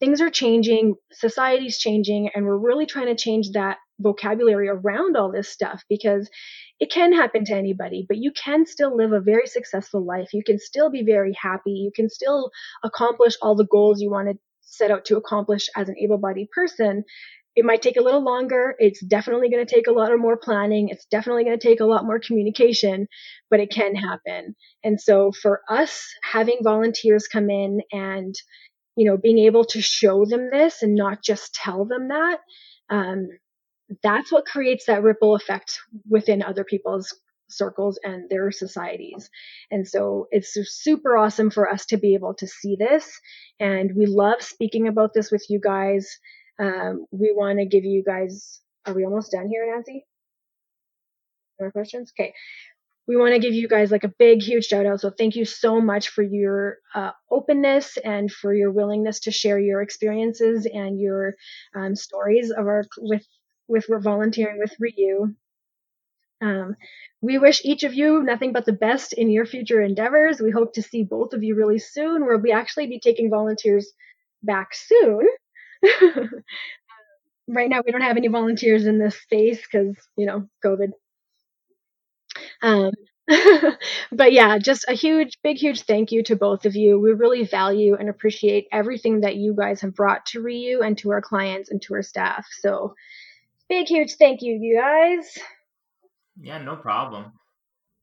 things 0.00 0.20
are 0.20 0.30
changing, 0.30 0.94
society's 1.12 1.78
changing, 1.78 2.30
and 2.34 2.44
we're 2.44 2.56
really 2.56 2.86
trying 2.86 3.06
to 3.06 3.20
change 3.20 3.50
that 3.52 3.78
vocabulary 4.00 4.68
around 4.68 5.16
all 5.16 5.32
this 5.32 5.48
stuff 5.48 5.82
because 5.88 6.30
it 6.80 6.90
can 6.90 7.12
happen 7.12 7.44
to 7.46 7.54
anybody, 7.54 8.04
but 8.08 8.18
you 8.18 8.30
can 8.32 8.66
still 8.66 8.96
live 8.96 9.12
a 9.12 9.20
very 9.20 9.46
successful 9.46 10.04
life. 10.04 10.28
You 10.32 10.44
can 10.44 10.58
still 10.58 10.90
be 10.90 11.02
very 11.02 11.34
happy. 11.40 11.72
You 11.72 11.90
can 11.94 12.08
still 12.08 12.50
accomplish 12.84 13.34
all 13.42 13.56
the 13.56 13.66
goals 13.66 14.00
you 14.00 14.10
want 14.10 14.28
to 14.28 14.38
set 14.60 14.90
out 14.90 15.04
to 15.06 15.16
accomplish 15.16 15.68
as 15.76 15.88
an 15.88 15.96
able 15.98 16.18
bodied 16.18 16.50
person. 16.50 17.04
it 17.58 17.64
might 17.64 17.82
take 17.82 17.96
a 17.96 18.02
little 18.02 18.22
longer. 18.22 18.76
It's 18.78 19.04
definitely 19.04 19.50
going 19.50 19.66
to 19.66 19.74
take 19.74 19.88
a 19.88 19.92
lot 19.92 20.12
of 20.12 20.20
more 20.20 20.36
planning. 20.36 20.90
It's 20.90 21.06
definitely 21.06 21.42
going 21.42 21.58
to 21.58 21.66
take 21.66 21.80
a 21.80 21.86
lot 21.86 22.04
more 22.04 22.20
communication, 22.20 23.08
but 23.50 23.58
it 23.58 23.72
can 23.72 23.96
happen. 23.96 24.54
And 24.84 25.00
so 25.00 25.32
for 25.32 25.62
us, 25.68 26.06
having 26.22 26.58
volunteers 26.62 27.26
come 27.26 27.50
in 27.50 27.80
and, 27.90 28.32
you 28.94 29.06
know, 29.10 29.16
being 29.16 29.40
able 29.40 29.64
to 29.64 29.82
show 29.82 30.24
them 30.24 30.50
this 30.52 30.82
and 30.82 30.94
not 30.94 31.20
just 31.20 31.52
tell 31.52 31.84
them 31.84 32.08
that, 32.08 32.38
um, 32.90 33.26
that's 34.02 34.32
what 34.32 34.46
creates 34.46 34.86
that 34.86 35.02
ripple 35.02 35.34
effect 35.34 35.80
within 36.08 36.42
other 36.42 36.64
people's 36.64 37.14
circles 37.48 37.98
and 38.04 38.28
their 38.28 38.50
societies. 38.50 39.30
And 39.70 39.88
so 39.88 40.28
it's 40.30 40.52
super 40.52 41.16
awesome 41.16 41.50
for 41.50 41.70
us 41.70 41.86
to 41.86 41.96
be 41.96 42.14
able 42.14 42.34
to 42.34 42.46
see 42.46 42.76
this. 42.78 43.10
And 43.58 43.92
we 43.96 44.06
love 44.06 44.42
speaking 44.42 44.86
about 44.88 45.14
this 45.14 45.30
with 45.30 45.46
you 45.48 45.60
guys. 45.60 46.18
Um, 46.58 47.06
we 47.10 47.32
want 47.34 47.58
to 47.58 47.66
give 47.66 47.84
you 47.84 48.02
guys, 48.04 48.60
are 48.86 48.92
we 48.94 49.04
almost 49.04 49.32
done 49.32 49.48
here, 49.48 49.72
Nancy? 49.72 50.04
More 51.60 51.72
questions? 51.72 52.12
Okay. 52.18 52.34
We 53.06 53.16
want 53.16 53.32
to 53.32 53.40
give 53.40 53.54
you 53.54 53.68
guys 53.68 53.90
like 53.90 54.04
a 54.04 54.12
big, 54.18 54.42
huge 54.42 54.66
shout 54.66 54.84
out. 54.84 55.00
So 55.00 55.10
thank 55.10 55.34
you 55.34 55.46
so 55.46 55.80
much 55.80 56.10
for 56.10 56.22
your 56.22 56.76
uh, 56.94 57.12
openness 57.30 57.96
and 58.04 58.30
for 58.30 58.52
your 58.52 58.70
willingness 58.70 59.20
to 59.20 59.30
share 59.30 59.58
your 59.58 59.80
experiences 59.80 60.66
and 60.70 61.00
your 61.00 61.34
um, 61.74 61.96
stories 61.96 62.50
of 62.50 62.66
our 62.66 62.84
with 62.98 63.26
with 63.68 63.86
we're 63.88 64.00
volunteering 64.00 64.58
with 64.58 64.74
RIU. 64.80 65.34
Um, 66.40 66.76
we 67.20 67.38
wish 67.38 67.64
each 67.64 67.82
of 67.82 67.94
you 67.94 68.22
nothing 68.22 68.52
but 68.52 68.64
the 68.64 68.72
best 68.72 69.12
in 69.12 69.30
your 69.30 69.44
future 69.44 69.80
endeavors. 69.80 70.40
We 70.40 70.50
hope 70.50 70.74
to 70.74 70.82
see 70.82 71.02
both 71.02 71.32
of 71.32 71.42
you 71.42 71.54
really 71.56 71.78
soon. 71.78 72.26
We'll 72.26 72.40
be 72.40 72.52
actually 72.52 72.86
be 72.86 73.00
taking 73.00 73.30
volunteers 73.30 73.90
back 74.42 74.68
soon. 74.74 75.26
right 77.48 77.68
now, 77.68 77.82
we 77.84 77.92
don't 77.92 78.02
have 78.02 78.16
any 78.16 78.28
volunteers 78.28 78.86
in 78.86 78.98
this 78.98 79.20
space 79.20 79.60
because 79.60 79.96
you 80.16 80.26
know 80.26 80.48
COVID. 80.64 80.90
Um, 82.62 82.92
but 84.12 84.32
yeah, 84.32 84.58
just 84.58 84.86
a 84.88 84.94
huge, 84.94 85.38
big, 85.42 85.58
huge 85.58 85.82
thank 85.82 86.12
you 86.12 86.22
to 86.24 86.36
both 86.36 86.64
of 86.64 86.76
you. 86.76 86.98
We 86.98 87.12
really 87.12 87.44
value 87.44 87.94
and 87.94 88.08
appreciate 88.08 88.66
everything 88.72 89.20
that 89.20 89.36
you 89.36 89.54
guys 89.54 89.80
have 89.82 89.94
brought 89.94 90.26
to 90.26 90.42
RIU 90.42 90.84
and 90.84 90.96
to 90.98 91.10
our 91.10 91.20
clients 91.20 91.70
and 91.70 91.80
to 91.82 91.94
our 91.94 92.02
staff. 92.02 92.46
So, 92.60 92.94
big, 93.68 93.88
huge 93.88 94.14
thank 94.14 94.42
you, 94.42 94.58
you 94.60 94.80
guys. 94.80 95.38
Yeah, 96.40 96.58
no 96.58 96.76
problem. 96.76 97.32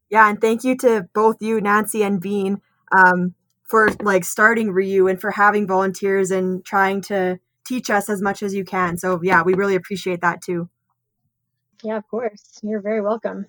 Yeah, 0.09 0.29
and 0.29 0.39
thank 0.39 0.63
you 0.63 0.77
to 0.77 1.07
both 1.13 1.41
you, 1.41 1.59
Nancy 1.61 2.03
and 2.03 2.21
Bean, 2.21 2.61
um, 2.95 3.33
for 3.63 3.89
like 4.01 4.23
starting 4.23 4.71
RIU 4.71 5.09
and 5.09 5.19
for 5.19 5.31
having 5.31 5.67
volunteers 5.67 6.31
and 6.31 6.63
trying 6.63 7.01
to 7.03 7.39
teach 7.65 7.89
us 7.89 8.09
as 8.09 8.21
much 8.21 8.43
as 8.43 8.53
you 8.53 8.63
can. 8.63 8.97
So 8.97 9.19
yeah, 9.23 9.41
we 9.41 9.55
really 9.55 9.75
appreciate 9.75 10.21
that 10.21 10.41
too. 10.41 10.69
Yeah, 11.83 11.97
of 11.97 12.07
course. 12.07 12.59
You're 12.63 12.81
very 12.81 13.01
welcome. 13.01 13.47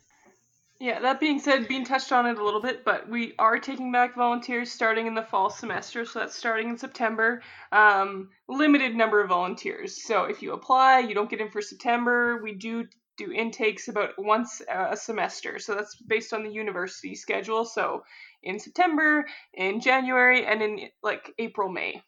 Yeah, 0.79 1.01
that 1.01 1.21
being 1.21 1.39
said, 1.39 1.69
Bean 1.69 1.85
touched 1.85 2.13
on 2.13 2.27
it 2.27 2.39
a 2.39 2.45
little 2.45 2.61
bit, 2.61 2.85
but 2.85 3.09
we 3.09 3.33
are 3.39 3.59
taking 3.59 3.91
back 3.93 4.15
volunteers 4.15 4.71
starting 4.71 5.07
in 5.07 5.15
the 5.15 5.23
fall 5.23 5.49
semester, 5.49 6.05
so 6.05 6.19
that's 6.19 6.37
starting 6.37 6.69
in 6.69 6.77
September. 6.77 7.43
Um, 7.73 8.29
limited 8.47 8.95
number 8.95 9.23
of 9.23 9.31
volunteers. 9.31 10.05
So 10.05 10.25
if 10.25 10.43
you 10.43 10.53
apply, 10.53 11.01
you 11.01 11.15
don't 11.15 11.31
get 11.31 11.41
in 11.41 11.51
for 11.51 11.63
September. 11.63 12.43
We 12.43 12.53
do 12.53 12.87
do 13.17 13.33
intakes 13.33 13.89
about 13.89 14.11
once 14.19 14.61
a 14.69 14.97
semester. 14.97 15.59
So 15.59 15.75
that's 15.75 15.97
based 15.97 16.35
on 16.35 16.45
the 16.45 16.51
university 16.51 17.15
schedule. 17.15 17.65
So 17.65 18.05
in 18.43 18.59
September, 18.59 19.27
in 19.55 19.81
January, 19.81 20.45
and 20.45 20.61
in 20.61 20.91
like 21.03 21.33
April, 21.39 21.71
May. 21.71 22.03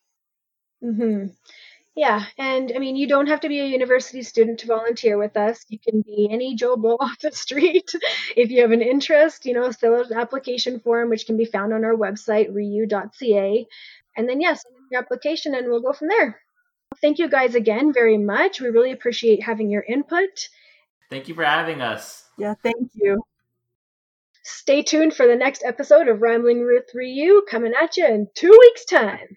Mhm. 0.84 1.34
Yeah, 1.98 2.26
and 2.38 2.70
I 2.76 2.78
mean, 2.78 2.94
you 2.94 3.08
don't 3.08 3.26
have 3.26 3.40
to 3.40 3.48
be 3.48 3.58
a 3.58 3.66
university 3.66 4.22
student 4.22 4.60
to 4.60 4.68
volunteer 4.68 5.18
with 5.18 5.36
us. 5.36 5.64
You 5.68 5.80
can 5.80 6.02
be 6.02 6.28
any 6.30 6.54
Joe 6.54 6.76
Blow 6.76 6.94
off 7.00 7.18
the 7.18 7.32
street. 7.32 7.90
if 8.36 8.52
you 8.52 8.62
have 8.62 8.70
an 8.70 8.82
interest, 8.82 9.44
you 9.44 9.52
know, 9.52 9.72
fill 9.72 9.96
out 9.96 10.10
an 10.12 10.16
application 10.16 10.78
form, 10.78 11.10
which 11.10 11.26
can 11.26 11.36
be 11.36 11.44
found 11.44 11.72
on 11.72 11.84
our 11.84 11.96
website, 11.96 12.52
riu.ca. 12.52 13.66
And 14.16 14.28
then, 14.28 14.40
yes, 14.40 14.64
your 14.92 15.00
application, 15.00 15.56
and 15.56 15.66
we'll 15.66 15.80
go 15.80 15.92
from 15.92 16.06
there. 16.06 16.40
Thank 17.00 17.18
you 17.18 17.28
guys 17.28 17.56
again 17.56 17.92
very 17.92 18.16
much. 18.16 18.60
We 18.60 18.68
really 18.68 18.92
appreciate 18.92 19.42
having 19.42 19.68
your 19.68 19.82
input. 19.82 20.50
Thank 21.10 21.26
you 21.26 21.34
for 21.34 21.42
having 21.42 21.82
us. 21.82 22.26
Yeah, 22.38 22.54
thank 22.62 22.92
you. 22.94 23.24
Stay 24.44 24.82
tuned 24.82 25.14
for 25.14 25.26
the 25.26 25.34
next 25.34 25.64
episode 25.64 26.06
of 26.06 26.22
Rambling 26.22 26.64
with 26.64 26.94
RIU 26.94 27.40
coming 27.50 27.72
at 27.74 27.96
you 27.96 28.06
in 28.06 28.28
two 28.36 28.56
weeks' 28.56 28.84
time. 28.84 29.36